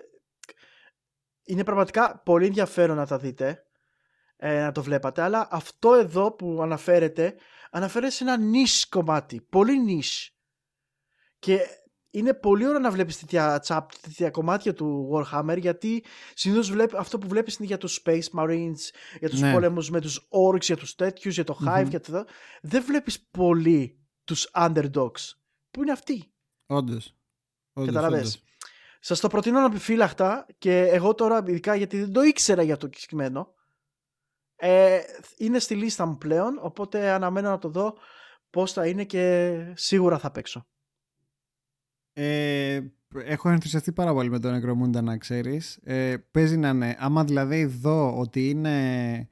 [1.44, 3.66] είναι πραγματικά πολύ ενδιαφέρον να τα δείτε
[4.36, 7.34] ε, να το βλέπατε αλλά αυτό εδώ που αναφέρεται
[7.70, 10.36] αναφέρεται σε ένα νης κομμάτι πολύ νης
[11.38, 11.60] και
[12.14, 16.04] είναι πολύ ωραίο να βλέπεις τέτοια, τσαπ, τέτοια κομμάτια του Warhammer γιατί
[16.34, 18.74] συνήθως βλέπει, αυτό που βλέπεις είναι για τους Space Marines
[19.18, 19.52] για τους Ναι.
[19.52, 21.88] πόλεμους με τους Orcs, για τους τέτοιους, για το Hive Μμμ.
[21.88, 22.24] και το
[22.62, 25.32] δεν βλέπεις πολύ τους underdogs
[25.70, 26.32] που είναι αυτοί;
[26.66, 27.16] Όντως.
[27.72, 28.18] Όντως, Καταλαβες.
[28.20, 28.42] όντως.
[29.00, 33.54] Σας το προτείνω αναπιφύλακτα και εγώ τώρα ειδικά γιατί δεν το ήξερα για το συγκεκριμένο
[34.56, 35.00] ε,
[35.36, 37.96] είναι στη λίστα μου πλέον οπότε αναμένω να το δω
[38.50, 40.66] πώς θα είναι και σίγουρα θα παίξω.
[42.16, 42.80] Ε,
[43.24, 45.78] έχω ενθουσιαστεί πάρα πολύ με τον Necromunda να ξέρεις.
[45.82, 49.28] Ε, παίζει να είναι, άμα δηλαδή δω ότι είναι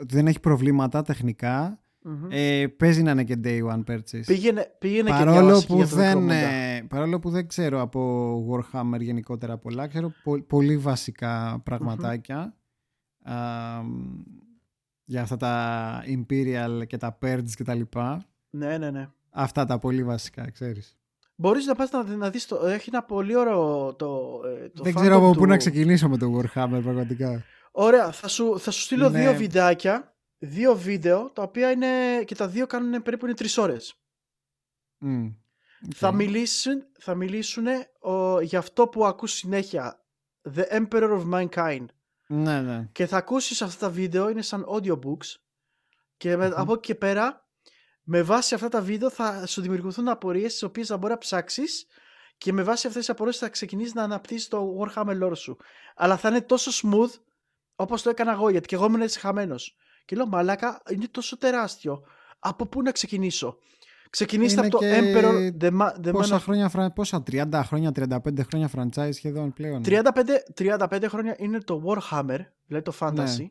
[0.00, 2.26] ότι δεν έχει προβλήματα τεχνικά, Μμμ.
[2.30, 4.22] ε, παίζει να είναι και day one purchase.
[4.26, 6.30] Πήγαινε, πήγαινε και παρόλο, διάβασε και που για τον δεν, Necromunda.
[6.30, 12.54] ε, παρόλο που δεν ξέρω από Warhammer γενικότερα πολλά, ξέρω πο- πολύ βασικά πραγματάκια.
[13.22, 13.34] Α,
[13.82, 14.22] μ,
[15.04, 18.24] για αυτά τα Imperial και τα Purge και τα λοιπά.
[18.50, 19.08] Ναι, ναι, ναι.
[19.30, 20.98] Αυτά τα πολύ βασικά, ξέρεις.
[21.36, 22.66] Μπορείς να πας να, να δεις το...
[22.66, 26.08] Έχει ένα πολύ ωραίο το, ε, το Δεν ξέρω από fandom πού να του- ξεκινήσω
[26.08, 27.44] με το Warhammer πραγματικά.
[27.72, 29.18] Ωραία, θα σου, θα σου στείλω Ναι.
[29.20, 33.94] δύο βιντεάκια, δύο βίντεο, τα οποία είναι και τα δύο κάνουν περίπου είναι τρεις ώρες.
[34.98, 35.26] Μμ.
[35.94, 36.14] Θα Οκ.
[36.14, 37.66] μιλήσουν, θα μιλήσουν
[38.00, 40.04] ο, για αυτό που ακούς συνέχεια.
[40.54, 41.84] The Emperor of Mankind.
[42.26, 42.88] Ναι, ναι.
[42.92, 45.34] Και θα ακούσεις αυτά τα βίντεο, είναι σαν audiobooks.
[46.16, 46.52] Και με, Μμμ.
[46.56, 47.43] από εκεί και πέρα,
[48.04, 51.86] με βάση αυτά τα βίντεο θα σου δημιουργηθούν απορίες τις οποίες θα μπορεί να ψάξεις
[52.38, 55.56] και με βάση αυτές τις απορίες θα ξεκινήσεις να αναπτύσσεις το Warhammer lore σου.
[55.96, 57.20] Αλλά θα είναι τόσο smooth
[57.76, 59.76] όπως το έκανα εγώ, γιατί και εγώ ήμουν έτσι χαμένος.
[60.04, 62.02] Και λέω, μαλάκα, είναι τόσο τεράστιο.
[62.38, 63.58] Από πού να ξεκινήσω;
[64.10, 67.22] Ξεκινήστε Είναι από το και Emperor The, Ma- The Man Πόσα of χρόνια, φρα- πόσα,
[67.30, 69.82] 30 χρόνια, 35 χρόνια franchise σχεδόν πλέον.
[69.84, 69.98] 35,
[70.54, 73.36] 35 χρόνια είναι το Warhammer, δηλαδή το Fantasy.
[73.38, 73.50] Ναι.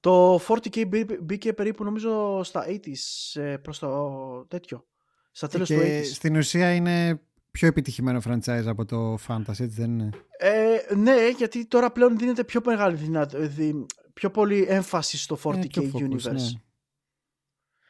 [0.00, 4.86] Το 40k μπή- μπήκε περίπου νομίζω στα 80s ε, προς το τέτοιο.
[5.32, 6.04] Στα τέλος του και 80s.
[6.04, 7.20] στην ουσία είναι
[7.50, 12.44] πιο επιτυχημένο franchise από το Fantasy, έτσι δεν είναι; Ε, ναι, γιατί τώρα πλέον δίνεται
[12.44, 16.32] πιο μεγάλη δυνατό, δι- πιο πολύ έμφαση στο 40k Είναι πιο focus, universe.
[16.32, 16.48] ναι.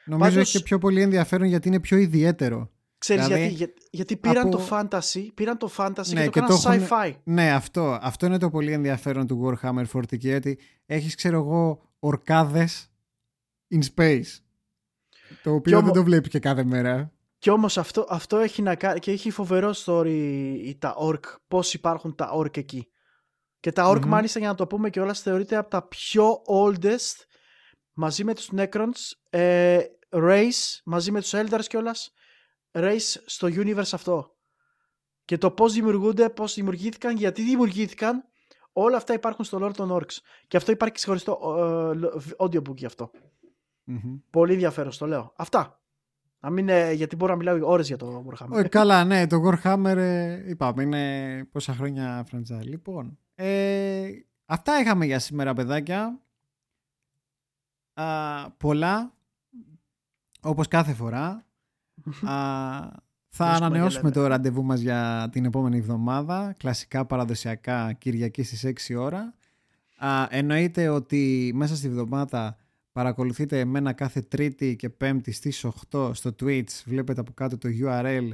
[0.04, 2.70] Νομίζω Πάντως- έχει και πιο πολύ ενδιαφέρον γιατί είναι πιο ιδιαίτερο.
[2.98, 6.30] Ξέρεις Δηλαδή, γιατί, για- γιατί πήραν από- το fantasy, πήραν το fantasy Ναι, και το
[6.30, 7.12] και έκαναν το έχουνε- sci-fi.
[7.24, 7.98] Ναι, αυτό.
[8.02, 12.90] Αυτό είναι το πολύ ενδιαφέρον του Warhammer 40k, ότι έχεις, ξέρω εγώ, ορκάδες
[13.74, 14.24] in space.
[15.42, 17.12] Το οποίο όμο- δεν το βλέπεις και κάθε μέρα.
[17.38, 20.06] Και όμως αυτό, αυτό έχει να κάνει και έχει φοβερό story
[20.64, 22.88] η- τα orc, πώς υπάρχουν τα orc εκεί.
[23.60, 24.08] Και τα orc Μμμ.
[24.08, 27.14] μάλιστα για να το πούμε και όλα θεωρείται από τα πιο oldest
[27.92, 29.78] μαζί με τους Necrons ε,
[30.10, 32.12] race, μαζί με τους Eldars κιόλας
[32.72, 34.36] race στο universe αυτό.
[35.24, 38.24] Και το πώς δημιουργούνται, πώς δημιουργήθηκαν, γιατί δημιουργήθηκαν
[38.72, 40.16] όλα αυτά υπάρχουν στο lore των orcs.
[40.46, 41.40] Και αυτό υπάρχει και ξεχωριστό
[42.14, 43.10] ε, audiobook γι' αυτό.
[43.84, 44.18] Μμμ.
[44.30, 45.32] Πολύ ενδιαφέρον, στο λέω.
[45.36, 45.80] Αυτά.
[46.40, 48.56] Να μην, ε, γιατί μπορώ να μιλάω ώρες για το Warhammer.
[48.64, 52.64] Ε, καλά, ναι, το Warhammer ε, είπαμε είναι πόσα χρόνια franchise.
[52.64, 54.10] Λοιπόν, ε,
[54.46, 56.20] αυτά είχαμε για σήμερα, παιδάκια.
[57.94, 59.12] Α, πολλά,
[60.40, 61.46] όπως κάθε φορά.
[62.30, 63.06] Α,
[63.38, 66.54] θα Βρίσκουμε ανανεώσουμε και το ραντεβού μας για την επόμενη εβδομάδα.
[66.58, 69.34] Κλασικά παραδοσιακά Κυριακής στις 6 ώρα.
[69.96, 72.56] Α, εννοείται ότι μέσα στη εβδομάδα
[72.92, 76.82] παρακολουθείτε εμένα κάθε Τρίτη και Πέμπτη στις 8 στο Twitch.
[76.84, 78.28] Βλέπετε από κάτω το URL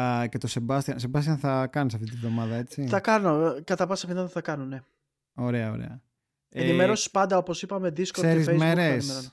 [0.00, 0.94] α, και το Sebastian.
[1.10, 4.64] Sebastian θα κάνεις αυτή τη βδομάδα, έτσι; Θα κάνω, ε, κατά πάσα πιθανότητα θα κάνω,
[4.64, 4.80] ναι.
[5.34, 6.00] Ωραία, ωραία.
[6.50, 8.58] Ε, Ενημερώσεις πάντα, όπως είπαμε, Discord ξέρεις και Facebook.
[8.58, 9.28] θα μέρες ενημερώνω.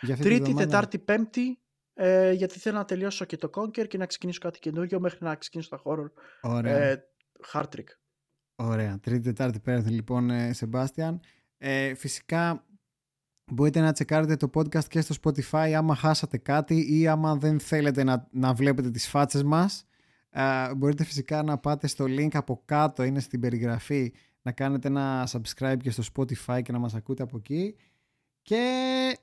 [0.00, 1.58] για αυτή τη Τρίτη, βδομάδα; Τετάρτη, Πέμπτη,
[1.94, 5.34] ε, γιατί θέλω να τελειώσω και το Conquer και να ξεκινήσω κάτι καινούριο μέχρι να
[5.34, 6.10] ξεκινήσω τα horror.
[6.40, 6.76] Ωραία.
[6.76, 7.04] Ε,
[7.52, 7.88] hard trick.
[8.54, 8.98] Ωραία.
[9.00, 11.20] Τρίτη, Τετάρτη, Πέμπτη, λοιπόν, ε, Σεμπάστιαν.
[11.58, 12.64] Ε, φυσικά
[13.52, 18.04] μπορείτε να τσεκάρετε το podcast και στο Spotify άμα χάσατε κάτι ή άμα δεν θέλετε
[18.04, 19.84] να, να βλέπετε τις φάτσες μας.
[20.30, 24.12] Ε, μπορείτε φυσικά να πάτε στο link από κάτω, είναι στην περιγραφή,
[24.42, 27.76] να κάνετε ένα subscribe και στο Spotify και να μας ακούτε από εκεί.
[28.42, 29.18] Και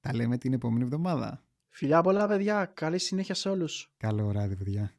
[0.00, 1.44] τα λέμε την επόμενη εβδομάδα.
[1.70, 2.64] Φιλιά πολλά, παιδιά.
[2.74, 3.92] Καλή συνέχεια σε όλους.
[3.96, 4.94] Καλό βράδυ, παιδιά.